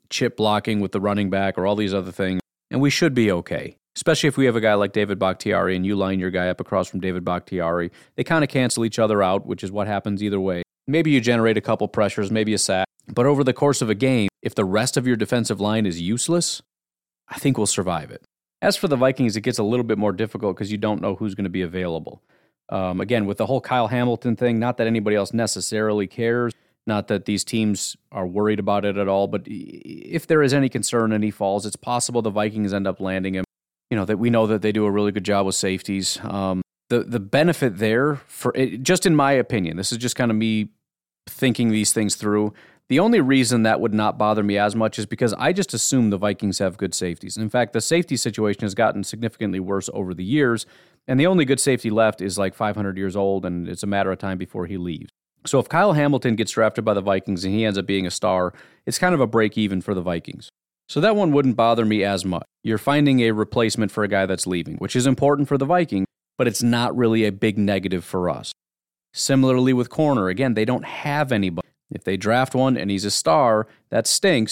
chip 0.10 0.38
blocking 0.38 0.80
with 0.80 0.92
the 0.92 1.02
running 1.02 1.30
back 1.30 1.58
or 1.58 1.66
all 1.66 1.76
these 1.76 1.94
other 1.94 2.12
things. 2.12 2.42
And 2.70 2.80
we 2.80 2.90
should 2.90 3.14
be 3.14 3.32
okay, 3.32 3.76
especially 3.96 4.28
if 4.28 4.38
we 4.38 4.46
have 4.46 4.56
a 4.56 4.62
guy 4.62 4.74
like 4.74 4.94
David 4.94 5.20
Bakhtiari 5.20 5.76
and 5.76 5.86
you 5.86 5.96
line 5.96 6.20
your 6.20 6.32
guy 6.32 6.50
up 6.50 6.60
across 6.60 6.88
from 6.88 7.00
David 7.00 7.26
Bakhtiari. 7.26 7.92
They 8.16 8.24
kind 8.24 8.44
of 8.44 8.50
cancel 8.50 8.86
each 8.86 9.00
other 9.00 9.22
out, 9.22 9.46
which 9.46 9.64
is 9.64 9.72
what 9.72 9.88
happens 9.88 10.24
either 10.24 10.40
way. 10.40 10.64
Maybe 10.88 11.12
you 11.12 11.22
generate 11.22 11.58
a 11.58 11.62
couple 11.62 11.88
pressures, 11.88 12.32
maybe 12.32 12.54
a 12.54 12.58
sack. 12.58 12.88
But 13.08 13.26
over 13.26 13.44
the 13.44 13.54
course 13.54 13.82
of 13.82 13.90
a 13.90 13.96
game, 13.96 14.30
if 14.42 14.56
the 14.56 14.66
rest 14.66 14.98
of 14.98 15.06
your 15.06 15.16
defensive 15.16 15.60
line 15.60 15.86
is 15.86 16.02
useless, 16.02 16.62
I 17.28 17.38
think 17.38 17.58
we'll 17.58 17.68
survive 17.68 18.12
it. 18.12 18.24
As 18.62 18.76
for 18.76 18.88
the 18.88 18.96
Vikings, 18.96 19.36
it 19.36 19.42
gets 19.42 19.58
a 19.58 19.64
little 19.64 19.84
bit 19.84 19.98
more 19.98 20.12
difficult 20.12 20.56
because 20.56 20.72
you 20.72 20.78
don't 20.78 21.02
know 21.02 21.16
who's 21.16 21.36
going 21.36 21.46
to 21.46 21.50
be 21.50 21.62
available. 21.62 22.22
Um, 22.70 23.02
again, 23.02 23.26
with 23.26 23.38
the 23.38 23.46
whole 23.46 23.60
Kyle 23.60 23.88
Hamilton 23.88 24.36
thing, 24.36 24.60
not 24.60 24.78
that 24.78 24.88
anybody 24.88 25.16
else 25.16 25.34
necessarily 25.34 26.08
cares, 26.08 26.54
not 26.88 27.08
that 27.10 27.26
these 27.26 27.44
teams 27.44 27.98
are 28.12 28.26
worried 28.26 28.60
about 28.60 28.86
it 28.86 28.98
at 28.98 29.08
all, 29.08 29.28
but 29.28 29.44
if 29.46 30.28
there 30.28 30.42
is 30.42 30.54
any 30.54 30.70
concern 30.70 31.12
and 31.12 31.24
he 31.24 31.32
falls, 31.32 31.66
it's 31.66 31.76
possible 31.76 32.22
the 32.22 32.30
Vikings 32.30 32.74
end 32.74 32.88
up 32.88 33.00
landing 33.00 33.36
him. 33.36 33.44
You 33.92 33.98
know 33.98 34.06
that 34.06 34.18
we 34.18 34.30
know 34.30 34.48
that 34.48 34.62
they 34.62 34.72
do 34.72 34.86
a 34.86 34.92
really 34.92 35.12
good 35.12 35.26
job 35.26 35.46
with 35.46 35.56
safeties. 35.56 36.20
Um, 36.24 36.62
the 36.90 37.04
the 37.04 37.20
benefit 37.20 37.78
there 37.78 38.16
for 38.28 38.52
it, 38.56 38.82
just 38.82 39.06
in 39.06 39.16
my 39.16 39.34
opinion, 39.34 39.78
this 39.78 39.92
is 39.92 39.98
just 39.98 40.16
kind 40.16 40.32
of 40.32 40.38
me 40.38 40.70
thinking 41.28 41.70
these 41.70 41.94
things 41.94 42.16
through. 42.16 42.54
The 42.90 43.00
only 43.00 43.22
reason 43.22 43.64
that 43.64 43.80
would 43.80 43.94
not 43.94 44.18
bother 44.18 44.44
me 44.44 44.58
as 44.58 44.76
much 44.76 45.00
is 45.00 45.06
because 45.06 45.34
I 45.34 45.54
just 45.54 45.74
assume 45.74 46.10
the 46.10 46.18
Vikings 46.18 46.60
have 46.60 46.78
good 46.78 46.94
safeties. 46.94 47.38
In 47.38 47.50
fact, 47.50 47.72
the 47.72 47.80
safety 47.80 48.18
situation 48.18 48.64
has 48.64 48.74
gotten 48.74 49.04
significantly 49.04 49.62
worse 49.62 49.90
over 49.94 50.14
the 50.14 50.26
years, 50.26 50.66
and 51.08 51.20
the 51.20 51.28
only 51.28 51.46
good 51.46 51.60
safety 51.60 51.90
left 51.90 52.22
is 52.22 52.38
like 52.38 52.54
500 52.54 52.98
years 52.98 53.16
old, 53.16 53.46
and 53.46 53.70
it's 53.70 53.84
a 53.84 53.88
matter 53.88 54.12
of 54.12 54.20
time 54.20 54.38
before 54.38 54.66
he 54.66 54.78
leaves. 54.78 55.10
So 55.46 55.60
if 55.60 55.70
Kyle 55.70 55.94
Hamilton 55.94 56.36
gets 56.36 56.52
drafted 56.52 56.86
by 56.86 56.94
the 56.94 57.02
Vikings 57.02 57.44
and 57.44 57.54
he 57.54 57.66
ends 57.66 57.78
up 57.78 57.86
being 57.86 58.06
a 58.06 58.12
star, 58.12 58.54
it's 58.86 59.00
kind 59.00 59.16
of 59.16 59.22
a 59.22 59.28
break 59.28 59.58
even 59.58 59.82
for 59.82 59.94
the 59.94 60.02
Vikings. 60.02 60.52
So 60.92 61.00
that 61.00 61.16
one 61.16 61.32
wouldn't 61.32 61.56
bother 61.56 61.86
me 61.86 62.04
as 62.04 62.26
much. 62.26 62.44
You're 62.64 62.78
finding 62.78 63.22
a 63.22 63.32
replacement 63.32 63.94
for 63.94 64.04
a 64.04 64.10
guy 64.10 64.26
that's 64.26 64.46
leaving, 64.46 64.76
which 64.76 64.94
is 64.94 65.08
important 65.08 65.48
for 65.48 65.58
the 65.58 65.64
Vikings, 65.64 66.06
but 66.38 66.50
it's 66.50 66.62
not 66.62 66.94
really 66.98 67.24
a 67.24 67.32
big 67.32 67.58
negative 67.58 68.04
for 68.04 68.30
us. 68.30 68.52
Similarly 69.14 69.72
with 69.72 69.90
corner, 69.90 70.28
again, 70.28 70.54
they 70.54 70.66
don't 70.66 70.84
have 70.84 71.32
anybody. 71.32 71.70
If 71.92 72.04
they 72.04 72.18
draft 72.18 72.54
one 72.54 72.76
and 72.76 72.92
he's 72.92 73.06
a 73.06 73.10
star, 73.10 73.68
that 73.90 74.06
stinks, 74.06 74.52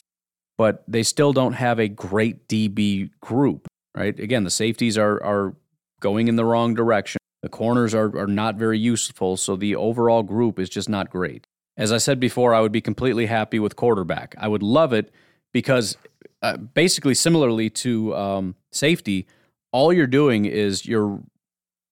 but 0.57 0.81
they 0.87 1.03
still 1.03 1.33
don't 1.33 1.55
have 1.55 1.77
a 1.77 1.89
great 1.89 2.47
DB 2.47 3.09
group, 3.19 3.67
right? 3.93 4.17
Again, 4.17 4.45
the 4.45 4.49
safeties 4.49 4.97
are, 4.97 5.21
are 5.21 5.55
going 5.99 6.29
in 6.29 6.37
the 6.37 6.45
wrong 6.45 6.73
direction. 6.73 7.19
The 7.43 7.49
corners 7.49 7.93
are, 7.93 8.17
are 8.17 8.27
not 8.27 8.55
very 8.55 8.79
useful, 8.79 9.35
so 9.35 9.57
the 9.57 9.75
overall 9.75 10.23
group 10.23 10.57
is 10.57 10.69
just 10.69 10.87
not 10.87 11.09
great. 11.09 11.43
As 11.75 11.91
I 11.91 11.97
said 11.97 12.17
before, 12.17 12.53
I 12.53 12.61
would 12.61 12.71
be 12.71 12.79
completely 12.79 13.25
happy 13.25 13.59
with 13.59 13.75
quarterback. 13.75 14.35
I 14.37 14.47
would 14.47 14.63
love 14.63 14.93
it 14.93 15.11
because 15.51 15.97
uh, 16.41 16.57
basically, 16.57 17.13
similarly 17.13 17.69
to 17.69 18.15
um, 18.15 18.55
safety, 18.71 19.27
all 19.71 19.93
you're 19.93 20.07
doing 20.07 20.45
is 20.45 20.85
you're 20.85 21.21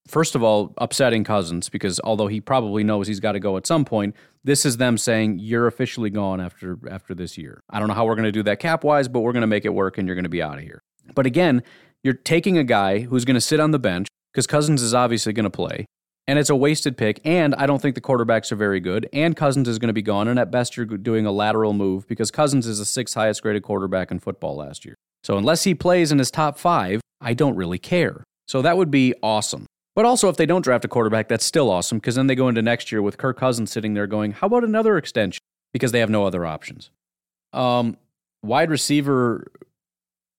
first 0.07 0.35
of 0.35 0.43
all, 0.43 0.73
upsetting 0.77 1.23
Cousins 1.23 1.69
because 1.69 1.99
although 2.03 2.27
he 2.27 2.39
probably 2.39 2.83
knows 2.83 3.07
he's 3.07 3.19
got 3.19 3.33
to 3.33 3.39
go 3.39 3.57
at 3.57 3.67
some 3.67 3.85
point, 3.85 4.15
this 4.43 4.65
is 4.65 4.77
them 4.77 4.97
saying 4.97 5.39
you're 5.39 5.67
officially 5.67 6.09
gone 6.09 6.39
after 6.39 6.79
after 6.89 7.13
this 7.13 7.37
year. 7.37 7.61
I 7.69 7.79
don't 7.79 7.87
know 7.87 7.93
how 7.93 8.05
we're 8.05 8.15
going 8.15 8.25
to 8.25 8.31
do 8.31 8.43
that 8.43 8.59
cap 8.59 8.83
wise, 8.83 9.07
but 9.07 9.19
we're 9.19 9.33
going 9.33 9.41
to 9.41 9.47
make 9.47 9.65
it 9.65 9.73
work 9.73 9.97
and 9.97 10.07
you're 10.07 10.15
going 10.15 10.23
to 10.23 10.29
be 10.29 10.41
out 10.41 10.57
of 10.57 10.63
here. 10.63 10.81
But 11.13 11.25
again, 11.25 11.63
you're 12.03 12.13
taking 12.13 12.57
a 12.57 12.63
guy 12.63 12.99
who's 12.99 13.25
going 13.25 13.35
to 13.35 13.41
sit 13.41 13.59
on 13.59 13.71
the 13.71 13.79
bench 13.79 14.07
because 14.31 14.47
Cousins 14.47 14.81
is 14.81 14.93
obviously 14.93 15.33
going 15.33 15.43
to 15.43 15.49
play. 15.49 15.85
And 16.27 16.37
it's 16.37 16.49
a 16.49 16.55
wasted 16.55 16.97
pick. 16.97 17.21
And 17.23 17.55
I 17.55 17.65
don't 17.65 17.81
think 17.81 17.95
the 17.95 18.01
quarterbacks 18.01 18.51
are 18.51 18.57
very 18.57 18.79
good. 18.79 19.07
And 19.13 19.35
Cousins 19.35 19.67
is 19.67 19.79
going 19.79 19.87
to 19.87 19.93
be 19.93 20.01
gone. 20.01 20.27
And 20.27 20.37
at 20.37 20.51
best, 20.51 20.75
you're 20.75 20.85
doing 20.85 21.25
a 21.25 21.31
lateral 21.31 21.73
move 21.73 22.07
because 22.07 22.31
Cousins 22.31 22.67
is 22.67 22.79
the 22.79 22.85
sixth 22.85 23.15
highest 23.15 23.41
graded 23.41 23.63
quarterback 23.63 24.11
in 24.11 24.19
football 24.19 24.57
last 24.57 24.83
year. 24.83 24.95
So 25.23 25.37
unless 25.37 25.63
he 25.63 25.73
plays 25.73 26.11
in 26.11 26.19
his 26.19 26.29
top 26.29 26.57
five, 26.57 27.01
I 27.21 27.33
don't 27.33 27.55
really 27.55 27.79
care. 27.79 28.23
So 28.47 28.61
that 28.61 28.77
would 28.77 28.91
be 28.91 29.13
awesome. 29.23 29.65
But 29.95 30.05
also, 30.05 30.29
if 30.29 30.37
they 30.37 30.45
don't 30.45 30.61
draft 30.61 30.85
a 30.85 30.87
quarterback, 30.87 31.27
that's 31.27 31.45
still 31.45 31.71
awesome 31.71 31.97
because 31.97 32.15
then 32.15 32.27
they 32.27 32.35
go 32.35 32.49
into 32.49 32.61
next 32.61 32.91
year 32.91 33.01
with 33.01 33.17
Kirk 33.17 33.39
Cousins 33.39 33.71
sitting 33.71 33.93
there 33.93 34.05
going, 34.05 34.31
how 34.31 34.45
about 34.47 34.63
another 34.63 34.95
extension? 34.97 35.39
Because 35.73 35.91
they 35.91 35.99
have 35.99 36.09
no 36.09 36.25
other 36.25 36.45
options. 36.45 36.91
Um, 37.51 37.97
wide 38.43 38.69
receiver 38.69 39.51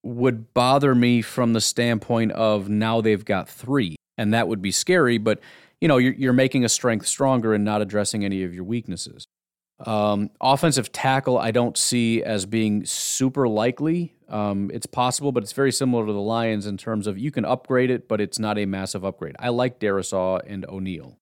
would 0.05 0.55
bother 0.55 0.95
me 0.95 1.23
from 1.23 1.55
the 1.55 1.61
standpoint 1.61 2.33
of 2.33 2.69
now 2.69 3.01
they've 3.01 3.25
got 3.25 3.49
three, 3.49 3.97
and 4.17 4.33
that 4.33 4.47
would 4.47 4.63
be 4.63 4.71
scary. 4.71 5.19
But 5.19 5.41
you 5.81 5.89
know, 5.89 5.99
you're, 5.99 6.15
you're 6.15 6.33
making 6.33 6.65
a 6.65 6.69
strength 6.69 7.07
stronger 7.07 7.55
and 7.55 7.65
not 7.65 7.83
addressing 7.83 8.25
any 8.25 8.43
of 8.43 8.55
your 8.55 8.65
weaknesses. 8.65 9.27
Um, 9.81 10.31
offensive 10.41 10.91
tackle, 10.91 11.39
I 11.39 11.53
don't 11.53 11.79
see 11.79 12.23
as 12.23 12.47
being 12.47 12.85
super 12.85 13.47
likely. 13.47 14.15
Um, 14.29 14.71
it's 14.75 14.87
possible, 14.87 15.31
but 15.31 15.43
it's 15.43 15.53
very 15.53 15.71
similar 15.71 16.05
to 16.05 16.13
the 16.13 16.21
Lions 16.21 16.67
in 16.67 16.77
terms 16.77 17.07
of 17.07 17.17
you 17.17 17.31
can 17.31 17.45
upgrade 17.45 17.91
it, 17.91 18.09
but 18.09 18.21
it's 18.21 18.39
not 18.39 18.59
a 18.59 18.67
massive 18.67 19.05
upgrade. 19.05 19.37
I 19.39 19.51
like 19.51 19.79
Darrisaw 19.79 20.41
and 20.47 20.67
O'Neill, 20.67 21.19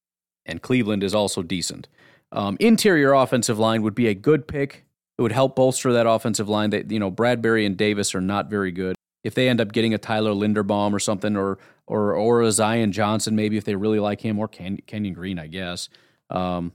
and 0.46 0.62
Cleveland 0.62 1.04
is 1.04 1.14
also 1.14 1.42
decent. 1.42 1.88
Um, 2.32 2.56
interior 2.58 3.12
offensive 3.12 3.58
line 3.58 3.82
would 3.82 3.94
be 3.94 4.08
a 4.08 4.14
good 4.14 4.48
pick. 4.48 4.84
It 5.18 5.22
would 5.22 5.32
help 5.32 5.54
bolster 5.56 5.92
that 5.92 6.06
offensive 6.06 6.48
line. 6.48 6.70
That 6.70 6.90
you 6.90 6.98
know, 6.98 7.10
Bradbury 7.10 7.66
and 7.66 7.76
Davis 7.76 8.14
are 8.14 8.20
not 8.20 8.50
very 8.50 8.72
good. 8.72 8.96
If 9.22 9.34
they 9.34 9.48
end 9.48 9.60
up 9.60 9.72
getting 9.72 9.92
a 9.92 9.98
Tyler 9.98 10.32
Linderbaum 10.32 10.92
or 10.92 10.98
something, 10.98 11.36
or 11.36 11.58
or 11.86 12.14
or 12.14 12.42
a 12.42 12.52
Zion 12.52 12.92
Johnson, 12.92 13.36
maybe 13.36 13.56
if 13.56 13.64
they 13.64 13.74
really 13.74 14.00
like 14.00 14.20
him, 14.20 14.38
or 14.38 14.48
Ken, 14.48 14.78
Kenyon 14.86 15.14
Green, 15.14 15.38
I 15.38 15.46
guess. 15.46 15.88
Um, 16.30 16.72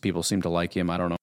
people 0.00 0.22
seem 0.22 0.42
to 0.42 0.48
like 0.48 0.76
him. 0.76 0.90
I 0.90 0.96
don't 0.96 1.10
know. 1.10 1.16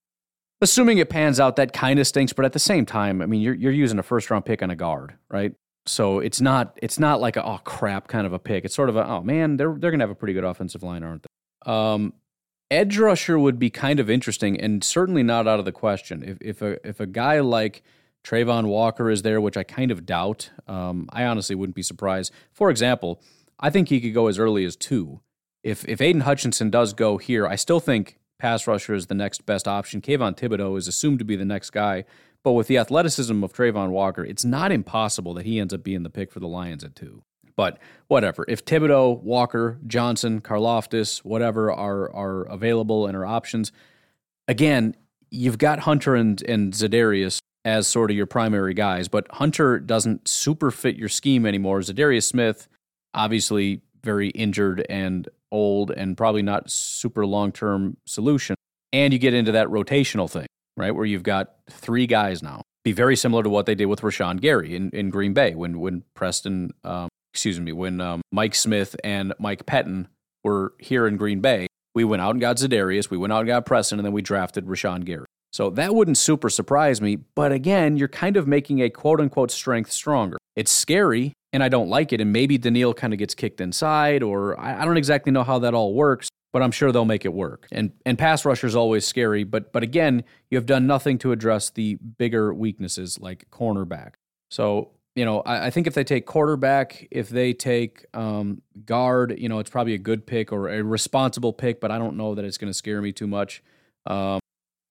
Assuming 0.61 0.97
it 0.97 1.09
pans 1.09 1.39
out, 1.39 1.57
that 1.57 1.73
kind 1.73 1.99
of 1.99 2.07
stinks. 2.07 2.31
But 2.31 2.45
at 2.45 2.53
the 2.53 2.59
same 2.59 2.85
time, 2.85 3.21
I 3.21 3.25
mean, 3.25 3.41
you're 3.41 3.53
you're 3.53 3.71
using 3.71 3.99
a 3.99 4.03
first 4.03 4.29
round 4.29 4.45
pick 4.45 4.63
on 4.63 4.69
a 4.69 4.75
guard, 4.75 5.15
right? 5.29 5.53
So 5.85 6.19
it's 6.19 6.39
not 6.39 6.77
it's 6.81 6.97
not 6.97 7.19
like 7.19 7.35
a 7.35 7.45
oh 7.45 7.59
crap 7.63 8.07
kind 8.07 8.25
of 8.25 8.33
a 8.33 8.39
pick. 8.39 8.63
It's 8.63 8.75
sort 8.75 8.89
of 8.89 8.95
a 8.95 9.05
oh 9.05 9.21
man, 9.21 9.57
they're 9.57 9.75
they're 9.77 9.91
gonna 9.91 10.03
have 10.03 10.09
a 10.09 10.15
pretty 10.15 10.33
good 10.33 10.45
offensive 10.45 10.83
line, 10.83 11.03
aren't 11.03 11.23
they? 11.23 11.71
Um, 11.71 12.13
edge 12.71 12.97
rusher 12.97 13.37
would 13.37 13.59
be 13.59 13.69
kind 13.69 13.99
of 13.99 14.09
interesting 14.09 14.59
and 14.59 14.83
certainly 14.83 15.23
not 15.23 15.47
out 15.47 15.59
of 15.59 15.65
the 15.65 15.71
question. 15.71 16.23
If 16.23 16.37
if 16.41 16.61
a 16.61 16.87
if 16.87 16.99
a 16.99 17.05
guy 17.05 17.41
like 17.41 17.83
Travon 18.23 18.65
Walker 18.65 19.09
is 19.09 19.21
there, 19.21 19.41
which 19.41 19.57
I 19.57 19.63
kind 19.63 19.91
of 19.91 20.05
doubt, 20.05 20.49
um, 20.67 21.09
I 21.11 21.25
honestly 21.25 21.55
wouldn't 21.55 21.75
be 21.75 21.83
surprised. 21.83 22.31
For 22.51 22.69
example, 22.69 23.21
I 23.59 23.69
think 23.69 23.89
he 23.89 23.99
could 23.99 24.13
go 24.13 24.27
as 24.27 24.39
early 24.39 24.65
as 24.65 24.75
two. 24.75 25.21
If 25.63 25.87
if 25.87 26.01
Aidan 26.01 26.21
Hutchinson 26.21 26.69
does 26.69 26.93
go 26.93 27.17
here, 27.17 27.47
I 27.47 27.55
still 27.55 27.79
think 27.79 28.17
pass 28.39 28.67
rusher 28.67 28.93
is 28.93 29.07
the 29.07 29.13
next 29.13 29.45
best 29.45 29.67
option. 29.67 30.01
Kayvon 30.01 30.35
Thibodeaux 30.35 30.77
is 30.77 30.87
assumed 30.87 31.19
to 31.19 31.25
be 31.25 31.35
the 31.35 31.45
next 31.45 31.69
guy. 31.69 32.05
But 32.43 32.53
with 32.53 32.67
the 32.67 32.77
athleticism 32.77 33.41
of 33.41 33.53
Travon 33.53 33.91
Walker, 33.91 34.25
it's 34.25 34.43
not 34.43 34.71
impossible 34.71 35.33
that 35.35 35.45
he 35.45 35.59
ends 35.59 35.73
up 35.73 35.81
being 35.81 36.03
the 36.03 36.09
pick 36.09 36.29
for 36.29 36.41
the 36.41 36.47
Lions 36.47 36.83
at 36.83 36.93
two. 36.93 37.23
But 37.55 37.79
whatever. 38.07 38.43
If 38.47 38.65
Thibodeaux, 38.65 39.21
Walker, 39.21 39.79
Johnson, 39.87 40.41
Karlaftis, 40.41 41.19
whatever 41.19 41.71
are 41.71 42.13
are 42.13 42.43
available 42.43 43.07
and 43.07 43.15
are 43.15 43.25
options, 43.25 43.71
again, 44.47 44.95
you've 45.29 45.57
got 45.57 45.79
Hunter 45.79 46.15
and, 46.15 46.41
and 46.43 46.73
Za'Darius. 46.73 47.39
As 47.65 47.87
sort 47.87 48.11
of 48.11 48.17
your 48.17 48.25
primary 48.25 48.73
guys, 48.73 49.07
but 49.07 49.27
Hunter 49.31 49.79
doesn't 49.79 50.27
super 50.27 50.71
fit 50.71 50.95
your 50.95 51.09
scheme 51.09 51.45
anymore. 51.45 51.79
Za'Darius 51.79 52.23
Smith, 52.25 52.67
obviously 53.13 53.81
very 54.03 54.29
injured 54.29 54.85
and 54.89 55.29
old 55.51 55.91
and 55.91 56.17
probably 56.17 56.41
not 56.41 56.69
super 56.69 57.25
long 57.25 57.51
term 57.51 57.97
solution. 58.05 58.55
And 58.91 59.13
you 59.13 59.19
get 59.19 59.33
into 59.33 59.53
that 59.53 59.67
rotational 59.67 60.29
thing, 60.29 60.45
right? 60.77 60.91
Where 60.91 61.05
you've 61.05 61.23
got 61.23 61.55
three 61.69 62.05
guys 62.05 62.43
now. 62.43 62.61
Be 62.83 62.91
very 62.91 63.15
similar 63.15 63.43
to 63.43 63.49
what 63.49 63.65
they 63.65 63.75
did 63.75 63.85
with 63.85 64.01
Rashan 64.01 64.41
Gary 64.41 64.75
in, 64.75 64.89
in 64.91 65.09
Green 65.09 65.33
Bay 65.33 65.55
when 65.55 65.79
when 65.79 66.03
Preston, 66.15 66.71
um, 66.83 67.07
excuse 67.33 67.59
me, 67.59 67.71
when 67.71 68.01
um, 68.01 68.21
Mike 68.31 68.55
Smith 68.55 68.95
and 69.03 69.33
Mike 69.39 69.65
Pettine 69.65 70.07
were 70.43 70.73
here 70.79 71.07
in 71.07 71.15
Green 71.15 71.39
Bay. 71.39 71.67
We 71.95 72.03
went 72.03 72.21
out 72.21 72.31
and 72.31 72.41
got 72.41 72.57
Za'Darius, 72.57 73.09
we 73.09 73.17
went 73.17 73.31
out 73.31 73.41
and 73.41 73.47
got 73.47 73.65
Preston, 73.65 73.99
and 73.99 74.05
then 74.05 74.13
we 74.13 74.21
drafted 74.21 74.65
Rashan 74.65 75.05
Gary. 75.05 75.25
So 75.53 75.69
that 75.69 75.93
wouldn't 75.93 76.17
super 76.17 76.49
surprise 76.49 76.99
me. 76.99 77.15
But 77.15 77.51
again, 77.51 77.95
you're 77.95 78.07
kind 78.07 78.37
of 78.37 78.47
making 78.47 78.81
a 78.81 78.89
quote 78.89 79.21
unquote 79.21 79.51
strength 79.51 79.91
stronger. 79.91 80.37
It's 80.55 80.71
scary 80.71 81.33
and 81.53 81.63
I 81.63 81.69
don't 81.69 81.89
like 81.89 82.11
it. 82.11 82.19
And 82.19 82.33
maybe 82.33 82.57
Danielle 82.57 82.95
kind 82.95 83.13
of 83.13 83.19
gets 83.19 83.35
kicked 83.35 83.61
inside, 83.61 84.23
or 84.23 84.59
I, 84.59 84.83
don't 84.83 84.97
exactly 84.97 85.31
know 85.31 85.43
how 85.43 85.59
that 85.59 85.75
all 85.75 85.93
works, 85.93 86.27
but 86.51 86.63
I'm 86.63 86.71
sure 86.71 86.91
they'll 86.91 87.05
make 87.05 87.23
it 87.23 87.33
work. 87.33 87.67
And 87.71 87.91
and 88.05 88.17
pass 88.17 88.43
rusher 88.43 88.65
is 88.65 88.75
always 88.75 89.05
scary, 89.05 89.43
but 89.43 89.71
but 89.71 89.83
again, 89.83 90.23
you 90.49 90.57
have 90.57 90.65
done 90.65 90.87
nothing 90.87 91.19
to 91.19 91.31
address 91.31 91.69
the 91.69 91.95
bigger 91.95 92.51
weaknesses 92.53 93.19
like 93.19 93.45
cornerback. 93.51 94.13
So 94.49 94.89
you 95.15 95.25
know, 95.25 95.41
I, 95.41 95.67
I 95.67 95.69
think 95.69 95.85
if 95.85 95.93
they 95.93 96.03
take 96.03 96.25
quarterback, 96.25 97.07
if 97.11 97.29
they 97.29 97.53
take 97.53 98.05
um, 98.15 98.63
guard, 98.85 99.35
you 99.37 99.47
know, 99.47 99.59
it's 99.59 99.69
probably 99.69 99.93
a 99.93 99.99
good 99.99 100.25
pick 100.25 100.51
or 100.51 100.69
a 100.69 100.81
responsible 100.81 101.53
pick, 101.53 101.79
but 101.79 101.91
I 101.91 101.99
don't 101.99 102.17
know 102.17 102.33
that 102.33 102.43
it's 102.43 102.57
going 102.57 102.71
to 102.71 102.73
scare 102.73 102.99
me 102.99 103.11
too 103.11 103.27
much. 103.27 103.61
Um, 104.07 104.39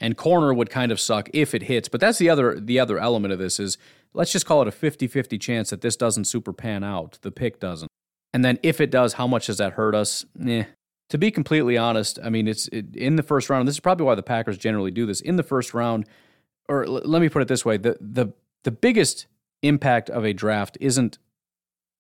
and 0.03 0.17
corner 0.17 0.53
would 0.53 0.69
kind 0.69 0.91
of 0.91 1.01
suck 1.01 1.31
if 1.33 1.55
it 1.55 1.63
hits. 1.63 1.89
But 1.89 2.01
that's 2.01 2.19
the 2.19 2.29
other 2.29 2.59
the 2.59 2.81
other 2.81 2.99
element 2.99 3.33
of 3.33 3.39
this 3.39 3.61
is 3.61 3.79
let's 4.13 4.33
just 4.33 4.45
call 4.45 4.61
it 4.61 4.69
a 4.69 4.73
50-50 4.73 5.41
chance 5.41 5.71
that 5.71 5.81
this 5.81 5.97
doesn't 5.97 6.25
super 6.25 6.53
pan 6.53 6.85
out. 6.85 7.19
The 7.23 7.31
pick 7.31 7.61
doesn't. 7.61 7.89
And 8.35 8.45
then 8.45 8.59
if 8.63 8.81
it 8.81 8.91
does, 8.91 9.15
how 9.15 9.27
much 9.27 9.47
does 9.47 9.59
that 9.59 9.75
hurt 9.75 9.95
us? 9.95 10.27
Eh. 10.45 10.65
To 11.11 11.19
be 11.19 11.31
completely 11.31 11.77
honest, 11.77 12.19
I 12.23 12.31
mean, 12.31 12.49
it's 12.49 12.69
it, 12.69 12.97
in 12.97 13.17
the 13.17 13.23
first 13.23 13.49
round. 13.49 13.69
This 13.69 13.77
is 13.77 13.81
probably 13.81 14.07
why 14.07 14.15
the 14.15 14.23
Packers 14.23 14.59
generally 14.59 14.91
do 14.91 15.07
this. 15.07 15.21
In 15.21 15.37
the 15.37 15.43
first 15.43 15.75
round, 15.75 16.07
or 16.69 16.85
l- 16.85 17.03
let 17.05 17.23
me 17.23 17.29
put 17.29 17.43
it 17.43 17.49
this 17.49 17.65
way: 17.65 17.77
the 17.77 17.97
the 18.01 18.33
the 18.65 18.71
biggest 18.71 19.27
impact 19.63 20.11
of 20.11 20.25
a 20.25 20.33
draft 20.33 20.79
isn't 20.81 21.19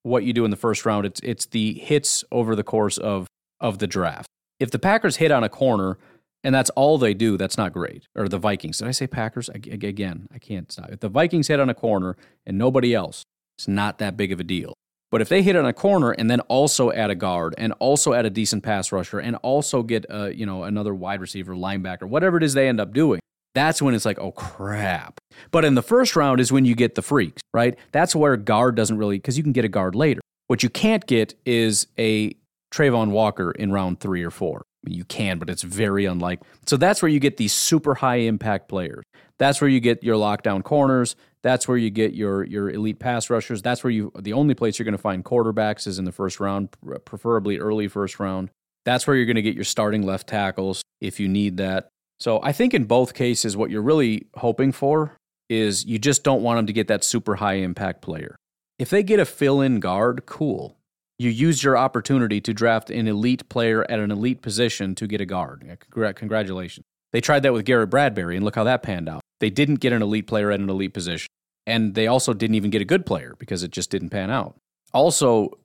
what 0.02 0.24
you 0.24 0.32
do 0.32 0.44
in 0.44 0.50
the 0.50 0.56
first 0.56 0.86
round. 0.86 1.06
It's 1.06 1.20
it's 1.22 1.46
the 1.46 1.74
hits 1.74 2.24
over 2.32 2.56
the 2.56 2.64
course 2.64 2.96
of 2.98 3.26
of 3.60 3.78
the 3.78 3.86
draft. 3.86 4.26
If 4.58 4.70
the 4.70 4.78
Packers 4.78 5.16
hit 5.16 5.30
on 5.30 5.44
a 5.44 5.48
corner 5.48 5.98
and 6.44 6.54
that's 6.54 6.70
all 6.70 6.98
they 6.98 7.14
do, 7.14 7.36
that's 7.36 7.56
not 7.56 7.72
great. 7.72 8.06
Or 8.14 8.28
the 8.28 8.38
Vikings. 8.38 8.78
Did 8.78 8.88
I 8.88 8.92
say 8.92 9.06
Packers? 9.06 9.48
Again, 9.48 10.28
I 10.34 10.38
can't 10.38 10.70
stop. 10.70 10.90
If 10.90 11.00
the 11.00 11.08
Vikings 11.08 11.48
hit 11.48 11.60
on 11.60 11.68
a 11.68 11.74
corner 11.74 12.16
and 12.46 12.58
nobody 12.58 12.94
else, 12.94 13.22
it's 13.56 13.68
not 13.68 13.98
that 13.98 14.16
big 14.16 14.32
of 14.32 14.40
a 14.40 14.44
deal. 14.44 14.74
But 15.12 15.20
if 15.20 15.28
they 15.28 15.42
hit 15.42 15.56
on 15.56 15.66
a 15.66 15.74
corner 15.74 16.10
and 16.10 16.30
then 16.30 16.40
also 16.40 16.90
add 16.90 17.10
a 17.10 17.14
guard 17.14 17.54
and 17.58 17.74
also 17.74 18.14
add 18.14 18.24
a 18.24 18.30
decent 18.30 18.62
pass 18.62 18.90
rusher 18.90 19.18
and 19.18 19.36
also 19.36 19.82
get 19.82 20.06
a, 20.08 20.34
you 20.34 20.46
know 20.46 20.64
another 20.64 20.94
wide 20.94 21.20
receiver, 21.20 21.54
linebacker, 21.54 22.04
whatever 22.04 22.38
it 22.38 22.42
is 22.42 22.54
they 22.54 22.66
end 22.66 22.80
up 22.80 22.94
doing, 22.94 23.20
that's 23.54 23.82
when 23.82 23.94
it's 23.94 24.06
like, 24.06 24.18
oh 24.18 24.32
crap. 24.32 25.18
But 25.50 25.66
in 25.66 25.74
the 25.74 25.82
first 25.82 26.16
round 26.16 26.40
is 26.40 26.50
when 26.50 26.64
you 26.64 26.74
get 26.74 26.94
the 26.94 27.02
freaks, 27.02 27.42
right? 27.52 27.78
That's 27.92 28.16
where 28.16 28.36
guard 28.38 28.74
doesn't 28.74 28.96
really 28.96 29.18
because 29.18 29.36
you 29.36 29.42
can 29.42 29.52
get 29.52 29.66
a 29.66 29.68
guard 29.68 29.94
later. 29.94 30.22
What 30.46 30.62
you 30.62 30.70
can't 30.70 31.06
get 31.06 31.34
is 31.44 31.86
a 31.98 32.34
Travon 32.72 33.10
Walker 33.10 33.50
in 33.50 33.70
round 33.70 34.00
three 34.00 34.22
or 34.22 34.30
four 34.30 34.64
you 34.86 35.04
can, 35.04 35.38
but 35.38 35.48
it's 35.48 35.62
very 35.62 36.04
unlikely. 36.04 36.46
So 36.66 36.76
that's 36.76 37.02
where 37.02 37.08
you 37.08 37.20
get 37.20 37.36
these 37.36 37.52
super 37.52 37.94
high 37.94 38.16
impact 38.16 38.68
players. 38.68 39.04
That's 39.38 39.60
where 39.60 39.68
you 39.70 39.80
get 39.80 40.02
your 40.02 40.16
lockdown 40.16 40.62
corners. 40.62 41.16
That's 41.42 41.66
where 41.66 41.76
you 41.76 41.90
get 41.90 42.14
your 42.14 42.44
your 42.44 42.70
elite 42.70 43.00
pass 43.00 43.28
rushers. 43.30 43.62
That's 43.62 43.82
where 43.82 43.90
you 43.90 44.12
the 44.18 44.32
only 44.32 44.54
place 44.54 44.78
you're 44.78 44.84
going 44.84 44.92
to 44.92 44.98
find 44.98 45.24
quarterbacks 45.24 45.86
is 45.86 45.98
in 45.98 46.04
the 46.04 46.12
first 46.12 46.38
round, 46.40 46.68
preferably 47.04 47.58
early 47.58 47.88
first 47.88 48.20
round. 48.20 48.50
That's 48.84 49.06
where 49.06 49.16
you're 49.16 49.26
going 49.26 49.36
to 49.36 49.42
get 49.42 49.54
your 49.54 49.64
starting 49.64 50.02
left 50.02 50.28
tackles 50.28 50.82
if 51.00 51.20
you 51.20 51.28
need 51.28 51.56
that. 51.56 51.88
So 52.20 52.40
I 52.42 52.52
think 52.52 52.74
in 52.74 52.84
both 52.84 53.14
cases, 53.14 53.56
what 53.56 53.70
you're 53.70 53.82
really 53.82 54.26
hoping 54.36 54.70
for 54.70 55.16
is 55.48 55.84
you 55.84 55.98
just 55.98 56.22
don't 56.22 56.42
want 56.42 56.58
them 56.58 56.66
to 56.66 56.72
get 56.72 56.88
that 56.88 57.04
super 57.04 57.36
high 57.36 57.54
impact 57.54 58.02
player. 58.02 58.36
If 58.78 58.90
they 58.90 59.02
get 59.02 59.20
a 59.20 59.24
fill 59.24 59.60
in 59.60 59.80
guard, 59.80 60.26
cool 60.26 60.76
you 61.18 61.30
used 61.30 61.62
your 61.62 61.76
opportunity 61.76 62.40
to 62.40 62.52
draft 62.52 62.90
an 62.90 63.06
elite 63.06 63.48
player 63.48 63.88
at 63.90 63.98
an 64.00 64.10
elite 64.10 64.42
position 64.42 64.94
to 64.96 65.06
get 65.06 65.20
a 65.20 65.26
guard. 65.26 65.78
Congratulations. 66.16 66.84
They 67.12 67.20
tried 67.20 67.42
that 67.44 67.52
with 67.52 67.64
Garrett 67.64 67.90
Bradbury, 67.90 68.36
and 68.36 68.44
look 68.44 68.54
how 68.56 68.64
that 68.64 68.82
panned 68.82 69.08
out. 69.08 69.20
They 69.40 69.50
didn't 69.50 69.76
get 69.76 69.92
an 69.92 70.02
elite 70.02 70.26
player 70.26 70.50
at 70.50 70.60
an 70.60 70.70
elite 70.70 70.94
position. 70.94 71.28
And 71.66 71.94
they 71.94 72.06
also 72.06 72.32
didn't 72.32 72.56
even 72.56 72.70
get 72.70 72.82
a 72.82 72.84
good 72.84 73.06
player 73.06 73.36
because 73.38 73.62
it 73.62 73.70
just 73.70 73.90
didn't 73.90 74.08
pan 74.08 74.30
out. 74.30 74.56
Also, 74.92 75.58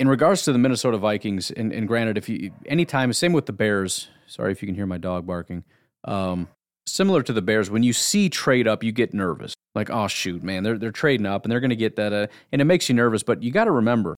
in 0.00 0.08
regards 0.08 0.42
to 0.42 0.52
the 0.52 0.58
Minnesota 0.58 0.98
Vikings, 0.98 1.50
and, 1.50 1.72
and 1.72 1.86
granted, 1.86 2.18
if 2.18 2.28
you 2.28 2.50
anytime, 2.66 3.12
same 3.12 3.32
with 3.32 3.46
the 3.46 3.52
Bears. 3.52 4.08
Sorry 4.26 4.50
if 4.50 4.62
you 4.62 4.66
can 4.66 4.74
hear 4.74 4.86
my 4.86 4.98
dog 4.98 5.26
barking. 5.26 5.62
Um, 6.04 6.48
similar 6.86 7.22
to 7.22 7.32
the 7.32 7.42
Bears, 7.42 7.70
when 7.70 7.82
you 7.82 7.92
see 7.92 8.28
trade 8.28 8.66
up, 8.66 8.82
you 8.82 8.90
get 8.90 9.14
nervous. 9.14 9.54
Like, 9.74 9.90
oh 9.90 10.08
shoot, 10.08 10.42
man, 10.42 10.64
they're 10.64 10.78
they're 10.78 10.90
trading 10.90 11.26
up 11.26 11.44
and 11.44 11.52
they're 11.52 11.60
going 11.60 11.70
to 11.70 11.76
get 11.76 11.96
that, 11.96 12.12
uh, 12.12 12.26
and 12.50 12.60
it 12.60 12.64
makes 12.64 12.88
you 12.88 12.94
nervous. 12.94 13.22
But 13.22 13.42
you 13.42 13.52
got 13.52 13.64
to 13.64 13.70
remember, 13.70 14.16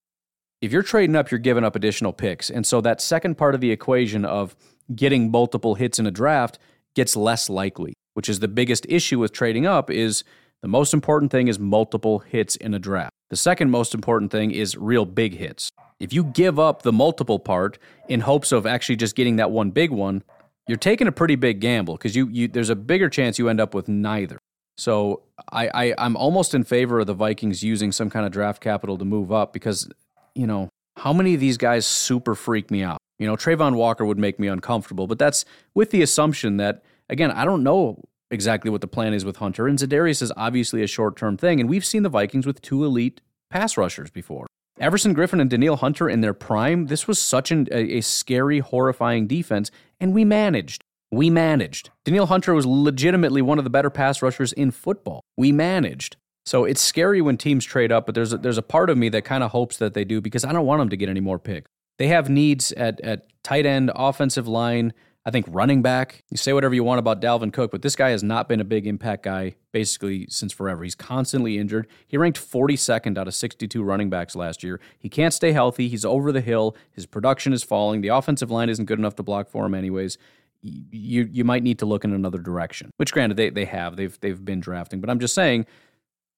if 0.60 0.72
you're 0.72 0.82
trading 0.82 1.16
up, 1.16 1.30
you're 1.30 1.38
giving 1.38 1.64
up 1.64 1.76
additional 1.76 2.12
picks. 2.12 2.50
And 2.50 2.66
so 2.66 2.80
that 2.80 3.00
second 3.00 3.36
part 3.36 3.54
of 3.54 3.60
the 3.60 3.70
equation 3.70 4.24
of 4.24 4.56
getting 4.94 5.30
multiple 5.30 5.74
hits 5.74 5.98
in 5.98 6.06
a 6.06 6.10
draft 6.10 6.58
gets 6.94 7.16
less 7.16 7.50
likely, 7.50 7.94
which 8.14 8.28
is 8.28 8.40
the 8.40 8.48
biggest 8.48 8.86
issue 8.88 9.18
with 9.18 9.32
trading 9.32 9.66
up 9.66 9.90
is 9.90 10.24
the 10.62 10.68
most 10.68 10.94
important 10.94 11.30
thing 11.30 11.48
is 11.48 11.58
multiple 11.58 12.20
hits 12.20 12.56
in 12.56 12.72
a 12.74 12.78
draft. 12.78 13.12
The 13.30 13.36
second 13.36 13.70
most 13.70 13.94
important 13.94 14.30
thing 14.30 14.50
is 14.50 14.76
real 14.76 15.04
big 15.04 15.34
hits. 15.34 15.70
If 15.98 16.12
you 16.12 16.24
give 16.24 16.58
up 16.58 16.82
the 16.82 16.92
multiple 16.92 17.38
part 17.38 17.78
in 18.08 18.20
hopes 18.20 18.52
of 18.52 18.66
actually 18.66 18.96
just 18.96 19.16
getting 19.16 19.36
that 19.36 19.50
one 19.50 19.70
big 19.70 19.90
one, 19.90 20.22
you're 20.68 20.78
taking 20.78 21.06
a 21.06 21.12
pretty 21.12 21.36
big 21.36 21.60
gamble 21.60 21.94
because 21.94 22.16
you, 22.16 22.28
you 22.28 22.48
there's 22.48 22.70
a 22.70 22.76
bigger 22.76 23.08
chance 23.08 23.38
you 23.38 23.48
end 23.48 23.60
up 23.60 23.74
with 23.74 23.88
neither. 23.88 24.38
So 24.78 25.22
I, 25.50 25.68
I 25.68 25.94
I'm 25.98 26.16
almost 26.16 26.54
in 26.54 26.64
favor 26.64 27.00
of 27.00 27.06
the 27.06 27.14
Vikings 27.14 27.62
using 27.62 27.92
some 27.92 28.10
kind 28.10 28.26
of 28.26 28.32
draft 28.32 28.60
capital 28.60 28.98
to 28.98 29.04
move 29.04 29.32
up 29.32 29.52
because 29.52 29.88
you 30.36 30.46
know, 30.46 30.68
how 30.96 31.12
many 31.12 31.34
of 31.34 31.40
these 31.40 31.56
guys 31.56 31.86
super 31.86 32.34
freak 32.34 32.70
me 32.70 32.82
out? 32.82 32.98
You 33.18 33.26
know, 33.26 33.36
Travon 33.36 33.74
Walker 33.74 34.04
would 34.04 34.18
make 34.18 34.38
me 34.38 34.48
uncomfortable, 34.48 35.06
but 35.06 35.18
that's 35.18 35.44
with 35.74 35.90
the 35.90 36.02
assumption 36.02 36.58
that, 36.58 36.82
again, 37.08 37.30
I 37.30 37.44
don't 37.44 37.62
know 37.62 38.02
exactly 38.30 38.70
what 38.70 38.80
the 38.80 38.86
plan 38.86 39.14
is 39.14 39.24
with 39.24 39.36
Hunter, 39.36 39.66
and 39.66 39.78
Za'Darius 39.78 40.20
is 40.22 40.32
obviously 40.36 40.82
a 40.82 40.86
short 40.86 41.16
term 41.16 41.36
thing, 41.36 41.60
and 41.60 41.68
we've 41.68 41.84
seen 41.84 42.02
the 42.02 42.08
Vikings 42.08 42.46
with 42.46 42.60
two 42.60 42.84
elite 42.84 43.20
pass 43.50 43.76
rushers 43.76 44.10
before. 44.10 44.46
Everson 44.78 45.14
Griffen 45.14 45.40
and 45.40 45.48
Danielle 45.48 45.76
Hunter 45.76 46.08
in 46.08 46.20
their 46.20 46.34
prime, 46.34 46.86
this 46.86 47.08
was 47.08 47.18
such 47.20 47.50
an, 47.50 47.66
a, 47.70 47.98
a 47.98 48.00
scary, 48.02 48.58
horrifying 48.58 49.26
defense, 49.26 49.70
and 50.00 50.12
we 50.12 50.24
managed. 50.24 50.82
We 51.10 51.30
managed. 51.30 51.90
Danielle 52.04 52.26
Hunter 52.26 52.52
was 52.52 52.66
legitimately 52.66 53.40
one 53.40 53.58
of 53.58 53.64
the 53.64 53.70
better 53.70 53.90
pass 53.90 54.20
rushers 54.20 54.52
in 54.52 54.70
football. 54.70 55.22
We 55.36 55.52
managed. 55.52 56.16
So 56.46 56.64
it's 56.64 56.80
scary 56.80 57.20
when 57.20 57.36
teams 57.36 57.64
trade 57.64 57.90
up, 57.90 58.06
but 58.06 58.14
there's 58.14 58.32
a, 58.32 58.38
there's 58.38 58.58
a 58.58 58.62
part 58.62 58.88
of 58.88 58.96
me 58.96 59.08
that 59.10 59.24
kind 59.24 59.42
of 59.42 59.50
hopes 59.50 59.78
that 59.78 59.94
they 59.94 60.04
do 60.04 60.20
because 60.20 60.44
I 60.44 60.52
don't 60.52 60.64
want 60.64 60.80
them 60.80 60.88
to 60.90 60.96
get 60.96 61.08
any 61.08 61.20
more 61.20 61.40
picks. 61.40 61.68
They 61.98 62.06
have 62.08 62.30
needs 62.30 62.72
at, 62.72 63.00
at 63.00 63.26
tight 63.42 63.66
end, 63.66 63.90
offensive 63.94 64.46
line, 64.46 64.92
I 65.24 65.32
think 65.32 65.46
running 65.48 65.82
back. 65.82 66.22
You 66.30 66.36
say 66.36 66.52
whatever 66.52 66.72
you 66.72 66.84
want 66.84 67.00
about 67.00 67.20
Dalvin 67.20 67.52
Cook, 67.52 67.72
but 67.72 67.82
this 67.82 67.96
guy 67.96 68.10
has 68.10 68.22
not 68.22 68.48
been 68.48 68.60
a 68.60 68.64
big 68.64 68.86
impact 68.86 69.24
guy 69.24 69.56
basically 69.72 70.28
since 70.30 70.52
forever. 70.52 70.84
He's 70.84 70.94
constantly 70.94 71.58
injured. 71.58 71.88
He 72.06 72.16
ranked 72.16 72.38
42nd 72.38 73.18
out 73.18 73.26
of 73.26 73.34
62 73.34 73.82
running 73.82 74.08
backs 74.08 74.36
last 74.36 74.62
year. 74.62 74.80
He 75.00 75.08
can't 75.08 75.34
stay 75.34 75.50
healthy. 75.50 75.88
He's 75.88 76.04
over 76.04 76.30
the 76.30 76.40
hill. 76.40 76.76
His 76.92 77.06
production 77.06 77.52
is 77.52 77.64
falling. 77.64 78.02
The 78.02 78.08
offensive 78.08 78.52
line 78.52 78.68
isn't 78.68 78.84
good 78.84 79.00
enough 79.00 79.16
to 79.16 79.24
block 79.24 79.48
for 79.48 79.66
him 79.66 79.74
anyways. 79.74 80.16
You 80.62 81.28
you 81.30 81.44
might 81.44 81.62
need 81.62 81.80
to 81.80 81.86
look 81.86 82.04
in 82.04 82.12
another 82.12 82.38
direction. 82.38 82.90
Which 82.96 83.12
granted 83.12 83.36
they 83.36 83.50
they 83.50 83.66
have. 83.66 83.96
They've 83.96 84.18
they've 84.20 84.42
been 84.42 84.60
drafting, 84.60 85.00
but 85.00 85.10
I'm 85.10 85.20
just 85.20 85.34
saying 85.34 85.66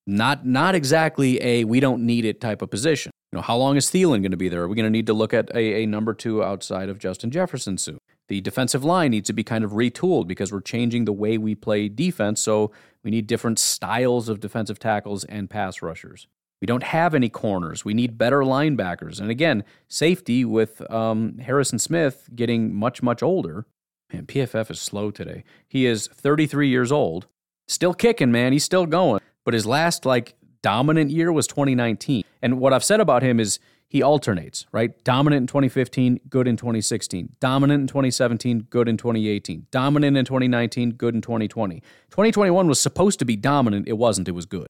not 0.08 0.46
not 0.46 0.74
exactly 0.74 1.40
a 1.42 1.64
we 1.64 1.80
don't 1.80 2.04
need 2.04 2.24
it 2.24 2.40
type 2.40 2.62
of 2.62 2.70
position. 2.70 3.12
You 3.30 3.36
know, 3.36 3.42
how 3.42 3.58
long 3.58 3.76
is 3.76 3.90
Thielen 3.90 4.22
going 4.22 4.30
to 4.30 4.38
be 4.38 4.48
there? 4.48 4.62
Are 4.62 4.68
we 4.68 4.74
going 4.74 4.86
to 4.86 4.90
need 4.90 5.06
to 5.06 5.12
look 5.12 5.34
at 5.34 5.50
a, 5.54 5.82
a 5.82 5.86
number 5.86 6.14
two 6.14 6.42
outside 6.42 6.88
of 6.88 6.98
Justin 6.98 7.30
Jefferson 7.30 7.76
soon? 7.76 7.98
The 8.28 8.40
defensive 8.40 8.84
line 8.84 9.10
needs 9.10 9.26
to 9.26 9.34
be 9.34 9.44
kind 9.44 9.64
of 9.64 9.72
retooled 9.72 10.26
because 10.26 10.50
we're 10.50 10.62
changing 10.62 11.04
the 11.04 11.12
way 11.12 11.36
we 11.36 11.54
play 11.54 11.88
defense. 11.88 12.40
So 12.40 12.72
we 13.04 13.10
need 13.10 13.26
different 13.26 13.58
styles 13.58 14.30
of 14.30 14.40
defensive 14.40 14.78
tackles 14.78 15.24
and 15.24 15.50
pass 15.50 15.82
rushers. 15.82 16.26
We 16.62 16.66
don't 16.66 16.82
have 16.84 17.14
any 17.14 17.28
corners. 17.28 17.84
We 17.84 17.92
need 17.92 18.16
better 18.16 18.40
linebackers. 18.40 19.20
And 19.20 19.30
again, 19.30 19.62
safety 19.88 20.44
with 20.44 20.90
um, 20.90 21.38
Harrison 21.38 21.78
Smith 21.78 22.30
getting 22.34 22.74
much, 22.74 23.02
much 23.02 23.22
older. 23.22 23.66
Man, 24.12 24.24
PFF 24.24 24.70
is 24.70 24.80
slow 24.80 25.10
today. 25.10 25.44
He 25.68 25.84
is 25.84 26.06
33 26.08 26.68
years 26.68 26.90
old, 26.90 27.26
still 27.66 27.92
kicking, 27.92 28.32
man. 28.32 28.52
He's 28.52 28.64
still 28.64 28.86
going 28.86 29.17
but 29.48 29.54
his 29.54 29.64
last 29.64 30.04
like 30.04 30.34
dominant 30.60 31.10
year 31.10 31.32
was 31.32 31.46
2019. 31.46 32.22
And 32.42 32.60
what 32.60 32.74
I've 32.74 32.84
said 32.84 33.00
about 33.00 33.22
him 33.22 33.40
is 33.40 33.58
he 33.88 34.02
alternates, 34.02 34.66
right? 34.72 35.02
Dominant 35.04 35.44
in 35.44 35.46
2015, 35.46 36.20
good 36.28 36.46
in 36.46 36.58
2016. 36.58 37.30
Dominant 37.40 37.80
in 37.80 37.86
2017, 37.86 38.66
good 38.68 38.90
in 38.90 38.98
2018. 38.98 39.68
Dominant 39.70 40.18
in 40.18 40.26
2019, 40.26 40.90
good 40.90 41.14
in 41.14 41.22
2020. 41.22 41.80
2021 42.10 42.68
was 42.68 42.78
supposed 42.78 43.18
to 43.20 43.24
be 43.24 43.36
dominant. 43.36 43.88
It 43.88 43.94
wasn't. 43.94 44.28
It 44.28 44.32
was 44.32 44.44
good. 44.44 44.66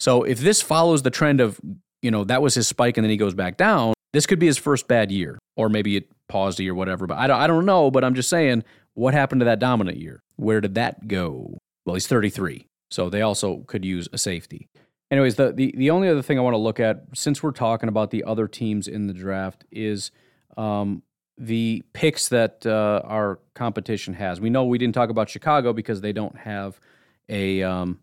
So 0.00 0.22
if 0.22 0.38
this 0.38 0.62
follows 0.62 1.02
the 1.02 1.10
trend 1.10 1.42
of, 1.42 1.60
you 2.00 2.10
know, 2.10 2.24
that 2.24 2.40
was 2.40 2.54
his 2.54 2.66
spike 2.66 2.96
and 2.96 3.04
then 3.04 3.10
he 3.10 3.18
goes 3.18 3.34
back 3.34 3.58
down, 3.58 3.92
this 4.14 4.24
could 4.24 4.38
be 4.38 4.46
his 4.46 4.56
first 4.56 4.88
bad 4.88 5.12
year. 5.12 5.38
Or 5.58 5.68
maybe 5.68 5.94
it 5.94 6.08
paused 6.30 6.58
a 6.58 6.62
year, 6.62 6.74
whatever. 6.74 7.06
But 7.06 7.18
I 7.18 7.26
don't, 7.26 7.38
I 7.38 7.46
don't 7.46 7.66
know. 7.66 7.90
But 7.90 8.02
I'm 8.02 8.14
just 8.14 8.30
saying, 8.30 8.64
what 8.94 9.12
happened 9.12 9.42
to 9.42 9.44
that 9.44 9.58
dominant 9.58 9.98
year? 9.98 10.22
Where 10.36 10.62
did 10.62 10.74
that 10.76 11.06
go? 11.06 11.58
Well, 11.84 11.96
he's 11.96 12.06
33. 12.06 12.64
So 12.92 13.08
they 13.08 13.22
also 13.22 13.58
could 13.66 13.84
use 13.84 14.08
a 14.12 14.18
safety. 14.18 14.68
Anyways, 15.10 15.36
the, 15.36 15.52
the, 15.52 15.74
the 15.76 15.90
only 15.90 16.08
other 16.08 16.22
thing 16.22 16.38
I 16.38 16.42
want 16.42 16.54
to 16.54 16.58
look 16.58 16.80
at, 16.80 17.04
since 17.14 17.42
we're 17.42 17.50
talking 17.52 17.88
about 17.88 18.10
the 18.10 18.24
other 18.24 18.48
teams 18.48 18.88
in 18.88 19.06
the 19.06 19.12
draft, 19.12 19.64
is 19.70 20.10
um, 20.56 21.02
the 21.36 21.82
picks 21.92 22.28
that 22.28 22.64
uh, 22.64 23.02
our 23.04 23.38
competition 23.54 24.14
has. 24.14 24.40
We 24.40 24.50
know 24.50 24.64
we 24.64 24.78
didn't 24.78 24.94
talk 24.94 25.10
about 25.10 25.28
Chicago 25.28 25.72
because 25.72 26.00
they 26.00 26.12
don't 26.12 26.36
have 26.38 26.80
a 27.28 27.62
um, 27.62 28.00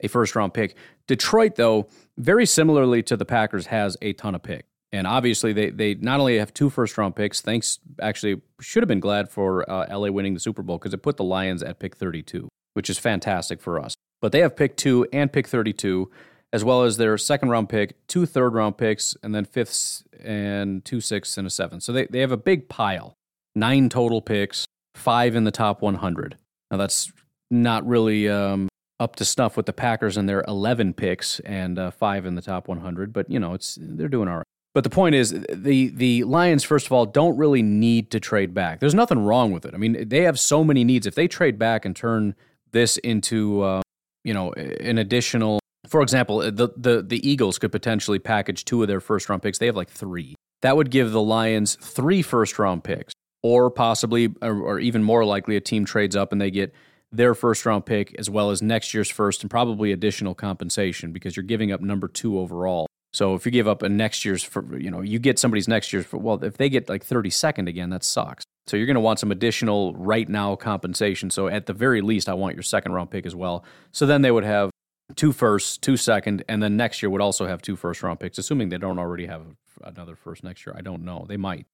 a 0.00 0.08
first 0.08 0.34
round 0.34 0.52
pick. 0.52 0.76
Detroit, 1.06 1.56
though, 1.56 1.88
very 2.18 2.46
similarly 2.46 3.02
to 3.04 3.16
the 3.16 3.24
Packers, 3.24 3.66
has 3.66 3.96
a 4.02 4.12
ton 4.12 4.34
of 4.34 4.42
pick. 4.42 4.66
And 4.92 5.06
obviously, 5.06 5.52
they, 5.52 5.70
they 5.70 5.94
not 5.94 6.20
only 6.20 6.38
have 6.38 6.52
two 6.52 6.68
first 6.68 6.98
round 6.98 7.16
picks, 7.16 7.40
thanks, 7.40 7.78
actually, 8.00 8.42
should 8.60 8.82
have 8.82 8.88
been 8.88 9.00
glad 9.00 9.30
for 9.30 9.68
uh, 9.70 9.86
LA 9.88 10.10
winning 10.10 10.34
the 10.34 10.40
Super 10.40 10.62
Bowl 10.62 10.76
because 10.76 10.92
it 10.92 11.02
put 11.02 11.16
the 11.16 11.24
Lions 11.24 11.62
at 11.62 11.78
pick 11.78 11.96
32, 11.96 12.48
which 12.74 12.90
is 12.90 12.98
fantastic 12.98 13.60
for 13.60 13.80
us. 13.80 13.94
But 14.22 14.32
they 14.32 14.40
have 14.40 14.56
pick 14.56 14.76
two 14.76 15.06
and 15.12 15.30
pick 15.30 15.46
32 15.46 16.10
as 16.52 16.64
well 16.64 16.82
as 16.82 16.96
their 16.96 17.16
second 17.18 17.48
round 17.48 17.68
pick, 17.68 17.94
two 18.06 18.26
third 18.26 18.54
round 18.54 18.78
picks, 18.78 19.16
and 19.22 19.34
then 19.34 19.44
fifths 19.44 20.04
and 20.22 20.84
two 20.84 21.00
sixths 21.00 21.38
and 21.38 21.46
a 21.46 21.50
seventh. 21.50 21.82
So 21.82 21.92
they, 21.92 22.06
they 22.06 22.20
have 22.20 22.32
a 22.32 22.36
big 22.36 22.68
pile, 22.68 23.16
nine 23.54 23.88
total 23.88 24.20
picks, 24.22 24.66
five 24.94 25.34
in 25.34 25.44
the 25.44 25.50
top 25.50 25.82
100. 25.82 26.36
Now 26.70 26.76
that's 26.76 27.12
not 27.50 27.86
really 27.86 28.28
um, 28.28 28.68
up 29.00 29.16
to 29.16 29.24
snuff 29.24 29.56
with 29.56 29.66
the 29.66 29.72
Packers 29.72 30.16
and 30.16 30.28
their 30.28 30.44
11 30.46 30.94
picks 30.94 31.40
and 31.40 31.78
uh, 31.78 31.90
five 31.90 32.26
in 32.26 32.34
the 32.34 32.42
top 32.42 32.68
100, 32.68 33.12
but 33.12 33.30
you 33.30 33.40
know 33.40 33.54
it's 33.54 33.78
they're 33.80 34.08
doing 34.08 34.28
all 34.28 34.36
right. 34.36 34.46
But 34.74 34.84
the 34.84 34.90
point 34.90 35.14
is, 35.14 35.32
the 35.50 35.88
the 35.88 36.24
Lions, 36.24 36.64
first 36.64 36.86
of 36.86 36.92
all, 36.92 37.04
don't 37.04 37.36
really 37.36 37.62
need 37.62 38.10
to 38.12 38.20
trade 38.20 38.54
back. 38.54 38.80
There's 38.80 38.94
nothing 38.94 39.18
wrong 39.18 39.52
with 39.52 39.66
it. 39.66 39.74
I 39.74 39.76
mean, 39.76 40.08
they 40.08 40.22
have 40.22 40.38
so 40.38 40.64
many 40.64 40.82
needs. 40.82 41.06
If 41.06 41.14
they 41.14 41.28
trade 41.28 41.58
back 41.58 41.84
and 41.84 41.94
turn 41.94 42.34
this 42.70 42.96
into, 42.98 43.60
uh, 43.60 43.82
you 44.24 44.34
know, 44.34 44.52
an 44.52 44.98
additional 44.98 45.60
for 45.88 46.00
example, 46.02 46.40
uh, 46.40 46.50
the, 46.50 46.68
the, 46.76 47.02
the 47.02 47.28
Eagles 47.28 47.58
could 47.58 47.72
potentially 47.72 48.18
package 48.18 48.64
two 48.64 48.82
of 48.82 48.88
their 48.88 49.00
first 49.00 49.28
round 49.28 49.42
picks. 49.42 49.58
They 49.58 49.66
have 49.66 49.76
like 49.76 49.90
three. 49.90 50.34
That 50.62 50.76
would 50.76 50.90
give 50.90 51.10
the 51.10 51.22
Lions 51.22 51.76
three 51.80 52.22
first 52.22 52.58
round 52.58 52.84
picks, 52.84 53.12
or 53.42 53.70
possibly, 53.70 54.32
or, 54.40 54.60
or 54.60 54.78
even 54.78 55.02
more 55.02 55.24
likely, 55.24 55.56
a 55.56 55.60
team 55.60 55.84
trades 55.84 56.14
up 56.14 56.32
and 56.32 56.40
they 56.40 56.50
get 56.50 56.72
their 57.10 57.34
first 57.34 57.66
round 57.66 57.84
pick 57.84 58.14
as 58.18 58.30
well 58.30 58.50
as 58.50 58.62
next 58.62 58.94
year's 58.94 59.10
first 59.10 59.42
and 59.42 59.50
probably 59.50 59.92
additional 59.92 60.34
compensation 60.34 61.12
because 61.12 61.36
you're 61.36 61.42
giving 61.44 61.72
up 61.72 61.80
number 61.80 62.08
two 62.08 62.38
overall. 62.38 62.86
So 63.12 63.34
if 63.34 63.44
you 63.44 63.52
give 63.52 63.68
up 63.68 63.82
a 63.82 63.88
next 63.88 64.24
year's, 64.24 64.42
for, 64.42 64.78
you 64.78 64.90
know, 64.90 65.02
you 65.02 65.18
get 65.18 65.38
somebody's 65.38 65.68
next 65.68 65.92
year's. 65.92 66.06
For, 66.06 66.16
well, 66.16 66.42
if 66.42 66.56
they 66.56 66.70
get 66.70 66.88
like 66.88 67.04
32nd 67.04 67.68
again, 67.68 67.90
that 67.90 68.04
sucks. 68.04 68.44
So 68.66 68.76
you're 68.76 68.86
going 68.86 68.94
to 68.94 69.00
want 69.00 69.18
some 69.18 69.32
additional 69.32 69.94
right 69.94 70.28
now 70.28 70.54
compensation. 70.56 71.30
So 71.30 71.48
at 71.48 71.66
the 71.66 71.72
very 71.72 72.00
least, 72.00 72.28
I 72.28 72.34
want 72.34 72.54
your 72.54 72.62
second 72.62 72.92
round 72.92 73.10
pick 73.10 73.26
as 73.26 73.34
well. 73.34 73.64
So 73.90 74.06
then 74.06 74.22
they 74.22 74.30
would 74.30 74.44
have 74.44 74.70
two 75.16 75.32
firsts, 75.32 75.76
two 75.76 75.96
second, 75.96 76.44
and 76.48 76.62
then 76.62 76.76
next 76.76 77.02
year 77.02 77.10
would 77.10 77.20
also 77.20 77.46
have 77.46 77.60
two 77.60 77.76
first 77.76 78.02
round 78.02 78.20
picks, 78.20 78.38
assuming 78.38 78.68
they 78.68 78.78
don't 78.78 78.98
already 78.98 79.26
have 79.26 79.42
another 79.82 80.14
first 80.14 80.44
next 80.44 80.64
year. 80.64 80.74
I 80.78 80.80
don't 80.80 81.04
know. 81.04 81.26
They 81.28 81.36
might. 81.36 81.66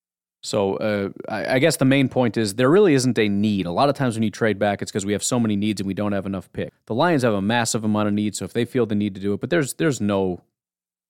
So 0.43 0.77
uh, 0.77 1.09
I, 1.29 1.57
I, 1.57 1.59
guess 1.59 1.79
the 1.79 1.85
main 1.85 2.09
point 2.09 2.37
is 2.37 2.55
there 2.55 2.71
really 2.71 2.95
isn't 2.95 3.19
a 3.19 3.29
need. 3.29 3.67
A 3.67 3.73
lot 3.73 3.89
of 3.89 3.97
times 3.97 4.15
when 4.15 4.23
you 4.23 4.31
trade 4.31 4.57
back, 4.57 4.81
it's 4.81 4.91
because 4.91 5.05
we 5.05 5.13
have 5.13 5.23
so 5.23 5.41
many 5.41 5.57
needs 5.57 5.81
and 5.81 5.89
we 5.89 5.95
don't 5.95 6.13
have 6.13 6.27
enough 6.27 6.51
pick. 6.53 6.73
The 6.87 6.95
Lions 6.95 7.25
have 7.25 7.35
a 7.35 7.43
massive 7.43 7.83
amount 7.83 8.07
of 8.07 8.15
needs, 8.15 8.39
so 8.39 8.45
if 8.45 8.53
they 8.53 8.65
feel 8.65 8.87
the 8.87 8.95
need 8.95 9.17
to 9.17 9.21
do 9.21 9.33
it, 9.33 9.41
but 9.41 9.51
there's 9.51 9.75
there's 9.75 10.01
no 10.01 10.43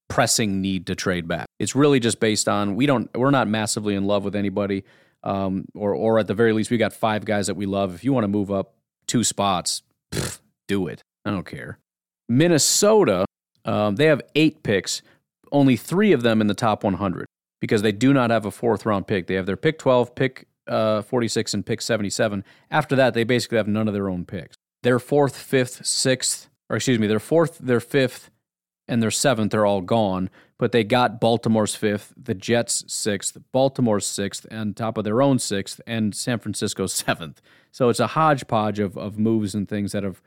pressing 0.09 0.63
need 0.63 0.87
to 0.87 0.95
trade 0.95 1.29
back. 1.29 1.47
It's 1.59 1.77
really 1.77 2.01
just 2.01 2.21
based 2.21 2.49
on 2.49 2.75
we 2.75 2.87
don't 2.87 3.15
we're 3.15 3.31
not 3.31 3.49
massively 3.49 3.95
in 3.95 4.07
love 4.07 4.25
with 4.25 4.35
anybody, 4.35 4.85
um, 5.23 5.67
or 5.75 5.95
or 5.95 6.19
at 6.19 6.27
the 6.27 6.35
very 6.35 6.53
least 6.53 6.71
we 6.71 6.77
got 6.77 6.93
five 6.93 7.25
guys 7.25 7.47
that 7.47 7.57
we 7.57 7.67
love. 7.67 7.95
If 7.95 8.05
you 8.05 8.13
want 8.13 8.25
to 8.25 8.29
move 8.29 8.51
up 8.51 8.75
two 9.07 9.25
spots, 9.25 9.83
pff, 10.13 10.41
do 10.67 10.87
it. 10.87 11.03
I 11.25 11.31
don't 11.31 11.47
care. 11.47 11.79
Minnesota, 12.29 13.25
um, 13.65 13.97
they 13.97 14.07
have 14.07 14.23
eight 14.35 14.63
picks, 14.63 15.03
only 15.51 15.77
three 15.77 16.13
of 16.13 16.23
them 16.23 16.41
in 16.41 16.47
the 16.47 16.55
top 16.55 16.85
100 16.85 17.27
because 17.61 17.83
they 17.83 17.93
do 17.93 18.13
not 18.13 18.31
have 18.31 18.45
a 18.45 18.51
fourth 18.51 18.87
round 18.87 19.07
pick. 19.07 19.27
They 19.27 19.35
have 19.35 19.47
their 19.47 19.57
pick 19.57 19.79
12, 19.79 20.15
pick 20.15 20.47
uh, 20.67 21.03
46, 21.03 21.55
and 21.55 21.67
pick 21.67 21.81
77. 21.81 22.45
After 22.71 22.95
that, 22.97 23.15
they 23.15 23.25
basically 23.25 23.59
have 23.59 23.69
none 23.69 23.89
of 23.89 23.95
their 23.95 24.09
own 24.09 24.25
picks. 24.25 24.57
Their 24.83 24.99
fourth, 24.99 25.37
fifth, 25.37 25.85
sixth, 25.87 26.49
or 26.71 26.77
excuse 26.77 26.99
me, 26.99 27.07
their 27.07 27.19
fourth, 27.19 27.59
their 27.59 27.81
fifth, 27.81 28.31
and 28.87 29.03
their 29.03 29.11
seventh 29.11 29.55
are 29.55 29.67
all 29.67 29.81
gone. 29.81 30.31
But 30.59 30.73
they 30.73 30.83
got 30.83 31.21
Baltimore's 31.21 31.77
fifth, 31.77 32.13
the 32.17 32.35
Jets' 32.35 32.85
sixth, 32.89 33.37
Baltimore's 33.53 34.07
sixth, 34.07 34.45
and 34.51 34.77
top 34.77 34.99
of 34.99 35.05
their 35.05 35.23
own 35.23 35.39
sixth, 35.39 35.81
and 35.87 36.15
San 36.15 36.39
Francisco's 36.41 36.93
seventh. 37.07 37.41
So 37.71 37.89
it's 37.89 38.01
a 38.01 38.09
hodgepodge 38.09 38.79
of, 38.81 38.99
of 38.99 39.19
moves 39.19 39.55
and 39.55 39.69
things 39.69 39.93
that 39.93 40.03
have 40.03 40.21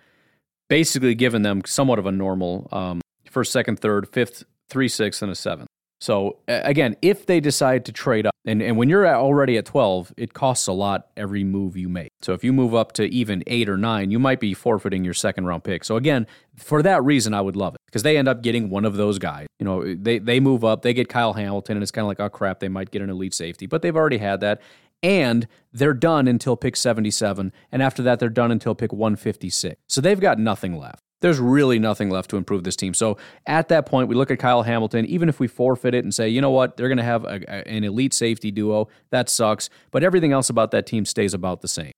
basically 0.69 1.15
given 1.15 1.41
them 1.41 1.61
somewhat 1.65 1.99
of 1.99 2.05
a 2.05 2.11
normal 2.11 2.69
um, 2.71 3.01
first, 3.29 3.51
second, 3.51 3.79
third, 3.79 4.07
fifth, 4.07 4.45
three, 4.69 4.87
six, 4.87 5.21
and 5.21 5.31
a 5.31 5.35
seventh. 5.35 5.67
So 6.01 6.37
again, 6.47 6.97
if 7.03 7.27
they 7.27 7.39
decide 7.39 7.85
to 7.85 7.91
trade 7.91 8.25
up, 8.25 8.33
and, 8.43 8.59
and 8.63 8.75
when 8.75 8.89
you're 8.89 9.07
already 9.07 9.55
at 9.57 9.65
12, 9.65 10.15
it 10.17 10.33
costs 10.33 10.65
a 10.65 10.71
lot 10.71 11.09
every 11.15 11.43
move 11.43 11.77
you 11.77 11.87
make. 11.87 12.09
So 12.23 12.33
if 12.33 12.43
you 12.43 12.51
move 12.51 12.73
up 12.73 12.91
to 12.93 13.03
even 13.13 13.43
eight 13.45 13.69
or 13.69 13.77
nine, 13.77 14.09
you 14.09 14.17
might 14.17 14.39
be 14.39 14.55
forfeiting 14.55 15.05
your 15.05 15.13
second 15.13 15.45
round 15.45 15.63
pick. 15.63 15.83
So 15.83 15.97
again, 15.97 16.25
for 16.57 16.81
that 16.81 17.03
reason, 17.03 17.35
I 17.35 17.41
would 17.41 17.55
love 17.55 17.75
it 17.75 17.81
because 17.85 18.01
they 18.01 18.17
end 18.17 18.27
up 18.27 18.41
getting 18.41 18.71
one 18.71 18.83
of 18.83 18.95
those 18.95 19.19
guys. 19.19 19.45
You 19.59 19.65
know, 19.65 19.93
they, 19.95 20.17
they 20.17 20.39
move 20.39 20.65
up, 20.65 20.81
they 20.81 20.95
get 20.95 21.07
Kyle 21.07 21.33
Hamilton, 21.33 21.77
and 21.77 21.83
it's 21.83 21.91
kind 21.91 22.03
of 22.03 22.07
like, 22.07 22.19
oh 22.19 22.29
crap, 22.29 22.61
they 22.61 22.69
might 22.69 22.89
get 22.89 23.03
an 23.03 23.11
elite 23.11 23.35
safety, 23.35 23.67
but 23.67 23.83
they've 23.83 23.95
already 23.95 24.17
had 24.17 24.41
that 24.41 24.59
and 25.03 25.47
they're 25.71 25.93
done 25.93 26.27
until 26.27 26.55
pick 26.55 26.75
77. 26.75 27.51
And 27.71 27.81
after 27.81 28.03
that, 28.03 28.19
they're 28.19 28.29
done 28.29 28.51
until 28.51 28.75
pick 28.75 28.93
156. 28.93 29.79
So 29.87 30.01
they've 30.01 30.19
got 30.19 30.37
nothing 30.39 30.77
left. 30.77 31.03
There's 31.21 31.39
really 31.39 31.79
nothing 31.79 32.09
left 32.09 32.29
to 32.31 32.37
improve 32.37 32.63
this 32.63 32.75
team. 32.75 32.93
So 32.93 33.17
at 33.47 33.69
that 33.69 33.85
point, 33.85 34.07
we 34.09 34.15
look 34.15 34.31
at 34.31 34.39
Kyle 34.39 34.63
Hamilton. 34.63 35.05
Even 35.05 35.29
if 35.29 35.39
we 35.39 35.47
forfeit 35.47 35.95
it 35.95 36.03
and 36.03 36.13
say, 36.13 36.27
you 36.27 36.41
know 36.41 36.51
what, 36.51 36.77
they're 36.77 36.89
going 36.89 36.97
to 36.97 37.03
have 37.03 37.23
a, 37.23 37.41
a, 37.47 37.67
an 37.67 37.83
elite 37.83 38.13
safety 38.13 38.51
duo, 38.51 38.87
that 39.11 39.29
sucks. 39.29 39.69
But 39.91 40.03
everything 40.03 40.31
else 40.31 40.49
about 40.49 40.71
that 40.71 40.85
team 40.85 41.05
stays 41.05 41.33
about 41.33 41.61
the 41.61 41.67
same, 41.67 41.91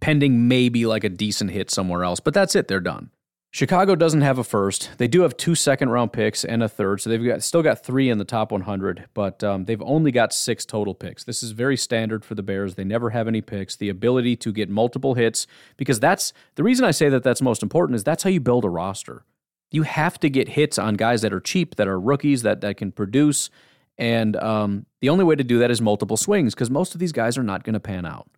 pending 0.00 0.48
maybe 0.48 0.86
like 0.86 1.04
a 1.04 1.08
decent 1.08 1.50
hit 1.50 1.70
somewhere 1.70 2.04
else. 2.04 2.20
But 2.20 2.34
that's 2.34 2.54
it, 2.54 2.68
they're 2.68 2.80
done. 2.80 3.10
Chicago 3.50 3.94
doesn't 3.94 4.20
have 4.20 4.38
a 4.38 4.44
first. 4.44 4.90
They 4.98 5.08
do 5.08 5.22
have 5.22 5.36
two 5.36 5.54
second 5.54 5.88
round 5.88 6.12
picks 6.12 6.44
and 6.44 6.62
a 6.62 6.68
third, 6.68 7.00
so 7.00 7.08
they've 7.08 7.24
got 7.24 7.42
still 7.42 7.62
got 7.62 7.82
three 7.82 8.10
in 8.10 8.18
the 8.18 8.24
top 8.24 8.52
100, 8.52 9.06
but 9.14 9.42
um, 9.42 9.64
they've 9.64 9.80
only 9.82 10.12
got 10.12 10.34
six 10.34 10.66
total 10.66 10.94
picks. 10.94 11.24
This 11.24 11.42
is 11.42 11.52
very 11.52 11.76
standard 11.76 12.26
for 12.26 12.34
the 12.34 12.42
Bears. 12.42 12.74
They 12.74 12.84
never 12.84 13.10
have 13.10 13.26
any 13.26 13.40
picks. 13.40 13.74
The 13.74 13.88
ability 13.88 14.36
to 14.36 14.52
get 14.52 14.68
multiple 14.68 15.14
hits, 15.14 15.46
because 15.78 15.98
that's 15.98 16.34
the 16.56 16.62
reason 16.62 16.84
I 16.84 16.90
say 16.90 17.08
that 17.08 17.22
that's 17.22 17.40
most 17.40 17.62
important 17.62 17.96
is 17.96 18.04
that's 18.04 18.22
how 18.22 18.30
you 18.30 18.40
build 18.40 18.66
a 18.66 18.68
roster. 18.68 19.24
You 19.70 19.82
have 19.82 20.20
to 20.20 20.28
get 20.28 20.50
hits 20.50 20.78
on 20.78 20.94
guys 20.94 21.22
that 21.22 21.32
are 21.32 21.40
cheap, 21.40 21.76
that 21.76 21.88
are 21.88 21.98
rookies, 21.98 22.42
that 22.42 22.60
that 22.60 22.76
can 22.76 22.92
produce, 22.92 23.48
and 23.96 24.36
um, 24.36 24.84
the 25.00 25.08
only 25.08 25.24
way 25.24 25.36
to 25.36 25.44
do 25.44 25.58
that 25.58 25.70
is 25.70 25.80
multiple 25.80 26.18
swings 26.18 26.54
because 26.54 26.70
most 26.70 26.94
of 26.94 27.00
these 27.00 27.12
guys 27.12 27.38
are 27.38 27.42
not 27.42 27.64
going 27.64 27.74
to 27.74 27.80
pan 27.80 28.04
out. 28.04 28.28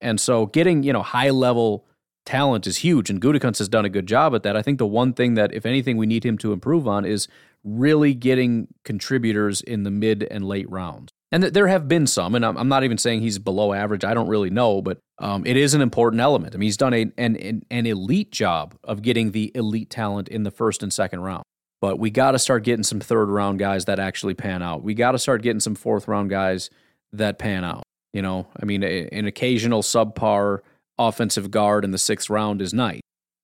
And 0.00 0.18
so, 0.18 0.46
getting 0.46 0.84
you 0.84 0.94
know 0.94 1.02
high 1.02 1.30
level 1.30 1.84
talent 2.28 2.66
is 2.66 2.76
huge, 2.76 3.08
and 3.08 3.22
Gutekunst 3.22 3.56
has 3.56 3.70
done 3.70 3.86
a 3.86 3.88
good 3.88 4.06
job 4.06 4.34
at 4.34 4.42
that. 4.42 4.54
I 4.54 4.60
think 4.60 4.76
the 4.76 4.86
one 4.86 5.14
thing 5.14 5.32
that, 5.32 5.54
if 5.54 5.64
anything, 5.64 5.96
we 5.96 6.04
need 6.04 6.26
him 6.26 6.36
to 6.38 6.52
improve 6.52 6.86
on 6.86 7.06
is 7.06 7.26
really 7.64 8.12
getting 8.12 8.68
contributors 8.84 9.62
in 9.62 9.82
the 9.82 9.90
mid 9.90 10.24
and 10.24 10.44
late 10.44 10.70
rounds. 10.70 11.10
And 11.32 11.42
th- 11.42 11.54
there 11.54 11.68
have 11.68 11.88
been 11.88 12.06
some, 12.06 12.34
and 12.34 12.44
I'm, 12.44 12.58
I'm, 12.58 12.68
not 12.68 12.84
even 12.84 12.98
saying 12.98 13.22
he's 13.22 13.38
below 13.38 13.72
average. 13.72 14.04
I 14.04 14.12
don't 14.12 14.28
really 14.28 14.50
know, 14.50 14.82
but 14.82 14.98
um, 15.18 15.46
it 15.46 15.56
is 15.56 15.72
an 15.72 15.80
important 15.80 16.20
element. 16.20 16.54
I 16.54 16.58
mean, 16.58 16.66
he's 16.66 16.76
done 16.76 16.92
a, 16.92 17.10
an, 17.16 17.36
an, 17.36 17.62
an 17.70 17.86
elite 17.86 18.30
job 18.30 18.74
of 18.84 19.00
getting 19.00 19.32
the 19.32 19.50
elite 19.54 19.88
talent 19.88 20.28
in 20.28 20.42
the 20.42 20.50
first 20.50 20.82
and 20.82 20.92
second 20.92 21.20
round. 21.20 21.44
But 21.80 21.98
we 21.98 22.10
got 22.10 22.32
to 22.32 22.38
start 22.38 22.62
getting 22.62 22.84
some 22.84 23.00
third 23.00 23.30
round 23.30 23.58
guys 23.58 23.86
that 23.86 23.98
actually 23.98 24.34
pan 24.34 24.62
out. 24.62 24.82
We 24.82 24.92
got 24.92 25.12
to 25.12 25.18
start 25.18 25.40
getting 25.40 25.60
some 25.60 25.74
fourth 25.74 26.08
round 26.08 26.28
guys 26.28 26.68
that 27.14 27.38
pan 27.38 27.64
out. 27.64 27.84
You 28.12 28.20
know, 28.20 28.48
I 28.60 28.66
mean, 28.66 28.82
a, 28.82 29.08
an 29.12 29.24
occasional 29.24 29.80
subpar 29.80 30.58
offensive 30.98 31.50
guard 31.50 31.84
in 31.84 31.90
the 31.90 31.98
sixth 31.98 32.30
round 32.30 32.60
is 32.60 32.74
nice. 32.74 33.00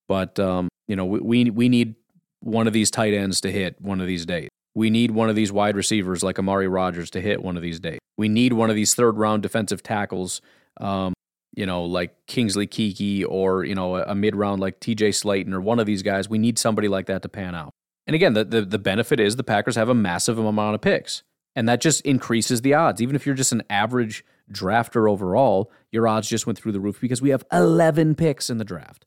But 0.08 0.38
um, 0.38 0.68
you 0.86 0.96
know, 0.96 1.04
we 1.04 1.50
we 1.50 1.68
need 1.68 1.94
one 2.40 2.66
of 2.66 2.72
these 2.72 2.90
tight 2.90 3.14
ends 3.14 3.40
to 3.42 3.50
hit 3.50 3.80
one 3.80 4.00
of 4.00 4.06
these 4.06 4.26
days. 4.26 4.48
We 4.74 4.90
need 4.90 5.12
one 5.12 5.30
of 5.30 5.36
these 5.36 5.52
wide 5.52 5.76
receivers 5.76 6.22
like 6.22 6.38
Amari 6.38 6.68
Rogers 6.68 7.10
to 7.10 7.20
hit 7.20 7.42
one 7.42 7.56
of 7.56 7.62
these 7.62 7.80
days. 7.80 7.98
We 8.18 8.28
need 8.28 8.52
one 8.52 8.70
of 8.70 8.76
these 8.76 8.94
third 8.94 9.16
round 9.16 9.42
defensive 9.42 9.82
tackles, 9.82 10.40
um, 10.80 11.14
you 11.54 11.64
know, 11.64 11.84
like 11.84 12.14
Kingsley 12.26 12.66
Keke 12.66 13.24
or 13.28 13.64
you 13.64 13.74
know 13.74 13.96
a, 13.96 14.02
a 14.08 14.14
mid 14.14 14.36
round 14.36 14.60
like 14.60 14.80
T.J. 14.80 15.10
Slaton 15.10 15.52
or 15.52 15.60
one 15.60 15.78
of 15.78 15.86
these 15.86 16.02
guys. 16.02 16.28
We 16.28 16.38
need 16.38 16.58
somebody 16.58 16.88
like 16.88 17.06
that 17.06 17.22
to 17.22 17.28
pan 17.28 17.54
out. 17.54 17.70
And 18.06 18.14
again, 18.14 18.34
the, 18.34 18.44
the 18.44 18.62
the 18.62 18.78
benefit 18.78 19.20
is 19.20 19.36
the 19.36 19.44
Packers 19.44 19.76
have 19.76 19.88
a 19.88 19.94
massive 19.94 20.38
amount 20.38 20.74
of 20.74 20.80
picks. 20.80 21.22
And 21.56 21.68
that 21.68 21.80
just 21.80 22.00
increases 22.02 22.62
the 22.62 22.74
odds. 22.74 23.00
Even 23.00 23.14
if 23.14 23.26
you're 23.26 23.34
just 23.34 23.52
an 23.52 23.62
average 23.70 24.24
drafter 24.52 25.10
overall, 25.10 25.70
your 25.90 26.06
odds 26.06 26.28
just 26.28 26.46
went 26.46 26.58
through 26.58 26.72
the 26.72 26.80
roof 26.80 27.00
because 27.00 27.22
we 27.22 27.30
have 27.30 27.44
11 27.52 28.14
picks 28.14 28.50
in 28.50 28.58
the 28.58 28.64
draft. 28.64 29.06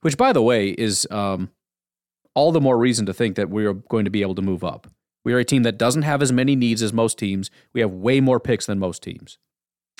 Which, 0.00 0.16
by 0.16 0.32
the 0.32 0.42
way, 0.42 0.70
is 0.70 1.06
um, 1.10 1.50
all 2.34 2.52
the 2.52 2.60
more 2.60 2.78
reason 2.78 3.06
to 3.06 3.14
think 3.14 3.36
that 3.36 3.50
we 3.50 3.66
are 3.66 3.74
going 3.74 4.04
to 4.04 4.10
be 4.10 4.22
able 4.22 4.34
to 4.34 4.42
move 4.42 4.64
up. 4.64 4.88
We 5.24 5.32
are 5.32 5.38
a 5.38 5.44
team 5.44 5.62
that 5.62 5.78
doesn't 5.78 6.02
have 6.02 6.22
as 6.22 6.32
many 6.32 6.56
needs 6.56 6.82
as 6.82 6.92
most 6.92 7.18
teams. 7.18 7.50
We 7.72 7.80
have 7.80 7.92
way 7.92 8.20
more 8.20 8.40
picks 8.40 8.66
than 8.66 8.78
most 8.78 9.02
teams. 9.02 9.38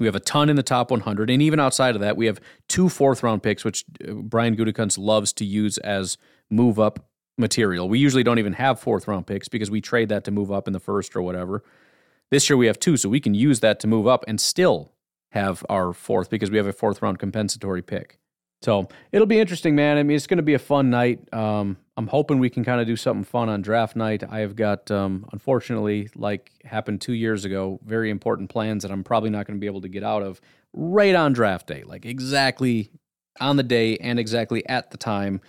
We 0.00 0.06
have 0.06 0.16
a 0.16 0.20
ton 0.20 0.48
in 0.48 0.56
the 0.56 0.62
top 0.62 0.90
100. 0.90 1.30
And 1.30 1.40
even 1.42 1.60
outside 1.60 1.94
of 1.94 2.00
that, 2.00 2.16
we 2.16 2.26
have 2.26 2.40
two 2.68 2.88
fourth 2.88 3.22
round 3.22 3.42
picks, 3.42 3.64
which 3.64 3.84
uh, 4.06 4.14
Brian 4.14 4.56
Gutekunst 4.56 4.98
loves 4.98 5.32
to 5.34 5.44
use 5.44 5.78
as 5.78 6.18
move 6.50 6.80
up 6.80 7.06
material. 7.38 7.88
We 7.88 7.98
usually 7.98 8.24
don't 8.24 8.38
even 8.38 8.54
have 8.54 8.80
fourth 8.80 9.06
round 9.06 9.26
picks 9.26 9.48
because 9.48 9.70
we 9.70 9.80
trade 9.80 10.08
that 10.08 10.24
to 10.24 10.30
move 10.30 10.50
up 10.50 10.66
in 10.66 10.72
the 10.72 10.80
first 10.80 11.14
or 11.14 11.22
whatever. 11.22 11.62
This 12.32 12.48
year 12.48 12.56
we 12.56 12.66
have 12.66 12.80
two, 12.80 12.96
so 12.96 13.10
we 13.10 13.20
can 13.20 13.34
use 13.34 13.60
that 13.60 13.78
to 13.80 13.86
move 13.86 14.06
up 14.06 14.24
and 14.26 14.40
still 14.40 14.90
have 15.32 15.66
our 15.68 15.92
fourth 15.92 16.30
because 16.30 16.50
we 16.50 16.56
have 16.56 16.66
a 16.66 16.72
fourth 16.72 17.02
round 17.02 17.18
compensatory 17.18 17.82
pick. 17.82 18.18
So 18.62 18.88
it'll 19.12 19.26
be 19.26 19.38
interesting, 19.38 19.74
man. 19.74 19.98
I 19.98 20.02
mean, 20.02 20.16
it's 20.16 20.26
going 20.26 20.38
to 20.38 20.42
be 20.42 20.54
a 20.54 20.58
fun 20.58 20.88
night. 20.88 21.20
Um, 21.34 21.76
I'm 21.98 22.06
hoping 22.06 22.38
we 22.38 22.48
can 22.48 22.64
kind 22.64 22.80
of 22.80 22.86
do 22.86 22.96
something 22.96 23.22
fun 23.22 23.50
on 23.50 23.60
draft 23.60 23.96
night. 23.96 24.24
I 24.26 24.38
have 24.38 24.56
got, 24.56 24.90
um, 24.90 25.26
unfortunately, 25.30 26.08
like 26.14 26.50
happened 26.64 27.02
two 27.02 27.12
years 27.12 27.44
ago, 27.44 27.78
very 27.84 28.08
important 28.08 28.48
plans 28.48 28.82
that 28.82 28.90
I'm 28.90 29.04
probably 29.04 29.28
not 29.28 29.46
going 29.46 29.58
to 29.58 29.60
be 29.60 29.66
able 29.66 29.82
to 29.82 29.88
get 29.88 30.02
out 30.02 30.22
of 30.22 30.40
right 30.72 31.14
on 31.14 31.34
draft 31.34 31.66
day, 31.66 31.82
like 31.84 32.06
exactly 32.06 32.88
on 33.40 33.56
the 33.56 33.62
day 33.62 33.98
and 33.98 34.18
exactly 34.18 34.66
at 34.70 34.90
the 34.90 34.96
time. 34.96 35.42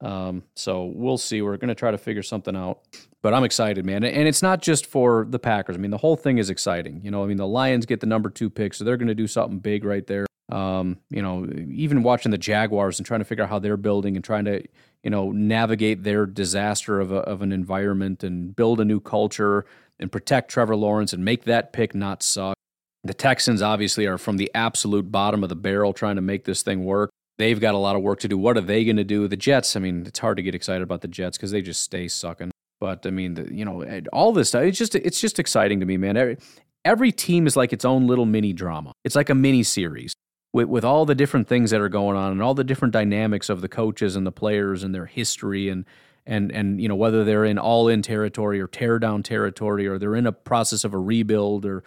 Um, 0.00 0.44
so 0.56 0.84
we'll 0.94 1.18
see. 1.18 1.42
We're 1.42 1.56
going 1.56 1.68
to 1.68 1.74
try 1.74 1.90
to 1.90 1.98
figure 1.98 2.22
something 2.22 2.56
out. 2.56 2.80
But 3.22 3.34
I'm 3.34 3.44
excited, 3.44 3.84
man. 3.84 4.02
And 4.02 4.26
it's 4.26 4.42
not 4.42 4.62
just 4.62 4.86
for 4.86 5.26
the 5.28 5.38
Packers. 5.38 5.76
I 5.76 5.78
mean, 5.78 5.90
the 5.90 5.98
whole 5.98 6.16
thing 6.16 6.38
is 6.38 6.48
exciting. 6.48 7.02
You 7.04 7.10
know, 7.10 7.22
I 7.22 7.26
mean, 7.26 7.36
the 7.36 7.46
Lions 7.46 7.84
get 7.84 8.00
the 8.00 8.06
number 8.06 8.30
two 8.30 8.48
pick, 8.48 8.72
so 8.72 8.82
they're 8.82 8.96
going 8.96 9.08
to 9.08 9.14
do 9.14 9.26
something 9.26 9.58
big 9.58 9.84
right 9.84 10.06
there. 10.06 10.26
Um, 10.50 10.98
you 11.10 11.22
know, 11.22 11.46
even 11.70 12.02
watching 12.02 12.30
the 12.30 12.38
Jaguars 12.38 12.98
and 12.98 13.06
trying 13.06 13.20
to 13.20 13.24
figure 13.24 13.44
out 13.44 13.50
how 13.50 13.58
they're 13.58 13.76
building 13.76 14.16
and 14.16 14.24
trying 14.24 14.46
to, 14.46 14.64
you 15.02 15.10
know, 15.10 15.30
navigate 15.30 16.02
their 16.02 16.26
disaster 16.26 16.98
of, 16.98 17.12
a, 17.12 17.18
of 17.18 17.42
an 17.42 17.52
environment 17.52 18.24
and 18.24 18.56
build 18.56 18.80
a 18.80 18.84
new 18.84 19.00
culture 19.00 19.64
and 20.00 20.10
protect 20.10 20.50
Trevor 20.50 20.74
Lawrence 20.74 21.12
and 21.12 21.24
make 21.24 21.44
that 21.44 21.72
pick 21.72 21.94
not 21.94 22.22
suck. 22.22 22.56
The 23.04 23.14
Texans 23.14 23.62
obviously 23.62 24.06
are 24.06 24.18
from 24.18 24.38
the 24.38 24.50
absolute 24.54 25.12
bottom 25.12 25.42
of 25.42 25.50
the 25.50 25.56
barrel 25.56 25.92
trying 25.92 26.16
to 26.16 26.22
make 26.22 26.44
this 26.44 26.62
thing 26.62 26.84
work. 26.84 27.09
They've 27.40 27.58
got 27.58 27.74
a 27.74 27.78
lot 27.78 27.96
of 27.96 28.02
work 28.02 28.20
to 28.20 28.28
do. 28.28 28.36
What 28.36 28.58
are 28.58 28.60
they 28.60 28.84
going 28.84 28.98
to 28.98 29.04
do? 29.04 29.26
The 29.26 29.34
Jets, 29.34 29.74
I 29.74 29.80
mean, 29.80 30.04
it's 30.04 30.18
hard 30.18 30.36
to 30.36 30.42
get 30.42 30.54
excited 30.54 30.82
about 30.82 31.00
the 31.00 31.08
Jets 31.08 31.38
because 31.38 31.50
they 31.50 31.62
just 31.62 31.80
stay 31.80 32.06
sucking. 32.06 32.50
But 32.78 33.06
I 33.06 33.10
mean, 33.10 33.32
the, 33.32 33.50
you 33.50 33.64
know, 33.64 33.82
all 34.12 34.32
this 34.32 34.48
stuff, 34.48 34.64
it's 34.64 34.76
just 34.76 34.94
it's 34.94 35.18
just 35.18 35.38
exciting 35.38 35.80
to 35.80 35.86
me, 35.86 35.96
man. 35.96 36.18
Every, 36.18 36.36
every 36.84 37.12
team 37.12 37.46
is 37.46 37.56
like 37.56 37.72
its 37.72 37.86
own 37.86 38.06
little 38.06 38.26
mini 38.26 38.52
drama. 38.52 38.92
It's 39.04 39.16
like 39.16 39.30
a 39.30 39.34
mini 39.34 39.62
series 39.62 40.12
with, 40.52 40.68
with 40.68 40.84
all 40.84 41.06
the 41.06 41.14
different 41.14 41.48
things 41.48 41.70
that 41.70 41.80
are 41.80 41.88
going 41.88 42.14
on 42.14 42.30
and 42.30 42.42
all 42.42 42.52
the 42.52 42.62
different 42.62 42.92
dynamics 42.92 43.48
of 43.48 43.62
the 43.62 43.68
coaches 43.68 44.16
and 44.16 44.26
the 44.26 44.32
players 44.32 44.84
and 44.84 44.94
their 44.94 45.06
history 45.06 45.70
and 45.70 45.86
and 46.26 46.52
and 46.52 46.78
you 46.78 46.88
know 46.88 46.94
whether 46.94 47.24
they're 47.24 47.46
in 47.46 47.58
all 47.58 47.88
in 47.88 48.02
territory 48.02 48.60
or 48.60 48.66
tear 48.66 48.98
down 48.98 49.22
territory 49.22 49.86
or 49.86 49.98
they're 49.98 50.14
in 50.14 50.26
a 50.26 50.32
process 50.32 50.84
of 50.84 50.92
a 50.92 50.98
rebuild 50.98 51.64
or 51.64 51.84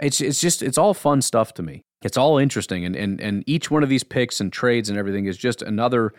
it's 0.00 0.20
it's 0.20 0.40
just 0.40 0.62
it's 0.62 0.78
all 0.78 0.94
fun 0.94 1.22
stuff 1.22 1.54
to 1.54 1.62
me. 1.62 1.84
It's 2.02 2.16
all 2.16 2.38
interesting 2.38 2.84
and 2.84 2.96
and 2.96 3.20
and 3.20 3.44
each 3.46 3.70
one 3.70 3.82
of 3.82 3.88
these 3.88 4.04
picks 4.04 4.40
and 4.40 4.52
trades 4.52 4.88
and 4.88 4.98
everything 4.98 5.26
is 5.26 5.36
just 5.36 5.62
another 5.62 6.12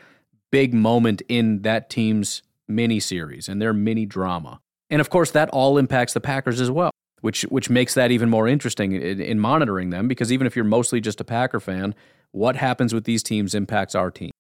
big 0.52 0.74
moment 0.74 1.22
in 1.28 1.62
that 1.62 1.90
team's 1.90 2.44
mini 2.68 3.00
series 3.00 3.50
and 3.50 3.62
their 3.62 3.74
mini 3.74 4.06
drama. 4.06 4.60
And 4.90 5.02
of 5.02 5.10
course 5.10 5.32
that 5.32 5.50
all 5.50 5.78
impacts 5.78 6.14
the 6.14 6.22
Packers 6.22 6.62
as 6.62 6.70
well 6.70 6.92
which 7.22 7.44
which 7.44 7.70
makes 7.70 7.94
that 7.94 8.12
even 8.12 8.30
more 8.30 8.48
interesting 8.48 8.92
in, 8.92 9.22
in, 9.22 9.40
monitoring 9.40 9.92
them 9.92 10.08
because 10.08 10.32
even 10.32 10.46
if 10.46 10.56
you're 10.56 10.66
mostly 10.66 11.00
just 11.00 11.22
a 11.22 11.24
Packer 11.24 11.60
fan, 11.60 11.96
what 12.32 12.56
happens 12.56 12.94
with 12.94 13.06
these 13.06 13.24
teams 13.24 13.56
impacts 13.56 13.96
our 13.96 14.12
team. 14.12 14.32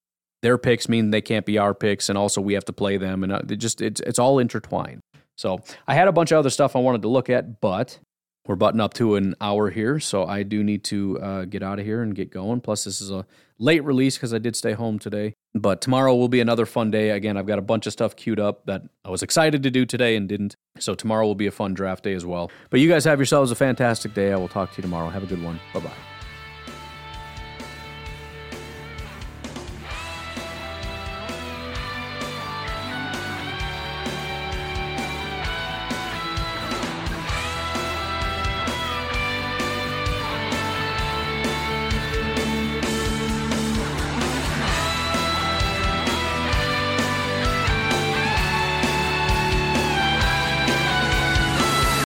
Their 0.42 0.58
picks 0.58 0.89
mean 0.89 1.12
they 1.12 1.22
can't 1.22 1.46
be 1.46 1.58
our 1.58 1.74
picks, 1.74 2.10
and 2.10 2.18
also 2.18 2.42
we 2.42 2.54
have 2.56 2.66
to 2.66 2.74
play 2.74 2.98
them, 2.98 3.24
and 3.24 3.32
uh, 3.32 3.42
it 3.48 3.58
just 3.58 3.82
it's 3.82 4.02
it's 4.02 4.20
all 4.20 4.39
intertwined. 4.39 5.02
So 5.38 5.62
I 5.88 5.94
had 5.94 6.08
a 6.08 6.12
bunch 6.12 6.32
of 6.32 6.39
other 6.39 6.50
stuff 6.50 6.76
I 6.76 6.80
wanted 6.80 7.04
to 7.04 7.08
look 7.08 7.30
at, 7.30 7.62
but 7.62 8.00
we're 8.48 8.56
butting 8.56 8.82
up 8.82 8.94
to 8.96 9.16
an 9.16 9.36
hour 9.39 9.70
here, 9.70 10.00
so 10.00 10.26
I 10.26 10.44
do 10.44 10.64
need 10.64 10.84
to 10.86 11.20
uh, 11.20 11.46
get 11.46 11.62
out 11.62 11.80
of 11.80 11.86
here 11.86 12.02
and 12.02 12.16
get 12.16 12.32
going. 12.32 12.62
Plus, 12.62 12.84
this 12.86 13.00
is 13.00 13.12
a 13.12 13.26
late 13.60 13.84
release 13.84 14.18
because 14.18 14.34
I 14.34 14.39
did 14.39 14.56
stay 14.56 14.74
home 14.74 14.98
today. 14.98 15.36
But 15.54 15.82
tomorrow 15.82 16.16
will 16.16 16.28
be 16.28 16.39
another 16.39 16.66
fun 16.66 16.89
day. 16.89 17.12
Again, 17.12 17.38
I've 17.38 17.46
got 17.46 17.60
a 17.60 17.62
bunch 17.62 17.86
of 17.86 17.94
stuff 17.94 18.16
queued 18.16 18.39
up 18.39 18.66
that 18.66 18.84
I 19.06 19.10
was 19.10 19.22
excited 19.22 19.62
to 19.64 19.72
do 19.72 19.86
today 19.86 20.16
and 20.16 20.28
didn't. 20.28 20.56
So 20.80 20.96
tomorrow 20.96 21.26
will 21.28 21.36
be 21.36 21.48
a 21.48 21.52
fun 21.52 21.74
draft 21.74 22.04
day 22.04 22.14
as 22.14 22.26
well. 22.26 22.50
But 22.70 22.80
you 22.80 22.89
guys 22.89 23.06
have 23.06 23.20
yourselves 23.20 23.52
a 23.52 23.56
fantastic 23.56 24.14
day. 24.14 24.32
I 24.32 24.38
will 24.38 24.48
talk 24.48 24.72
to 24.72 24.78
you 24.78 24.82
tomorrow. 24.82 25.10
Have 25.10 25.24
a 25.24 25.28
good 25.28 25.44
one. 25.44 25.60
Bye 25.74 25.82
bye. 25.82 26.11